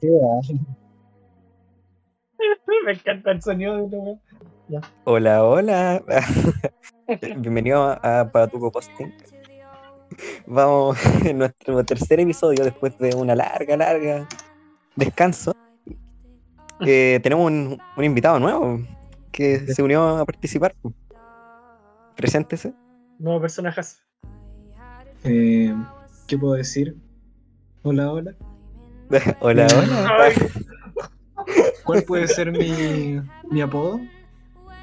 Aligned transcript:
Me 2.84 2.92
encanta 2.92 3.30
el 3.30 3.42
sonido 3.42 3.76
de 3.76 3.88
tu 3.88 4.20
Hola, 5.04 5.44
hola. 5.44 6.02
Bienvenido 7.38 7.98
a 8.02 8.30
Patuco 8.32 8.72
Posting. 8.72 9.12
Vamos 10.46 10.98
en 11.24 11.38
nuestro 11.38 11.84
tercer 11.84 12.20
episodio 12.20 12.64
después 12.64 12.96
de 12.98 13.14
una 13.14 13.34
larga, 13.34 13.76
larga 13.76 14.28
descanso. 14.96 15.54
Eh, 16.80 17.20
tenemos 17.22 17.46
un, 17.46 17.78
un 17.96 18.04
invitado 18.04 18.40
nuevo 18.40 18.80
que 19.30 19.60
se 19.60 19.82
unió 19.82 20.16
a 20.16 20.24
participar. 20.24 20.74
Preséntese. 22.16 22.72
Nuevo 23.18 23.40
personajes. 23.40 24.02
Eh, 25.24 25.74
¿Qué 26.26 26.38
puedo 26.38 26.54
decir? 26.54 26.96
Hola, 27.82 28.10
hola. 28.12 28.34
hola, 29.40 29.66
¿Cuál 31.84 32.02
puede 32.04 32.28
ser 32.28 32.50
mi, 32.52 33.20
mi 33.50 33.60
apodo? 33.60 34.00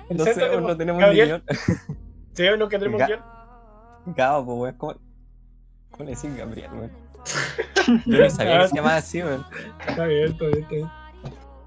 No 0.09 0.23
sé, 0.25 0.59
no 0.59 0.77
tenemos 0.77 0.99
ni 0.99 1.05
Gabriel. 1.05 1.27
guion. 1.27 1.43
¿Sí 2.33 2.43
no 2.57 2.69
que 2.69 2.77
tenemos 2.79 3.01
Ga- 3.01 3.07
guion? 3.07 3.19
Gabo, 4.15 4.45
pues, 4.45 4.59
weón. 4.59 4.77
¿Cómo, 4.77 4.93
¿Cómo 5.91 6.03
le 6.09 6.15
decís 6.15 6.35
Gabriel, 6.35 6.69
weón? 6.73 6.91
Yo 8.05 8.17
no 8.19 8.29
sabía 8.29 8.61
que 8.61 8.67
se 8.67 8.75
llamaba 8.75 8.95
así, 8.97 9.21
weón. 9.21 9.45
Está 9.87 10.05
bien, 10.05 10.31
está 10.31 10.45
bien, 10.45 10.59
está 10.59 10.75
bien. 10.75 10.89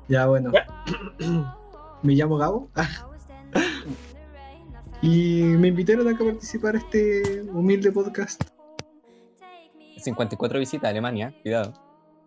Ya, 0.08 0.26
bueno. 0.26 0.52
Me 2.02 2.12
llamo 2.14 2.36
Gabo. 2.36 2.68
y 5.00 5.42
me 5.42 5.68
invitaron 5.68 6.06
acá 6.06 6.22
a 6.22 6.26
participar 6.26 6.74
a 6.74 6.78
este 6.78 7.42
humilde 7.50 7.90
podcast. 7.90 8.42
54 9.96 10.58
visitas 10.58 10.86
a 10.86 10.90
Alemania, 10.90 11.34
cuidado. 11.42 11.72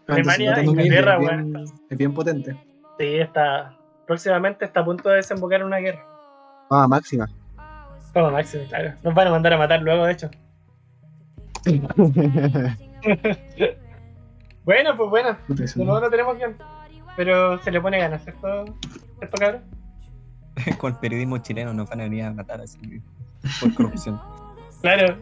Alemania, 0.08 0.64
Inglaterra, 0.64 1.16
es 1.16 1.20
bien, 1.20 1.66
es 1.90 1.98
bien 1.98 2.14
potente. 2.14 2.56
Sí, 2.98 3.18
está. 3.18 3.78
Próximamente 4.06 4.66
está 4.66 4.82
a 4.82 4.86
punto 4.86 5.10
de 5.10 5.16
desembocar 5.18 5.62
en 5.62 5.68
una 5.68 5.78
guerra. 5.78 6.06
Ah, 6.70 6.88
máxima. 6.88 7.28
Como 8.14 8.32
máximo, 8.32 8.64
claro. 8.70 8.94
Nos 9.04 9.14
van 9.14 9.28
a 9.28 9.32
mandar 9.32 9.54
a 9.54 9.58
matar 9.58 9.82
luego, 9.82 10.06
de 10.06 10.14
hecho. 10.14 10.30
Bueno, 14.68 14.98
pues 14.98 15.10
bueno. 15.10 15.38
De 15.48 15.66
nuevo 15.78 16.02
no 16.02 16.10
tenemos 16.10 16.36
guion. 16.36 16.58
Pero 17.16 17.58
se 17.64 17.72
le 17.72 17.80
pone 17.80 18.00
ganas, 18.00 18.22
¿cierto? 18.22 18.66
¿Cierto, 19.18 19.38
cabrón? 19.38 19.64
Con 20.78 20.92
el 20.92 21.00
periodismo 21.00 21.38
chileno 21.38 21.74
nos 21.74 21.90
van 21.90 22.02
a 22.02 22.04
venir 22.04 22.26
a 22.26 22.34
matar 22.34 22.60
así 22.60 23.02
por 23.62 23.74
corrupción. 23.74 24.20
Claro. 24.82 25.18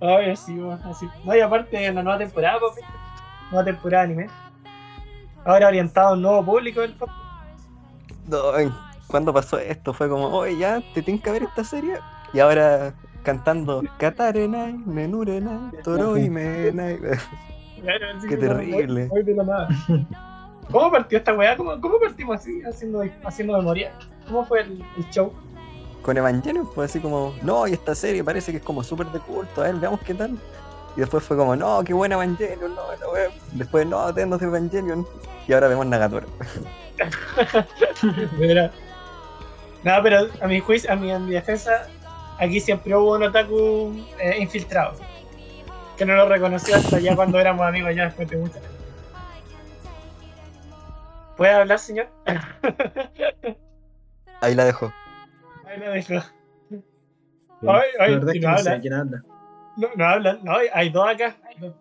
Ay, 0.00 0.30
así, 0.30 0.58
así. 0.84 1.06
No, 1.24 1.34
y 1.34 1.40
aparte 1.40 1.84
en 1.86 1.94
la 1.94 2.02
nueva 2.02 2.18
temporada, 2.18 2.58
¿viste? 2.74 2.82
nueva 3.50 3.64
temporada 3.64 4.06
de 4.06 4.12
anime. 4.12 4.30
Ahora 5.44 5.68
orientado 5.68 6.08
a 6.08 6.12
un 6.12 6.22
nuevo 6.22 6.44
público 6.44 6.80
del 6.80 6.92
podcast. 6.94 7.18
No, 8.28 8.38
¿Cuándo 9.06 9.32
pasó 9.32 9.58
esto? 9.58 9.92
Fue 9.92 10.08
como, 10.08 10.26
oye, 10.28 10.56
ya, 10.58 10.80
te 10.94 11.02
tienes 11.02 11.22
que 11.22 11.30
ver 11.32 11.42
esta 11.42 11.64
serie. 11.64 11.98
Y 12.32 12.38
ahora 12.38 12.94
cantando 13.22 13.82
Katarenai, 13.98 14.72
Menurenai, 14.74 15.72
Toroi, 15.82 16.28
Menai. 16.30 16.98
Claro, 17.82 18.06
Qué 18.28 18.36
terrible. 18.36 19.06
muy- 19.06 19.08
muy 19.08 19.22
de 19.22 19.34
la 19.34 19.42
nada. 19.42 19.68
¿Cómo 20.70 20.90
partió 20.92 21.16
esta 21.16 21.32
weá? 21.32 21.56
¿Cómo, 21.56 21.80
cómo 21.80 21.98
partimos 21.98 22.36
así, 22.36 22.60
haciendo, 22.62 23.02
haciendo 23.24 23.56
memoria? 23.56 23.90
¿Cómo 24.26 24.44
fue 24.44 24.60
el, 24.60 24.84
el 24.98 25.10
show? 25.10 25.32
Con 26.02 26.16
Evangelion 26.16 26.66
fue 26.72 26.86
así 26.86 26.98
como, 27.00 27.34
no, 27.42 27.66
y 27.66 27.74
esta 27.74 27.94
serie 27.94 28.24
parece 28.24 28.52
que 28.52 28.58
es 28.58 28.64
como 28.64 28.82
súper 28.82 29.08
de 29.08 29.20
culto, 29.20 29.60
a 29.60 29.64
ver, 29.64 29.74
veamos 29.74 30.00
qué 30.00 30.14
tal. 30.14 30.38
Y 30.96 31.00
después 31.00 31.22
fue 31.22 31.36
como, 31.36 31.54
no, 31.54 31.82
qué 31.84 31.92
buena 31.92 32.14
Evangelion, 32.16 32.74
no, 32.74 32.82
la 32.98 33.08
wea. 33.10 33.28
Después, 33.52 33.86
no, 33.86 34.12
tenemos 34.12 34.40
de 34.40 34.46
Evangelion. 34.46 35.06
Y 35.46 35.52
ahora 35.52 35.68
vemos 35.68 35.86
Nagatoro. 35.86 36.26
Verdad. 38.38 38.72
No, 39.82 40.02
pero 40.02 40.28
a 40.40 40.46
mi 40.46 40.60
juicio, 40.60 40.92
a 40.92 40.96
mi, 40.96 41.10
a 41.10 41.18
mi 41.18 41.32
defensa, 41.32 41.86
aquí 42.38 42.60
siempre 42.60 42.94
hubo 42.94 43.14
un 43.14 43.22
otaku 43.22 43.94
eh, 44.18 44.36
infiltrado. 44.40 44.94
Que 45.96 46.04
no 46.04 46.14
lo 46.14 46.28
reconoció 46.28 46.76
hasta 46.76 46.98
ya 46.98 47.14
cuando 47.14 47.38
éramos 47.38 47.66
amigos, 47.66 47.94
ya 47.94 48.04
después 48.06 48.28
de 48.28 48.36
mucho. 48.36 48.58
¿Puede 51.36 51.52
hablar, 51.52 51.78
señor? 51.78 52.08
Ahí 54.40 54.54
la 54.54 54.64
dejo. 54.64 54.92
Ahí 55.70 55.80
dejo. 55.80 56.14
Ay, 57.68 57.88
ay, 58.00 58.12
y 58.12 58.40
no 58.40 58.50
no 58.50 58.58
sé 58.58 58.70
habla. 58.70 58.98
habla. 59.00 59.22
No, 59.76 59.88
no 59.96 60.04
hablan, 60.04 60.40
no, 60.42 60.56
hay- 60.56 60.68
hay 60.72 60.88
dos 60.90 61.08
acá. 61.08 61.36
hay 61.48 61.56
dos. 61.60 61.74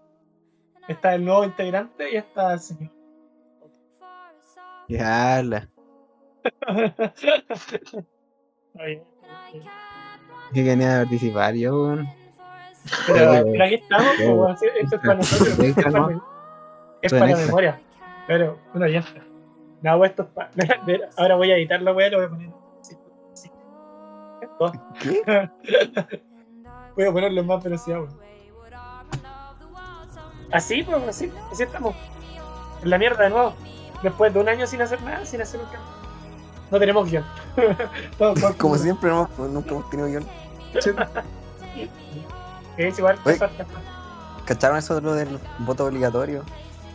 Está 0.88 1.16
el 1.16 1.26
nuevo 1.26 1.44
integrante 1.46 2.12
y 2.12 2.16
está 2.18 2.54
el 2.54 2.60
señor. 2.60 2.92
Ya, 4.88 5.42
la. 5.44 5.68
Ay, 8.80 9.02
Que 10.54 10.64
quería 10.64 11.00
participar 11.00 11.54
yo, 11.56 11.84
weón. 11.84 12.08
Pero, 13.08 13.44
pero 13.52 13.64
aquí 13.66 13.76
estamos, 13.76 14.08
pues, 14.18 14.30
weón, 14.30 14.58
sí, 14.58 14.66
esto 14.82 14.96
es 14.96 15.02
para 15.06 15.16
nosotros. 15.16 15.60
Es 17.02 17.14
para, 17.14 17.28
¿no? 17.28 17.38
es 17.38 17.46
memoria. 17.48 17.80
Pero, 18.28 18.60
uno 18.74 18.88
ya 18.88 19.00
está. 19.00 19.22
No, 19.82 19.98
pues, 19.98 20.10
esto 20.12 20.24
es 20.24 20.30
para. 20.30 20.50
Ahora 21.18 21.36
voy 21.36 21.52
a 21.52 21.56
editar 21.58 21.82
la 21.82 21.94
weá, 21.94 22.10
lo 22.10 22.18
voy 22.18 22.26
a 22.26 22.30
poner. 22.30 22.50
¿Qué? 25.00 25.50
Voy 26.96 27.06
a 27.06 27.12
ponerlo 27.12 27.42
en 27.42 27.48
más 27.48 27.64
velocidad, 27.64 28.00
weón. 28.00 28.20
Así, 30.52 30.84
pues, 30.84 30.98
así, 31.08 31.32
así 31.52 31.64
estamos. 31.64 31.96
En 32.84 32.90
la 32.90 32.98
mierda 32.98 33.24
de 33.26 33.30
nuevo. 33.30 33.54
Después 34.02 34.34
de 34.34 34.40
un 34.40 34.50
año 34.50 34.66
sin 34.66 34.82
hacer 34.82 35.02
nada, 35.04 35.26
sin 35.26 35.42
hacer 35.42 35.60
un 35.60 35.66
cambio. 35.68 35.90
No 36.72 36.80
tenemos 36.80 37.10
guion. 37.10 37.26
Como 38.58 38.78
siempre, 38.78 39.10
no, 39.10 39.30
pues, 39.36 39.50
nunca 39.52 39.72
hemos 39.72 39.90
tenido 39.90 40.08
guion. 40.08 40.26
Es 42.78 42.98
igual. 42.98 43.20
Oye. 43.26 43.38
¿Cacharon 44.46 44.78
eso 44.78 44.96
de 44.96 45.02
lo 45.02 45.14
del 45.14 45.40
voto 45.60 45.86
obligatorio? 45.86 46.44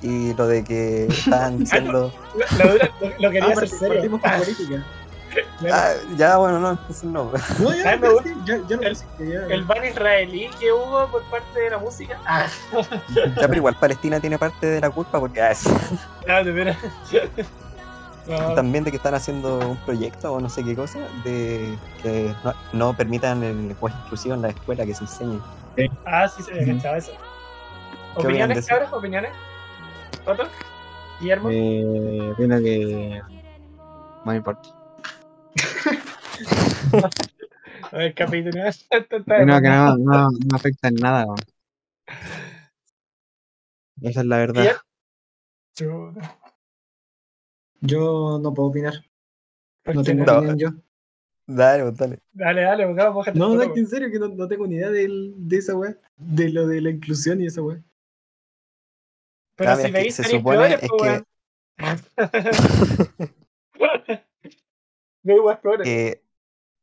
Y 0.02 0.34
lo 0.34 0.46
de 0.46 0.64
que 0.64 1.06
estaban 1.06 1.58
diciendo. 1.60 2.12
Lo, 2.58 2.64
lo, 2.64 2.74
lo- 2.74 3.18
lo 3.20 3.30
quería 3.30 3.48
Ah, 3.48 3.52
hacer 3.52 3.68
serio. 3.68 3.94
partimos 3.94 4.20
con 4.20 4.30
política. 4.32 4.84
Claro. 5.58 5.74
Ah, 5.76 6.14
ya, 6.16 6.36
bueno, 6.36 6.58
no, 6.58 6.70
entonces 6.70 7.04
no. 7.04 7.24
No, 7.58 7.70
Ah, 7.70 7.96
ya, 8.02 8.08
sí, 8.22 8.34
ya, 8.44 8.58
ya 8.66 8.76
no 8.76 8.82
El- 8.82 8.96
sé, 8.96 9.06
que 9.16 9.28
ya- 9.28 9.46
El 9.54 9.64
ban 9.64 9.84
israelí 9.84 10.50
que 10.58 10.72
hubo 10.72 11.08
por 11.10 11.22
parte 11.30 11.60
de 11.60 11.70
la 11.70 11.78
música. 11.78 12.18
Ah, 12.26 12.46
Ya, 13.08 13.32
pero 13.48 13.56
igual 13.56 13.76
Palestina 13.78 14.20
tiene 14.20 14.38
parte 14.38 14.66
de 14.66 14.80
la 14.80 14.90
culpa 14.90 15.20
porque 15.20 15.40
ah, 15.40 15.50
es- 15.52 15.64
no, 16.26 16.44
de 16.44 16.52
veras. 16.52 16.76
No, 18.26 18.54
también 18.54 18.84
de 18.84 18.90
que 18.90 18.96
están 18.96 19.14
haciendo 19.14 19.58
un 19.70 19.76
proyecto 19.84 20.32
o 20.32 20.40
no 20.40 20.48
sé 20.48 20.64
qué 20.64 20.74
cosa 20.74 20.98
de 21.24 21.78
que 22.02 22.34
no, 22.42 22.54
no 22.72 22.96
permitan 22.96 23.42
el 23.44 23.68
lenguaje 23.68 23.96
inclusivo 24.04 24.34
en 24.34 24.42
la 24.42 24.48
escuela 24.48 24.86
que 24.86 24.94
se 24.94 25.04
enseñe. 25.04 25.40
Ah, 26.06 26.26
sí, 26.26 26.42
se 26.42 26.52
me 26.54 26.74
cachaba 26.76 26.96
eso. 26.96 27.12
¿Qué 27.12 28.26
opinan 28.26 28.48
de 28.50 28.60
¿Opiniones, 28.60 28.66
cabros? 28.66 28.92
¿Opiniones? 28.92 29.30
¿Otro? 30.26 30.48
¿Guillermo? 31.20 31.50
Eh, 31.52 32.30
opino 32.32 32.58
que. 32.60 33.20
No 34.24 34.32
me 34.32 34.36
importa. 34.36 34.68
A 37.92 37.96
ver, 37.96 38.14
capítulo. 38.14 38.62
Opino 38.90 39.60
que 39.60 39.68
no, 39.68 39.96
no, 39.98 40.30
no 40.30 40.56
afecta 40.56 40.88
en 40.88 40.94
nada. 40.94 41.26
Esa 44.02 44.20
es 44.20 44.26
la 44.26 44.38
verdad. 44.38 44.76
Yo 47.80 48.38
no 48.40 48.54
puedo 48.54 48.68
opinar. 48.70 48.94
¿Por 49.82 49.96
No 49.96 50.02
tengo 50.02 50.24
no? 50.24 50.38
opinión 50.38 50.58
yo. 50.58 50.70
Dale, 51.46 51.92
dale. 51.92 52.18
Dale, 52.32 52.62
dale, 52.62 52.86
bójate 52.86 53.38
No, 53.38 53.54
no, 53.54 53.60
es 53.62 53.70
que 53.72 53.80
en 53.80 53.86
serio 53.86 54.10
que 54.10 54.18
no, 54.18 54.28
no 54.28 54.48
tengo 54.48 54.66
ni 54.66 54.76
idea 54.76 54.88
del- 54.90 55.34
de 55.36 55.58
esa 55.58 55.76
weá. 55.76 55.96
De 56.16 56.48
lo 56.48 56.66
de 56.66 56.80
la 56.80 56.88
inclusión 56.90 57.40
y 57.40 57.46
esa 57.46 57.62
weá. 57.62 57.80
Pero 59.56 59.70
Ah, 59.72 59.76
si 59.76 59.86
que 59.86 59.92
veis 59.92 60.14
se 60.16 60.24
supone 60.24 60.78
peores, 60.78 60.82
es 60.82 60.88
pues, 60.88 61.22
peores. 65.62 65.84
que 65.84 66.22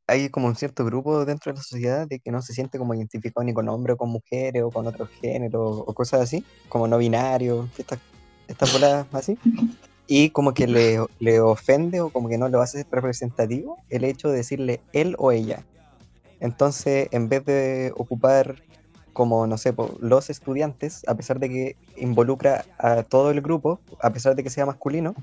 hay 0.06 0.28
como 0.28 0.46
un 0.46 0.56
cierto 0.56 0.84
grupo 0.84 1.24
dentro 1.24 1.52
de 1.52 1.56
la 1.56 1.62
sociedad 1.62 2.06
de 2.06 2.18
que 2.18 2.30
no 2.30 2.42
se 2.42 2.52
siente 2.52 2.78
como 2.78 2.94
identificado 2.94 3.44
ni 3.44 3.54
con 3.54 3.68
hombres 3.68 3.94
o 3.94 3.96
con 3.96 4.10
mujeres 4.10 4.62
o 4.62 4.70
con 4.70 4.86
otros 4.86 5.08
géneros 5.20 5.82
o 5.86 5.94
cosas 5.94 6.20
así, 6.20 6.44
como 6.68 6.88
no 6.88 6.98
binarios, 6.98 7.68
estas, 7.78 7.98
estas 8.48 8.72
bolas 8.72 9.06
así. 9.12 9.38
Y 10.06 10.30
como 10.30 10.52
que 10.52 10.66
le, 10.66 10.98
le 11.20 11.40
ofende 11.40 12.00
o 12.00 12.10
como 12.10 12.28
que 12.28 12.36
no 12.36 12.48
lo 12.48 12.60
hace 12.60 12.84
representativo 12.90 13.78
el 13.88 14.04
hecho 14.04 14.28
de 14.28 14.38
decirle 14.38 14.80
él 14.92 15.14
o 15.18 15.32
ella. 15.32 15.64
Entonces, 16.40 17.08
en 17.12 17.28
vez 17.28 17.44
de 17.44 17.92
ocupar 17.96 18.56
como, 19.12 19.46
no 19.46 19.58
sé, 19.58 19.74
los 20.00 20.30
estudiantes, 20.30 21.02
a 21.06 21.14
pesar 21.14 21.38
de 21.38 21.48
que 21.48 21.76
involucra 21.96 22.64
a 22.78 23.02
todo 23.02 23.30
el 23.30 23.40
grupo, 23.40 23.80
a 24.00 24.10
pesar 24.10 24.34
de 24.34 24.42
que 24.42 24.50
sea 24.50 24.66
masculino, 24.66 25.14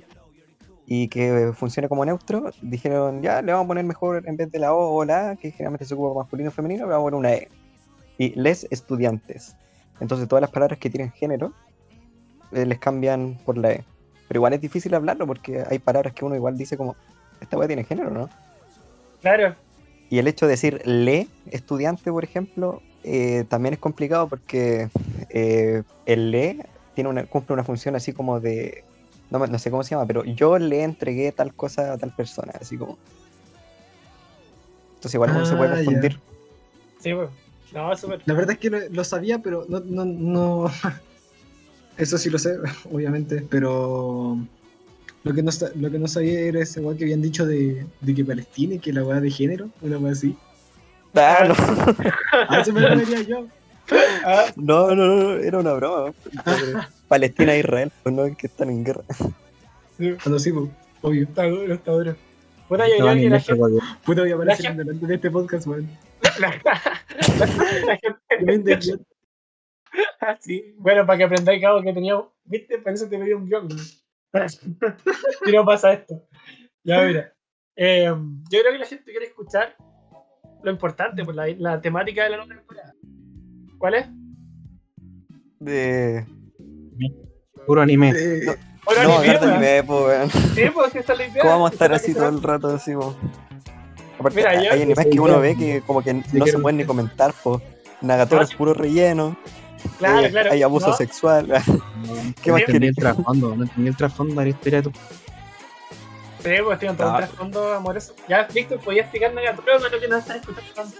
y 0.91 1.07
que 1.07 1.51
funcione 1.53 1.87
como 1.87 2.03
neutro, 2.03 2.51
dijeron, 2.63 3.21
ya, 3.21 3.43
le 3.43 3.51
vamos 3.51 3.65
a 3.65 3.67
poner 3.67 3.85
mejor 3.85 4.27
en 4.27 4.35
vez 4.35 4.51
de 4.51 4.57
la 4.57 4.73
O 4.73 4.95
o 4.95 5.05
la 5.05 5.29
A, 5.29 5.35
que 5.35 5.51
generalmente 5.51 5.85
se 5.85 5.93
ocupa 5.93 6.19
masculino 6.21 6.49
o 6.49 6.51
femenino, 6.51 6.85
le 6.87 6.93
vamos 6.93 7.03
a 7.03 7.11
poner 7.11 7.19
una 7.19 7.33
E. 7.33 7.47
Y 8.17 8.33
les 8.33 8.65
estudiantes. 8.71 9.55
Entonces 9.99 10.27
todas 10.27 10.41
las 10.41 10.49
palabras 10.49 10.79
que 10.79 10.89
tienen 10.89 11.11
género 11.11 11.53
eh, 12.51 12.65
les 12.65 12.79
cambian 12.79 13.37
por 13.45 13.55
la 13.59 13.73
E. 13.73 13.83
Pero 14.27 14.39
igual 14.39 14.53
es 14.53 14.61
difícil 14.61 14.95
hablarlo 14.95 15.27
porque 15.27 15.63
hay 15.69 15.77
palabras 15.77 16.11
que 16.15 16.25
uno 16.25 16.35
igual 16.35 16.57
dice 16.57 16.75
como, 16.75 16.95
esta 17.39 17.55
weá 17.55 17.67
tiene 17.67 17.83
género, 17.83 18.09
¿no? 18.09 18.27
Claro. 19.21 19.55
Y 20.09 20.17
el 20.17 20.27
hecho 20.27 20.47
de 20.47 20.53
decir 20.53 20.81
le 20.87 21.27
estudiante, 21.51 22.11
por 22.11 22.23
ejemplo, 22.23 22.81
eh, 23.03 23.45
también 23.47 23.75
es 23.75 23.79
complicado 23.79 24.27
porque 24.27 24.89
eh, 25.29 25.83
el 26.07 26.31
le 26.31 26.65
tiene 26.95 27.11
una, 27.11 27.25
cumple 27.25 27.53
una 27.53 27.63
función 27.63 27.95
así 27.95 28.11
como 28.11 28.39
de. 28.39 28.83
No, 29.29 29.39
me- 29.39 29.47
no 29.47 29.59
sé 29.59 29.69
cómo 29.69 29.83
se 29.83 29.91
llama, 29.91 30.07
pero 30.07 30.23
yo 30.25 30.57
le 30.57 30.83
entregué 30.83 31.31
tal 31.31 31.53
cosa 31.53 31.93
a 31.93 31.97
tal 31.97 32.11
persona, 32.11 32.53
así 32.59 32.77
como. 32.77 32.97
Entonces, 34.95 35.13
igual 35.15 35.31
uno 35.31 35.45
se 35.45 35.55
puede 35.55 35.71
Ah, 35.71 35.75
ya. 35.75 35.85
confundir. 35.85 36.19
Sí, 36.99 37.13
pues. 37.13 37.29
No, 37.71 37.95
súper. 37.95 38.21
La 38.25 38.33
verdad 38.33 38.51
es 38.53 38.57
que 38.59 38.69
lo, 38.69 38.79
lo 38.89 39.03
sabía, 39.03 39.39
pero 39.39 39.65
no, 39.69 39.79
no, 39.81 40.05
no. 40.05 40.65
Eso 41.97 42.17
sí 42.17 42.29
lo 42.29 42.39
sé, 42.39 42.55
obviamente, 42.91 43.45
pero 43.49 44.37
lo 45.23 45.33
que 45.33 45.43
no, 45.43 45.51
lo 45.75 45.91
que 45.91 45.99
no 45.99 46.07
sabía 46.07 46.39
era 46.39 46.61
ese 46.61 46.79
weá 46.79 46.97
que 46.97 47.03
habían 47.03 47.21
dicho 47.21 47.45
de, 47.45 47.85
de 48.01 48.13
que 48.13 48.23
Palestina 48.25 48.75
y 48.75 48.79
que 48.79 48.93
la 48.93 49.03
weá 49.03 49.19
de 49.19 49.29
género, 49.29 49.69
una 49.81 49.97
weá 49.97 50.13
así. 50.13 50.35
Ah, 51.13 51.45
no, 51.47 51.55
A 52.47 52.59
eso 52.59 52.71
me 52.73 52.87
refería 52.87 53.21
yo. 53.21 53.47
Ah, 54.23 54.45
no, 54.55 54.95
no, 54.95 55.05
no, 55.07 55.31
era 55.33 55.59
una 55.59 55.73
broma. 55.73 56.13
Palestina 57.09 57.55
e 57.55 57.59
Israel, 57.59 57.91
pues 58.03 58.15
no 58.15 58.23
es 58.23 58.37
que 58.37 58.47
están 58.47 58.69
en 58.69 58.85
guerra. 58.85 59.03
sí, 59.97 60.15
Cuando 60.23 60.39
sí, 60.39 60.51
pues, 60.53 60.69
obvio. 61.01 61.23
está 61.23 61.43
duro, 61.45 61.73
está 61.73 61.91
duro. 61.91 62.15
Puta, 62.69 62.87
yo 62.87 62.99
No, 62.99 63.13
que 63.15 63.29
la 63.29 63.39
gente. 63.39 63.63
Puta, 64.05 64.21
voy 64.21 64.31
a 64.31 64.35
aparecer 64.35 64.65
en 64.67 64.77
delante 64.77 65.07
de 65.07 65.15
este 65.15 65.31
podcast, 65.31 65.67
weón. 65.67 65.89
La, 66.39 66.51
gente. 68.39 68.79
Ah, 70.21 70.37
sí. 70.39 70.75
Bueno, 70.77 71.05
para 71.05 71.17
que 71.17 71.23
aprendáis, 71.23 71.61
cabo, 71.61 71.81
que 71.81 71.91
tenía. 71.91 72.21
¿Viste? 72.45 72.77
Por 72.77 72.93
eso 72.93 73.09
te 73.09 73.17
pedí 73.17 73.33
un 73.33 73.49
guion. 73.49 73.67
y 75.47 75.51
no 75.51 75.65
pasa 75.65 75.93
esto. 75.93 76.27
Ya, 76.83 77.01
mira. 77.01 77.33
Eh, 77.75 78.05
yo 78.05 78.59
creo 78.59 78.71
que 78.71 78.77
la 78.77 78.85
gente 78.85 79.11
quiere 79.11 79.25
escuchar 79.25 79.75
lo 80.61 80.69
importante, 80.69 81.23
pues 81.25 81.35
la, 81.35 81.47
la 81.57 81.81
temática 81.81 82.23
de 82.23 82.29
la 82.29 82.37
nueva 82.37 82.53
temporada. 82.53 82.93
¿Cuál 83.79 83.93
es? 83.95 84.07
De... 85.59 86.25
Puro 87.65 87.81
anime. 87.81 88.13
Eh, 88.15 88.55
Ahora 88.85 89.03
No, 89.03 89.17
anime, 89.19 89.37
anime, 89.37 89.83
pues, 89.83 90.01
weón. 90.05 90.29
Sí, 90.55 90.61
pues 90.73 90.95
esa 90.95 91.13
es 91.13 91.19
la 91.19 91.25
idea. 91.27 91.41
¿Cómo 91.41 91.53
vamos 91.53 91.71
a 91.71 91.73
estar 91.73 91.93
así 91.93 92.13
todo 92.13 92.29
el 92.29 92.41
rato? 92.41 92.69
Así. 92.69 92.93
Aparte, 92.93 94.35
Mira, 94.35 94.49
hay 94.51 94.65
yo- 94.65 94.71
hay 94.73 94.81
animes 94.81 95.05
que 95.07 95.19
uno 95.19 95.39
ve 95.39 95.55
que 95.55 95.81
como 95.85 96.01
que 96.01 96.13
no 96.13 96.45
se 96.45 96.57
pueden 96.59 96.77
ni 96.77 96.85
comentar, 96.85 97.33
pues. 97.43 97.61
Nagatoro 98.01 98.41
No, 98.41 98.47
es 98.47 98.55
puro 98.55 98.73
relleno. 98.73 99.37
Claro, 99.97 100.19
eh, 100.21 100.29
claro. 100.29 100.51
Hay 100.51 100.63
abuso 100.63 100.87
¿no? 100.89 100.93
sexual. 100.95 101.47
¿Qué 102.41 102.49
no 102.49 102.53
más 102.53 102.61
entendí 102.61 102.65
querés? 102.67 102.89
el 102.89 102.95
trasfondo, 102.95 103.55
no 103.55 103.63
entendí 103.63 103.89
el 103.89 103.95
trasfondo 103.95 104.35
de 104.35 104.43
la 104.43 104.49
historia 104.49 104.81
de 104.81 104.89
tu. 104.89 104.97
Sí, 106.43 106.49
pues 106.63 106.79
tienen 106.79 106.97
todo 106.97 107.09
un 107.09 107.13
Ah. 107.15 107.17
trasfondo 107.17 107.73
amoroso. 107.73 108.15
Ya, 108.27 108.47
Víctor, 108.53 108.79
¿podías 108.79 109.03
explicar 109.03 109.33
Nagatoro 109.33 109.77
para 109.77 109.89
los 109.89 110.01
que 110.01 110.07
nos 110.07 110.19
están 110.19 110.37
escuchando? 110.37 110.95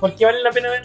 ¿Por 0.00 0.14
qué 0.14 0.24
vale 0.24 0.42
la 0.42 0.50
pena 0.50 0.70
ver? 0.70 0.84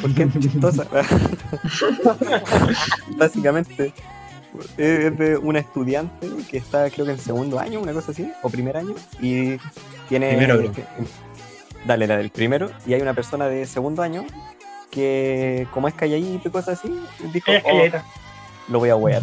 Porque 0.00 0.24
es 0.24 0.32
chistosa. 0.40 0.86
Básicamente, 3.16 3.92
es 4.76 5.18
de 5.18 5.36
una 5.36 5.60
estudiante 5.60 6.28
que 6.50 6.58
está, 6.58 6.90
creo 6.90 7.06
que 7.06 7.12
en 7.12 7.18
segundo 7.18 7.58
año, 7.58 7.80
una 7.80 7.92
cosa 7.92 8.12
así, 8.12 8.30
o 8.42 8.50
primer 8.50 8.76
año, 8.76 8.94
y 9.20 9.56
tiene. 10.08 10.36
Primero, 10.36 10.72
creo. 10.72 10.86
Dale, 11.86 12.06
la 12.06 12.16
del 12.16 12.30
primero, 12.30 12.70
y 12.86 12.94
hay 12.94 13.00
una 13.00 13.14
persona 13.14 13.46
de 13.46 13.64
segundo 13.66 14.02
año 14.02 14.24
que, 14.90 15.66
como 15.72 15.88
es 15.88 15.94
calladito 15.94 16.48
y 16.48 16.50
cosas 16.50 16.78
así, 16.78 17.00
dijo: 17.32 17.50
"Oh, 17.64 17.82
lo 18.68 18.78
voy 18.78 18.90
a 18.90 18.96
wear. 18.96 19.22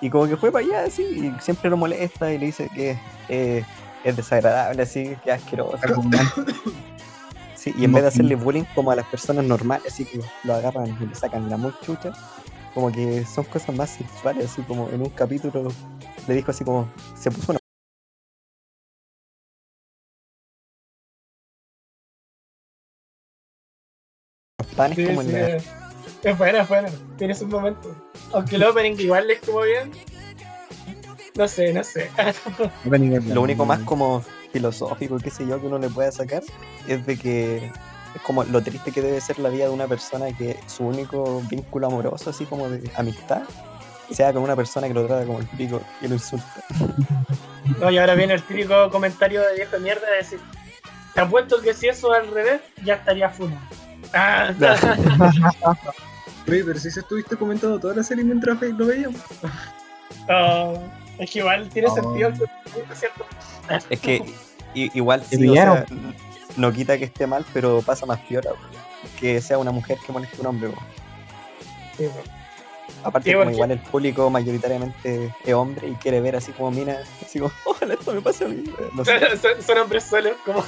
Y 0.00 0.08
como 0.08 0.26
que 0.26 0.36
fue 0.36 0.50
para 0.50 0.64
allá 0.64 0.84
así, 0.84 1.02
y 1.02 1.42
siempre 1.42 1.68
lo 1.68 1.76
molesta 1.76 2.32
y 2.32 2.38
le 2.38 2.46
dice 2.46 2.70
que 2.74 2.96
eh, 3.28 3.64
es 4.04 4.16
desagradable, 4.16 4.82
así, 4.82 5.14
que 5.22 5.32
asqueroso. 5.32 5.78
Sí, 7.60 7.74
y 7.76 7.84
en 7.84 7.92
vez 7.92 8.02
de 8.04 8.08
hacerle 8.08 8.36
bullying 8.36 8.64
como 8.74 8.90
a 8.90 8.96
las 8.96 9.04
personas 9.06 9.44
normales, 9.44 9.92
así 9.92 10.06
que 10.06 10.18
lo 10.44 10.54
agarran 10.54 10.96
y 10.98 11.06
le 11.06 11.14
sacan 11.14 11.50
la 11.50 11.58
muy 11.58 11.72
chucha, 11.82 12.10
como 12.72 12.90
que 12.90 13.22
son 13.26 13.44
cosas 13.44 13.76
más 13.76 13.90
sexuales, 13.90 14.46
así 14.50 14.62
como 14.62 14.88
en 14.88 15.02
un 15.02 15.10
capítulo 15.10 15.70
le 16.26 16.34
dijo 16.34 16.50
así 16.52 16.64
como, 16.64 16.88
se 17.14 17.30
puso 17.30 17.52
una 17.52 17.60
panes 24.74 24.96
Sí, 24.96 25.04
como 25.04 25.22
sí, 25.22 25.28
en 25.28 25.34
la... 25.34 25.48
es- 25.56 25.64
Es 26.22 26.38
buena, 26.38 26.62
es 26.62 26.68
buena. 26.68 26.88
Tiene 27.18 27.34
sus 27.34 27.48
momentos. 27.48 27.94
Aunque 28.32 28.56
el 28.56 28.64
opening 28.64 28.96
igual 28.98 29.26
le 29.26 29.34
estuvo 29.34 29.62
bien. 29.62 29.90
No 31.36 31.46
sé, 31.46 31.72
no 31.74 31.84
sé. 31.84 32.10
Lo 33.28 33.42
único 33.42 33.64
más 33.66 33.80
como 33.80 34.22
filosófico, 34.52 35.18
qué 35.18 35.30
sé 35.30 35.46
yo, 35.46 35.60
que 35.60 35.66
uno 35.66 35.78
le 35.78 35.88
pueda 35.88 36.10
sacar, 36.12 36.42
es 36.86 37.06
de 37.06 37.16
que 37.16 37.56
es 38.14 38.22
como 38.22 38.44
lo 38.44 38.62
triste 38.62 38.92
que 38.92 39.02
debe 39.02 39.20
ser 39.20 39.38
la 39.38 39.48
vida 39.48 39.64
de 39.64 39.70
una 39.70 39.86
persona 39.86 40.26
que 40.36 40.58
su 40.66 40.84
único 40.84 41.42
vínculo 41.48 41.86
amoroso, 41.86 42.30
así 42.30 42.44
como 42.44 42.68
de 42.68 42.90
amistad, 42.96 43.42
sea 44.10 44.32
con 44.32 44.42
una 44.42 44.56
persona 44.56 44.88
que 44.88 44.94
lo 44.94 45.06
trata 45.06 45.24
como 45.24 45.38
el 45.38 45.46
pico 45.46 45.80
y 46.00 46.08
lo 46.08 46.14
insulta. 46.14 46.64
No, 47.78 47.90
y 47.90 47.98
ahora 47.98 48.14
viene 48.14 48.34
el 48.34 48.42
típico 48.42 48.90
comentario 48.90 49.40
de 49.42 49.54
viejo 49.54 49.76
de 49.76 49.80
mierda 49.80 50.10
de 50.10 50.16
decir: 50.16 50.40
Te 51.14 51.20
apuesto 51.20 51.60
que 51.60 51.72
si 51.72 51.88
eso 51.88 52.12
al 52.12 52.26
revés, 52.28 52.60
ya 52.84 52.94
estaría 52.94 53.30
funa. 53.30 53.60
Ah, 54.12 54.52
Oye, 56.48 56.64
pero 56.64 56.80
si 56.80 56.90
se 56.90 57.00
estuviste 57.00 57.36
comentando 57.36 57.78
toda 57.78 57.94
la 57.94 58.02
serie 58.02 58.24
mientras 58.24 58.60
lo 58.60 58.86
veíamos. 58.86 59.20
oh, 60.28 60.82
es 61.20 61.30
que 61.30 61.38
igual 61.38 61.68
tiene 61.68 61.88
Oh. 61.88 61.94
sentido 61.94 62.32
¿cierto? 62.94 63.24
Es 63.88 64.00
que 64.00 64.22
igual 64.74 65.22
sí, 65.28 65.36
o 65.36 65.38
villano. 65.38 65.74
sea, 65.76 65.86
no 66.56 66.72
quita 66.72 66.98
que 66.98 67.04
esté 67.04 67.26
mal, 67.26 67.44
pero 67.52 67.80
pasa 67.82 68.06
más 68.06 68.18
piola, 68.20 68.50
que 69.18 69.40
sea 69.40 69.58
una 69.58 69.70
mujer 69.70 69.98
que 70.04 70.12
moleste 70.12 70.36
a 70.38 70.40
un 70.40 70.46
hombre. 70.48 70.70
Sí. 71.96 72.08
Aparte, 73.04 73.30
Sí, 73.30 73.32
como 73.34 73.44
porque- 73.44 73.54
igual 73.56 73.70
el 73.70 73.78
público 73.78 74.28
mayoritariamente 74.30 75.32
es 75.44 75.54
hombre 75.54 75.88
y 75.88 75.94
quiere 75.94 76.20
ver 76.20 76.36
así 76.36 76.52
como 76.52 76.70
mina, 76.70 76.98
así 77.24 77.38
como, 77.38 77.52
ojalá 77.64 77.94
esto 77.94 78.12
me 78.12 78.20
pase 78.20 78.44
a 78.44 78.48
mí. 78.48 78.64
No 78.94 79.04
sé. 79.04 79.36
son, 79.38 79.62
son 79.62 79.78
hombres 79.78 80.04
solos, 80.04 80.32
como. 80.44 80.62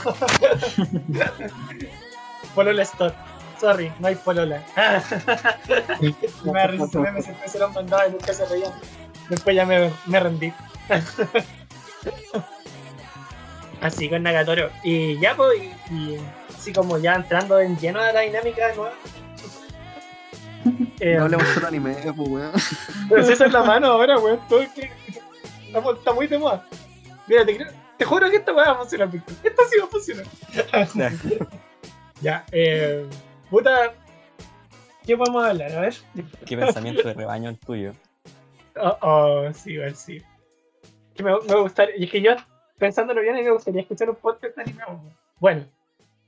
Polola 2.55 2.83
Store. 2.83 3.15
Sorry, 3.61 3.93
no 4.01 4.09
hay 4.09 4.15
Polola. 4.17 4.63
me 6.45 6.53
da 6.53 6.67
risa 6.67 6.85
ese 6.85 6.99
meme, 6.99 7.23
siempre 7.23 7.49
se 7.49 7.59
lo 7.59 7.67
han 7.67 7.73
mandado 7.75 8.09
y 8.09 8.13
nunca 8.13 8.33
se 8.33 8.45
reían. 8.47 8.73
Después 9.29 9.57
ya 9.57 9.65
me, 9.67 9.91
me 10.07 10.21
rendí. 10.21 10.53
así 13.81 14.09
con 14.09 14.23
Nagatoro. 14.23 14.71
Y 14.83 15.19
ya, 15.21 15.35
pues, 15.37 15.61
y, 15.91 15.95
y 15.95 16.21
así 16.57 16.73
como 16.73 16.99
ya 16.99 17.15
entrando 17.15 17.59
en 17.61 17.77
lleno 17.79 18.01
a 18.01 18.13
la 18.13 18.21
dinámica 18.21 18.75
nueva. 18.75 18.93
Eh, 21.01 21.17
No 21.17 21.25
hablemos 21.25 21.49
solo 21.49 21.67
anime, 21.67 21.97
pues 22.15 22.29
weón. 22.29 22.53
pero 23.09 23.25
si 23.25 23.33
esa 23.33 23.47
es 23.47 23.53
la 23.53 23.65
mano 23.65 23.89
ahora, 23.89 24.17
weón. 24.21 24.39
Todo 24.49 24.61
es 24.63 24.69
que. 24.69 24.89
Estamos- 25.67 25.99
Está 25.99 26.13
muy 26.13 26.29
de 26.29 26.39
moda. 26.39 26.65
Mira, 27.27 27.45
te, 27.45 27.57
creo- 27.57 27.73
te 27.99 28.05
juro 28.05 28.31
que 28.31 28.37
esta 28.37 28.53
weá 28.53 28.67
va 28.67 28.73
a 28.73 28.77
funcionar, 28.77 29.11
Víctor. 29.11 29.35
Esta 29.43 29.63
sí 29.69 29.79
va 29.81 29.87
a 29.87 29.89
funcionar. 29.89 31.49
ya, 32.21 32.45
eh. 32.53 33.05
Puta. 33.51 33.93
¿Qué 35.05 35.17
podemos 35.17 35.45
hablar? 35.45 35.73
A 35.73 35.81
ver. 35.81 35.95
Qué 36.47 36.57
pensamiento 36.57 37.09
de 37.09 37.15
rebaño 37.15 37.49
el 37.51 37.59
tuyo. 37.59 37.93
Oh, 38.81 38.99
oh, 39.03 39.53
sí, 39.53 39.73
igual 39.73 39.95
sí. 39.95 40.23
Que 41.15 41.23
me, 41.23 41.33
me 41.49 41.55
gustaría. 41.61 41.97
Y 41.97 42.05
es 42.05 42.11
que 42.11 42.23
yo, 42.23 42.33
pensándolo 42.79 43.21
bien, 43.21 43.35
me 43.35 43.51
gustaría 43.51 43.83
escuchar 43.83 44.09
un 44.11 44.17
podcast 44.17 44.57
animado. 44.59 44.93
weón. 45.03 45.17
Bueno, 45.41 45.67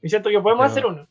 y 0.02 0.08
siento 0.08 0.28
que 0.30 0.40
podemos 0.40 0.62
Pero- 0.64 0.70
hacer 0.72 0.86
uno. 0.86 1.08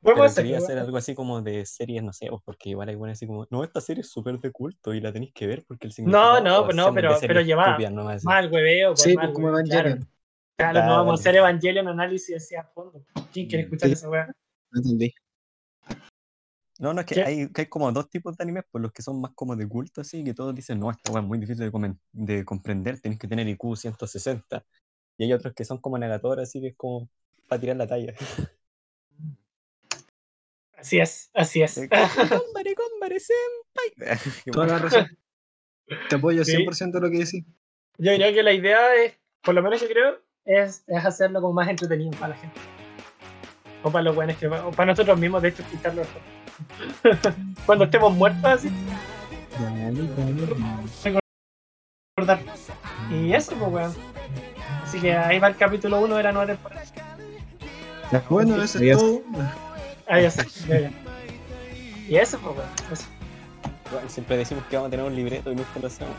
Podemos 0.00 0.26
hacer 0.26 0.44
quería 0.44 0.58
hacer 0.58 0.78
algo 0.78 0.96
así 0.96 1.12
como 1.14 1.42
de 1.42 1.66
series, 1.66 2.04
no 2.04 2.12
sé, 2.12 2.28
pues, 2.28 2.40
porque 2.44 2.70
igual 2.70 2.88
hay 2.88 2.94
buenas 2.94 3.18
así 3.18 3.26
como, 3.26 3.48
no, 3.50 3.64
esta 3.64 3.80
serie 3.80 4.02
es 4.02 4.10
súper 4.10 4.38
de 4.38 4.52
culto 4.52 4.94
y 4.94 5.00
la 5.00 5.12
tenéis 5.12 5.32
que 5.34 5.48
ver 5.48 5.64
porque 5.66 5.88
el 5.88 5.92
significado 5.92 6.40
no, 6.40 6.64
pues 6.64 6.76
no, 6.76 6.94
pero- 6.94 7.18
de 7.18 7.26
pero 7.26 7.40
así. 8.10 8.24
Mal 8.24 8.50
hueveo. 8.52 8.96
Sí, 8.96 9.14
mal 9.16 9.26
pues 9.26 9.34
como 9.34 9.48
hueveo, 9.48 9.64
claro. 9.64 9.88
Evangelion. 9.88 10.12
Claro, 10.56 10.72
Claro. 10.72 10.86
no 10.88 10.96
vamos 10.98 11.12
a 11.12 11.20
hacer 11.20 11.36
Evangelion 11.36 11.88
análisis 11.88 12.36
así 12.36 12.54
a 12.54 12.62
fondo. 12.64 13.04
¿Quién 13.32 13.48
quiere 13.48 13.64
escuchar 13.64 13.88
Sí. 13.88 13.92
esa 13.94 14.08
weá? 14.08 14.26
No 14.70 14.80
entendí. 14.80 15.12
No, 16.78 16.94
no, 16.94 17.00
es 17.00 17.06
que 17.06 17.20
hay, 17.22 17.48
que 17.52 17.62
hay 17.62 17.66
como 17.66 17.90
dos 17.90 18.08
tipos 18.08 18.36
de 18.36 18.44
animes, 18.44 18.64
por 18.70 18.80
los 18.80 18.92
que 18.92 19.02
son 19.02 19.20
más 19.20 19.32
como 19.34 19.56
de 19.56 19.68
culto, 19.68 20.00
así, 20.00 20.22
que 20.22 20.32
todos 20.32 20.54
dicen, 20.54 20.78
no, 20.78 20.90
esta 20.92 21.10
weá 21.10 21.20
es 21.22 21.26
muy 21.26 21.38
difícil 21.38 21.64
de, 21.64 21.72
comen- 21.72 21.98
de 22.12 22.44
comprender, 22.44 23.00
tenés 23.00 23.18
que 23.18 23.26
tener 23.26 23.48
IQ 23.48 23.74
160. 23.76 24.64
Y 25.18 25.24
hay 25.24 25.32
otros 25.32 25.54
que 25.54 25.64
son 25.64 25.78
como 25.78 25.98
Nagatoro, 25.98 26.40
así 26.40 26.60
que 26.60 26.68
es 26.68 26.76
como 26.76 27.08
para 27.48 27.60
tirar 27.60 27.76
la 27.76 27.88
talla. 27.88 28.14
Así 30.76 31.00
es, 31.00 31.30
así 31.34 31.62
es. 31.62 31.78
Eh, 31.78 31.88
Combare, 31.90 32.74
combare, 32.76 33.18
senpai. 33.18 34.42
Toda 34.52 34.66
la 34.68 34.78
razón. 34.78 35.18
Te 36.08 36.14
apoyo 36.14 36.44
Sí. 36.44 36.52
100% 36.52 37.00
lo 37.00 37.10
que 37.10 37.18
decís. 37.18 37.44
Yo 37.98 38.14
creo 38.14 38.32
que 38.32 38.42
la 38.44 38.52
idea 38.52 38.94
es, 38.94 39.18
por 39.42 39.54
lo 39.56 39.62
menos 39.62 39.80
yo 39.80 39.88
creo, 39.88 40.20
es, 40.44 40.84
es 40.86 41.04
hacerlo 41.04 41.40
como 41.40 41.54
más 41.54 41.68
entretenido 41.68 42.12
para 42.12 42.28
la 42.28 42.36
gente. 42.36 42.60
O 43.82 43.90
para 43.90 44.04
los 44.04 44.14
buenos 44.14 44.36
que 44.36 44.46
o 44.46 44.70
para 44.70 44.92
nosotros 44.92 45.18
mismos, 45.18 45.42
de 45.42 45.48
hecho, 45.48 45.64
después. 45.72 46.06
Cuando 47.66 47.84
estemos 47.84 48.14
muertos 48.14 48.44
así. 48.44 48.70
Dale, 49.60 50.06
dale. 50.16 51.18
recordar. 52.16 52.40
Y 53.10 53.32
eso, 53.32 53.54
pues, 53.56 53.72
weón. 53.72 53.94
Así 54.84 55.00
que 55.00 55.16
ahí 55.16 55.38
va 55.38 55.48
el 55.48 55.56
capítulo 55.56 56.00
1 56.00 56.16
de 56.16 56.22
la 56.22 56.32
nueva 56.32 56.46
temporada. 56.46 56.82
Bueno, 58.28 58.62
eso 58.62 58.78
es 58.78 58.98
todo. 58.98 59.22
Ahí 60.08 60.22
ya 60.22 60.30
sé, 60.30 60.46
ya, 60.66 60.80
ya. 60.80 60.90
Y 62.08 62.16
eso, 62.16 62.38
pues, 62.38 62.56
weón. 62.56 62.68
eso. 62.92 63.04
Bueno, 63.90 64.08
siempre 64.08 64.36
decimos 64.36 64.64
que 64.68 64.76
vamos 64.76 64.88
a 64.88 64.90
tener 64.90 65.06
un 65.06 65.14
libreto 65.14 65.50
y 65.50 65.56
nunca 65.56 65.70
lo 65.80 65.86
hacemos. 65.86 66.14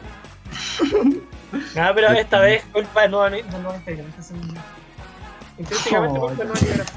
Nada, 1.75 1.93
pero 1.93 2.07
esta 2.09 2.39
vez 2.39 2.63
culpa 2.71 3.01
de 3.03 3.09
nueva 3.09 3.29
de 3.29 3.43
nueva 3.43 3.75
integrante. 3.77 4.17
Intrínsecamente 5.57 6.19
Oh, 6.19 6.27
culpa 6.27 6.43
de 6.43 6.49
nueva 6.49 6.59
integrante. 6.59 6.93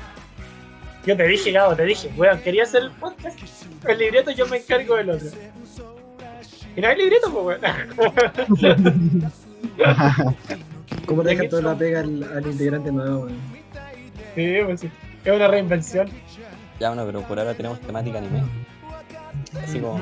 Yo 1.04 1.16
te 1.16 1.26
dije, 1.26 1.50
Gabo, 1.50 1.74
te 1.74 1.84
dije, 1.84 2.10
weón, 2.16 2.40
quería 2.40 2.62
hacer 2.62 2.84
el 2.84 2.90
podcast. 2.92 3.38
El 3.88 3.98
libreto 3.98 4.30
yo 4.30 4.46
me 4.46 4.58
encargo 4.58 4.94
del 4.96 5.10
otro. 5.10 5.28
Y 6.76 6.80
no 6.80 6.88
hay 6.88 6.96
libreto, 6.96 7.32
pues, 7.32 7.60
weón. 7.60 9.32
¿Cómo 11.06 11.22
dejan 11.22 11.48
toda 11.48 11.62
la 11.62 11.76
pega 11.76 12.00
al, 12.00 12.22
al 12.22 12.46
integrante 12.46 12.92
nuevo, 12.92 13.24
weón? 13.24 13.36
Sí, 14.34 14.56
pues 14.64 14.80
sí. 14.80 14.90
Es 15.24 15.32
una 15.32 15.48
reinvención. 15.48 16.08
Ya, 16.80 16.88
bueno, 16.88 17.04
pero 17.06 17.22
por 17.22 17.38
ahora 17.38 17.54
tenemos 17.54 17.80
temática 17.80 18.18
anime. 18.18 18.42
Así 19.62 19.80
como. 19.80 20.00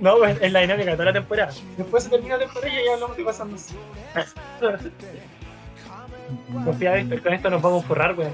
No, 0.00 0.16
pues 0.18 0.40
es 0.40 0.52
la 0.52 0.60
dinámica 0.60 0.90
de 0.90 0.96
toda 0.96 1.06
la 1.06 1.12
temporada. 1.12 1.52
Después 1.76 2.04
se 2.04 2.10
termina 2.10 2.36
la 2.36 2.44
temporada 2.44 2.72
y 2.72 2.84
ya 2.84 2.94
hablamos 2.94 3.16
de 3.16 3.24
cosas 3.24 3.48
más. 3.48 3.68
Confía, 6.64 6.94
Víctor, 6.94 7.22
con 7.22 7.32
esto 7.34 7.50
nos 7.50 7.62
vamos 7.62 7.84
a 7.84 7.88
forrar, 7.88 8.18
weón. 8.18 8.32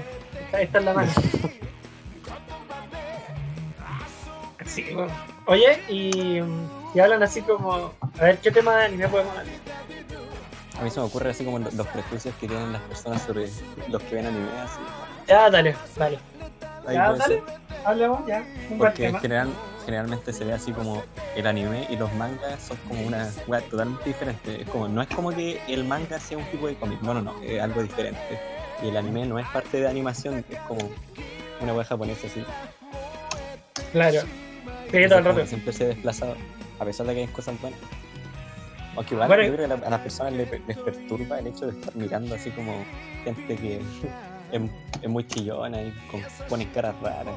Esta, 0.49 0.61
esta 0.61 0.79
es 0.79 0.85
la 0.85 0.93
mano. 0.93 1.11
Así 4.59 4.83
que, 4.83 4.93
bueno. 4.95 5.11
Oye, 5.45 5.79
y, 5.89 6.41
y 6.93 6.99
hablan 6.99 7.23
así 7.23 7.41
como. 7.41 7.93
A 8.19 8.23
ver, 8.23 8.37
¿qué 8.39 8.51
tema 8.51 8.75
de 8.77 8.85
anime 8.85 9.07
podemos 9.07 9.31
hablar? 9.37 9.45
A 10.79 10.81
mí 10.83 10.89
se 10.89 10.99
me 10.99 11.05
ocurre 11.05 11.31
así 11.31 11.43
como 11.43 11.59
lo- 11.59 11.71
los 11.71 11.87
prejuicios 11.87 12.33
que 12.39 12.47
tienen 12.47 12.71
las 12.71 12.81
personas 12.83 13.21
sobre 13.23 13.49
los 13.89 14.01
que 14.03 14.15
ven 14.15 14.27
anime. 14.27 14.47
Así. 14.63 14.79
Ya, 15.27 15.49
dale, 15.49 15.75
dale. 15.97 16.19
Ahí 16.87 16.95
Ya, 16.95 17.11
dale. 17.13 17.23
ser. 17.25 17.43
Hablemos 17.85 18.25
ya. 18.27 18.43
Un 18.69 18.77
Porque 18.77 19.07
tema. 19.07 19.19
general, 19.19 19.49
generalmente 19.85 20.33
se 20.33 20.43
ve 20.45 20.53
así 20.53 20.71
como 20.71 21.03
el 21.35 21.47
anime 21.47 21.85
y 21.89 21.95
los 21.95 22.11
mangas 22.13 22.61
son 22.61 22.77
como 22.87 23.01
una 23.05 23.29
weá 23.47 23.61
totalmente 23.61 24.05
diferente. 24.05 24.61
Es 24.61 24.69
como, 24.69 24.87
no 24.87 25.01
es 25.01 25.07
como 25.09 25.31
que 25.31 25.61
el 25.67 25.83
manga 25.85 26.19
sea 26.19 26.37
un 26.37 26.45
tipo 26.45 26.67
de 26.67 26.75
cómic, 26.75 27.01
no, 27.01 27.13
no, 27.13 27.21
no, 27.21 27.41
es 27.41 27.61
algo 27.61 27.81
diferente. 27.81 28.19
Y 28.83 28.89
el 28.89 28.97
anime 28.97 29.25
no 29.25 29.37
es 29.39 29.47
parte 29.47 29.79
de 29.79 29.87
animación, 29.87 30.43
es 30.49 30.59
como 30.61 30.89
una 31.61 31.73
weá 31.73 31.83
japonesa 31.85 32.27
así. 32.27 32.43
Claro. 33.91 34.21
Sí, 34.91 35.07
todo 35.07 35.19
el 35.19 35.25
rato. 35.25 35.45
siempre 35.45 35.73
se 35.73 35.83
ha 35.83 35.87
desplazado, 35.87 36.35
a 36.79 36.85
pesar 36.85 37.05
de 37.07 37.13
que 37.15 37.19
hay 37.21 37.27
cosas 37.27 37.59
buenas. 37.61 37.79
Aunque 38.95 39.13
igual 39.13 39.27
Bueno, 39.27 39.43
yo 39.43 39.53
creo 39.53 39.67
que 39.67 39.73
a 39.73 39.77
la- 39.77 39.87
a 39.87 39.89
las 39.91 39.99
personas 40.01 40.33
les, 40.33 40.49
les 40.67 40.77
perturba 40.77 41.39
el 41.39 41.47
hecho 41.47 41.67
de 41.67 41.79
estar 41.79 41.95
mirando 41.95 42.35
así 42.35 42.49
como 42.51 42.73
gente 43.23 43.55
que 43.55 43.75
es, 44.51 44.61
es 45.01 45.09
muy 45.09 45.25
chillona 45.27 45.81
y 45.81 45.91
con, 46.11 46.21
ponen 46.47 46.67
caras 46.69 46.95
raras. 47.01 47.35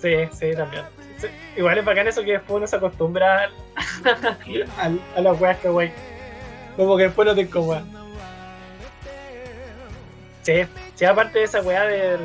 Sí, 0.00 0.14
sí, 0.32 0.54
también. 0.54 0.84
Sí, 1.18 1.26
Igual 1.56 1.78
es 1.78 1.84
bacán 1.84 2.06
eso 2.06 2.22
que 2.22 2.32
después 2.32 2.56
uno 2.58 2.66
se 2.66 2.76
acostumbra 2.76 3.48
a 5.14 5.20
las 5.20 5.40
weas 5.40 5.58
que 5.58 5.68
wey. 5.70 5.90
Como 6.76 6.96
que 6.96 7.04
después 7.04 7.26
no 7.26 7.34
te 7.34 7.40
incomoda. 7.42 7.82
Sí, 10.46 10.64
sí, 10.94 11.04
aparte 11.04 11.40
de 11.40 11.44
esa 11.46 11.60
wea 11.60 11.82
de. 11.86 12.16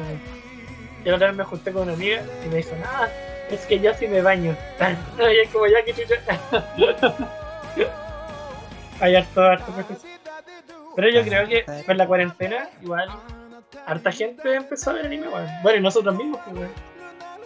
Yo 1.04 1.16
otra 1.16 1.30
vez 1.30 1.38
me 1.38 1.44
junté 1.44 1.72
con 1.72 1.82
una 1.82 1.94
amiga 1.94 2.22
y 2.46 2.50
me 2.50 2.58
dijo, 2.58 2.76
nada, 2.80 3.12
es 3.50 3.66
que 3.66 3.80
yo 3.80 3.92
sí 3.96 4.08
me 4.08 4.22
baño. 4.22 4.56
y 5.18 5.40
es 5.40 5.50
como 5.50 5.66
ya 5.66 5.84
que 5.84 5.92
chucha. 5.92 6.22
Hay 9.00 9.16
harto, 9.16 9.42
harto. 9.42 9.74
Pero 10.96 11.10
yo 11.10 11.24
creo 11.24 11.48
que 11.48 11.66
con 11.88 11.98
la 11.98 12.06
cuarentena, 12.06 12.70
igual, 12.84 13.10
harta 13.88 14.12
gente 14.12 14.54
empezó 14.54 14.92
a 14.92 14.94
ver 14.94 15.08
anime, 15.08 15.28
weón. 15.28 15.48
Bueno, 15.64 15.80
y 15.80 15.82
nosotros 15.82 16.16
mismos, 16.16 16.40
pues. 16.46 16.70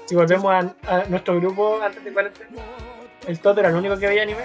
Si 0.07 0.15
volvemos 0.15 0.53
a, 0.53 1.05
nuestro 1.07 1.37
grupo 1.37 1.79
antes 1.81 2.03
de 2.03 2.11
cuarentena, 2.11 2.49
el 3.25 3.39
Toto 3.39 3.61
era 3.61 3.69
el 3.69 3.75
único 3.75 3.97
que 3.97 4.07
veía 4.07 4.23
anime 4.23 4.43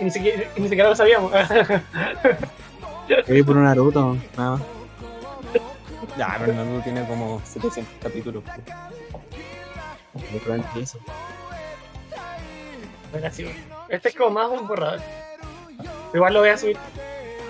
y 0.00 0.04
ni 0.04 0.10
siquiera, 0.10 0.42
ni 0.56 0.68
siquiera 0.68 0.88
lo 0.88 0.96
sabíamos. 0.96 1.30
Yo 3.28 3.46
por 3.46 3.56
un 3.56 3.62
Naruto, 3.62 4.16
nada 4.36 4.56
más. 4.56 4.77
Ya, 6.16 6.36
pero 6.38 6.52
Naruto 6.54 6.82
tiene 6.82 7.06
como 7.06 7.40
700 7.44 7.94
capítulos. 8.02 8.42
pues. 8.44 10.32
Yo 10.32 10.38
probablemente 10.40 10.80
eso. 10.80 10.98
Bueno, 13.12 13.26
así. 13.26 13.46
Este 13.88 14.08
es 14.08 14.14
como 14.14 14.30
más 14.30 14.48
un 14.50 14.66
borrador. 14.66 15.00
Igual 16.12 16.34
lo 16.34 16.40
voy 16.40 16.48
a 16.50 16.58
subir 16.58 16.76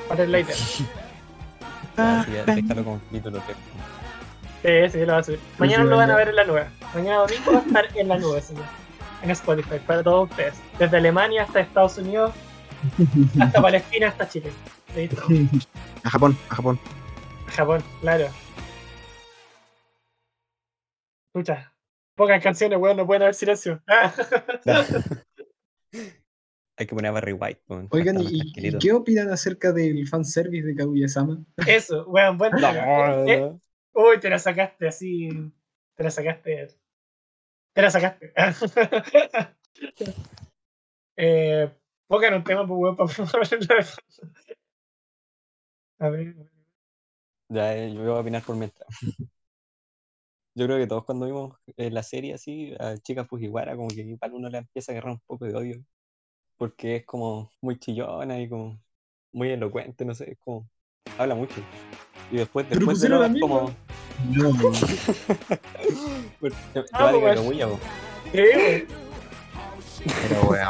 para 0.09 0.25
el 0.25 0.33
later. 0.33 0.55
Sí, 1.99 2.05
Ya, 2.05 2.21
así 2.21 2.33
ya, 2.33 2.45
déjalo 2.45 2.85
como 2.85 3.01
capítulo 3.01 3.43
3. 4.63 4.93
sí, 4.93 4.99
lo 5.01 5.07
voy 5.15 5.21
a 5.21 5.25
subir. 5.25 5.41
Mañana 5.59 5.83
lo 5.85 5.97
van 5.97 6.11
a 6.13 6.17
ver 6.17 6.29
en 6.29 6.37
la 6.37 6.45
nube. 6.45 6.67
Mañana 6.95 7.17
domingo 7.19 7.53
va 7.53 7.59
a 7.59 7.63
estar 7.63 7.85
en 7.97 8.09
la 8.09 8.19
nube, 8.19 8.41
señor. 8.41 8.65
En 9.23 9.31
Spotify, 9.33 9.81
para 9.85 10.03
todos 10.05 10.31
ustedes. 10.31 10.55
Desde 10.79 10.97
Alemania 10.97 11.43
hasta 11.43 11.59
Estados 11.59 11.99
Unidos, 11.99 12.33
hasta 13.41 13.61
Palestina, 13.63 14.09
hasta 14.09 14.29
Chile. 14.29 14.53
Listo. 14.95 15.23
A 16.05 16.11
Japón, 16.11 16.39
a 16.51 16.55
Japón. 16.55 16.79
Japón, 17.51 17.83
claro. 18.01 18.29
Escucha, 21.35 21.73
pocas 22.15 22.43
canciones, 22.43 22.79
weón, 22.79 22.97
no 22.97 23.07
pueden 23.07 23.23
haber 23.23 23.35
silencio. 23.35 23.83
Hay 26.77 26.87
que 26.87 26.95
poner 26.95 27.09
a 27.09 27.13
Barry 27.13 27.33
White. 27.33 27.63
pues, 27.67 27.89
Oigan, 27.91 28.19
¿y, 28.21 28.79
qué 28.79 28.93
opinan 28.93 29.31
acerca 29.31 29.73
del 29.73 30.07
fanservice 30.07 30.65
de 30.65 30.77
Kaguya-sama? 30.77 31.45
Eso, 31.67 32.07
weón, 32.07 32.39
buen 32.39 32.53
tema. 32.53 32.73
No, 32.73 33.29
Eh, 33.29 33.41
no. 33.41 33.61
Uy, 33.95 34.21
te 34.21 34.31
la 34.31 34.39
sacaste 34.39 34.87
así. 34.87 35.29
Te 35.97 36.05
la 36.05 36.11
sacaste. 36.11 36.69
Te 37.73 37.83
la 37.83 37.91
sacaste. 37.91 38.33
eh, 41.17 41.69
pongan 42.07 42.35
un 42.35 42.45
tema, 42.45 42.65
pues, 42.65 42.79
weón, 42.79 42.97
para 42.97 43.11
A 46.01 46.09
ver. 46.11 46.37
Ya, 47.49 47.75
eh, 47.77 47.93
yo 47.95 48.01
voy 48.03 48.11
a 48.11 48.21
opinar 48.21 48.43
por 48.43 48.57
mientras. 48.57 48.87
Yo 50.55 50.67
creo 50.67 50.79
que 50.79 50.89
todos 50.89 51.05
cuando 51.05 51.27
vimos 51.27 51.57
eh, 51.77 51.89
la 51.89 52.03
serie 52.03 52.35
así, 52.35 52.75
a 52.81 52.97
Chica 52.97 53.25
Fujiwara, 53.25 53.77
como 53.77 53.87
que 53.87 54.01
igual 54.01 54.33
uno 54.35 54.49
le 54.49 54.59
empieza 54.59 54.91
a 54.91 54.95
agarrar 54.95 55.13
un 55.13 55.21
poco 55.21 55.45
de 55.45 55.55
odio. 55.55 55.85
Porque 56.57 56.97
es 56.97 57.07
como 57.07 57.53
muy 57.61 57.79
chillona 57.79 58.41
y 58.41 58.49
como 58.49 58.77
muy 59.33 59.51
elocuente, 59.51 60.05
no 60.05 60.17
sé, 60.17 60.33
es 60.33 60.39
como. 60.41 60.69
Habla 61.17 61.37
mucho. 61.37 61.55
Y 62.33 62.39
después, 62.39 62.69
después 62.69 63.01
de 63.01 63.09
lo 63.09 63.21
como. 63.39 63.71
No, 64.35 64.51
te- 66.75 66.83
te 66.83 66.89
Ah, 66.93 67.05
va 67.05 67.09
a 67.11 67.13
pues, 67.13 67.35
pero 70.29 70.43
weón. 70.49 70.69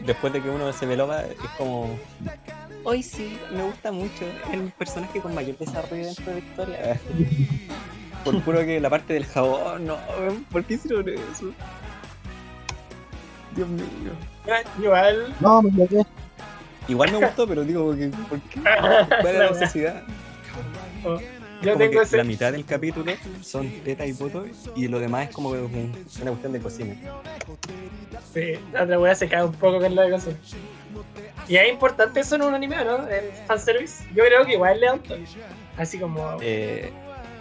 Después 0.00 0.32
de 0.34 0.42
que 0.42 0.50
uno 0.50 0.70
se 0.72 0.84
ve 0.84 0.96
loba, 0.96 1.22
es 1.22 1.36
como. 1.56 1.98
Hoy 2.84 3.02
sí, 3.02 3.38
me 3.50 3.62
gusta 3.62 3.90
mucho. 3.90 4.26
El 4.52 4.70
personaje 4.72 5.20
con 5.20 5.34
mayor 5.34 5.56
desarrollo 5.56 6.04
dentro 6.04 6.26
de 6.26 6.32
la 6.32 6.38
historia. 6.46 7.00
Por 8.24 8.42
puro 8.42 8.60
que 8.60 8.80
la 8.80 8.88
parte 8.88 9.12
del 9.14 9.26
jabón, 9.26 9.86
no, 9.86 9.98
¿por 10.50 10.64
qué 10.64 10.74
hicieron 10.74 11.06
eso? 11.08 11.52
Dios 13.54 13.68
mío. 13.68 13.84
Igual. 14.82 15.34
No, 15.40 15.60
me 15.60 15.68
equivoqué. 15.68 16.08
Igual 16.88 17.12
me 17.12 17.18
gustó, 17.18 17.46
pero 17.46 17.64
digo, 17.64 17.84
¿por 17.84 17.98
qué? 17.98 18.08
¿Por 18.28 18.40
qué? 18.40 18.60
¿Cuál 18.60 19.08
La 19.22 19.30
es 19.30 19.38
la 19.38 19.50
necesidad? 19.60 20.02
Yo 21.64 21.76
tengo 21.76 22.02
ese. 22.02 22.16
la 22.16 22.24
mitad 22.24 22.52
del 22.52 22.64
capítulo 22.64 23.12
son 23.42 23.70
teta 23.84 24.04
y 24.06 24.12
poto 24.12 24.44
y 24.76 24.88
lo 24.88 24.98
demás 25.00 25.28
es 25.28 25.34
como 25.34 25.50
un- 25.50 25.92
una 26.20 26.30
cuestión 26.30 26.52
de 26.52 26.60
cocina. 26.60 26.94
Sí, 28.32 28.54
la 28.72 28.98
wea 28.98 29.14
se 29.14 29.28
cae 29.28 29.44
un 29.44 29.52
poco 29.52 29.80
con 29.80 29.94
la 29.94 30.02
de 30.02 30.10
cosas. 30.10 30.34
Y 31.48 31.56
es 31.56 31.68
importante 31.70 32.20
eso 32.20 32.36
en 32.36 32.42
un 32.42 32.54
anime, 32.54 32.76
¿no? 32.84 33.06
El 33.08 33.30
fanservice. 33.46 34.04
Yo 34.14 34.24
creo 34.24 34.44
que 34.46 34.52
igual 34.54 34.80
le 34.80 34.86
da 34.86 34.94
un. 34.94 35.02
Así 35.76 35.98
como. 35.98 36.38
Eh, 36.40 36.90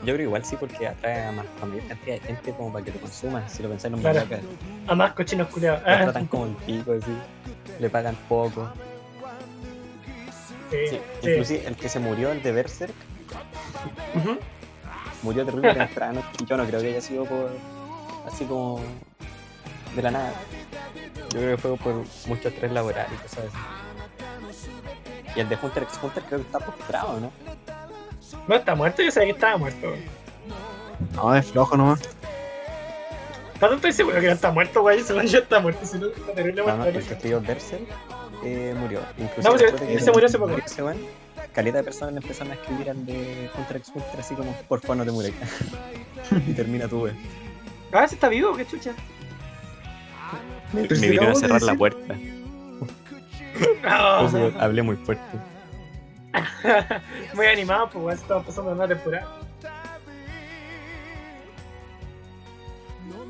yo 0.04 0.14
creo 0.16 0.26
igual 0.28 0.44
sí 0.44 0.58
porque 0.60 0.86
atrae 0.88 1.24
a 1.28 1.32
más 1.32 1.46
a 1.62 1.66
mayor 1.66 1.88
cantidad 1.88 2.16
de 2.16 2.28
gente 2.28 2.52
como 2.52 2.74
para 2.74 2.84
que 2.84 2.92
lo 2.92 3.00
consuman, 3.00 3.50
si 3.50 3.64
lo 3.64 3.70
pensáis 3.70 3.92
los 3.94 4.02
Claro. 4.02 4.20
mangakas. 4.20 4.42
A 4.88 4.96
más 4.96 5.14
cochinos 5.14 5.48
culiados. 5.48 5.80
Lo 5.82 5.86
tratan 5.86 6.26
como 6.28 6.46
el 6.48 6.56
pico, 6.66 6.92
así. 6.92 7.12
Le 7.80 7.90
pagan 7.90 8.16
poco. 8.28 8.70
sí, 10.70 10.78
Sí, 10.90 11.00
sí. 11.22 11.30
Inclusive 11.30 11.64
el 11.68 11.76
que 11.76 11.88
se 11.90 12.00
murió, 12.00 12.32
el 12.32 12.42
de 12.44 12.52
Berserk, 12.52 12.94
Murió 15.22 15.46
terrible 15.46 15.74
temprano. 15.74 16.22
Y 16.40 16.46
yo 16.50 16.58
no 16.58 16.66
creo 16.66 16.82
que 16.82 16.88
haya 16.88 17.02
sido 17.02 17.26
por 17.26 17.52
así 18.28 18.46
como 18.46 18.82
de 19.96 20.02
la 20.02 20.12
nada. 20.12 20.34
Yo 21.32 21.40
creo 21.40 21.56
que 21.56 21.62
fue 21.62 21.78
por 21.78 21.94
mucho 22.28 22.50
estrés 22.50 22.72
laboral 22.72 23.08
y 23.12 23.16
cosas 23.18 23.46
así. 23.46 23.58
Y 25.36 25.40
el 25.40 25.50
de 25.50 25.58
Hunter 25.62 25.84
x 25.84 26.00
Hunter 26.02 26.24
creo 26.24 26.40
que 26.42 26.46
está 26.46 26.60
postrado, 26.60 27.20
¿no? 27.20 27.32
No 28.48 28.56
está 28.56 28.76
muerto, 28.76 29.02
yo 29.02 29.12
sabía 29.12 29.28
que 29.28 29.34
estaba 29.34 29.58
muerto. 29.58 29.94
No, 31.16 31.36
es 31.36 31.46
flojo 31.48 31.78
nomás. 31.78 32.02
No 33.62 33.74
estoy 33.76 33.94
seguro 33.94 34.20
que 34.20 34.28
no 34.28 34.34
está 34.34 34.52
muerto, 34.52 34.82
güey. 34.82 35.02
Según 35.02 35.26
yo 35.26 35.40
está 35.40 35.60
muerto, 35.60 35.86
si 35.86 35.98
no, 35.98 36.08
está 36.08 36.34
terrible 36.34 36.62
No, 36.62 36.68
no, 36.68 36.78
muerto. 36.78 37.00
el 37.00 37.18
que 37.18 37.36
Berserk 37.36 37.84
eh, 38.44 38.76
murió. 38.78 39.00
Inclusive 39.18 39.72
No, 39.72 39.78
que 39.78 39.94
ese 39.96 40.12
murió 40.12 40.28
hace 40.28 40.38
poco. 40.38 40.56
Caleta 41.54 41.78
de 41.78 41.84
personas 41.84 42.14
le 42.14 42.20
empezaron 42.20 42.52
a 42.52 42.56
escribir 42.56 42.90
al 42.90 43.06
de 43.06 43.50
Contra 43.56 43.78
X 43.78 43.92
Ultra 43.96 44.20
así 44.20 44.36
como, 44.36 44.52
por 44.68 44.82
favor 44.82 44.98
no 44.98 45.06
te 45.06 45.12
mueres. 45.12 45.34
y 46.48 46.54
termina 46.54 46.88
tu 46.88 47.04
weón. 47.04 47.18
Ah, 47.92 48.04
ese 48.04 48.16
está 48.16 48.28
vivo, 48.28 48.56
qué 48.56 48.66
chucha. 48.66 48.94
Me, 50.74 50.88
vinieron 50.88 51.32
a 51.32 51.36
cerrar 51.36 51.62
la 51.62 51.76
puerta. 51.76 52.16
No. 53.84 54.26
Entonces, 54.26 54.54
hablé 54.60 54.82
muy 54.82 54.96
fuerte. 54.98 55.24
Muy 57.36 57.46
animado, 57.46 57.90
pues 57.92 58.20
estamos 58.20 58.44
pasando 58.48 58.72
una 58.72 58.88
temporada. 58.88 59.28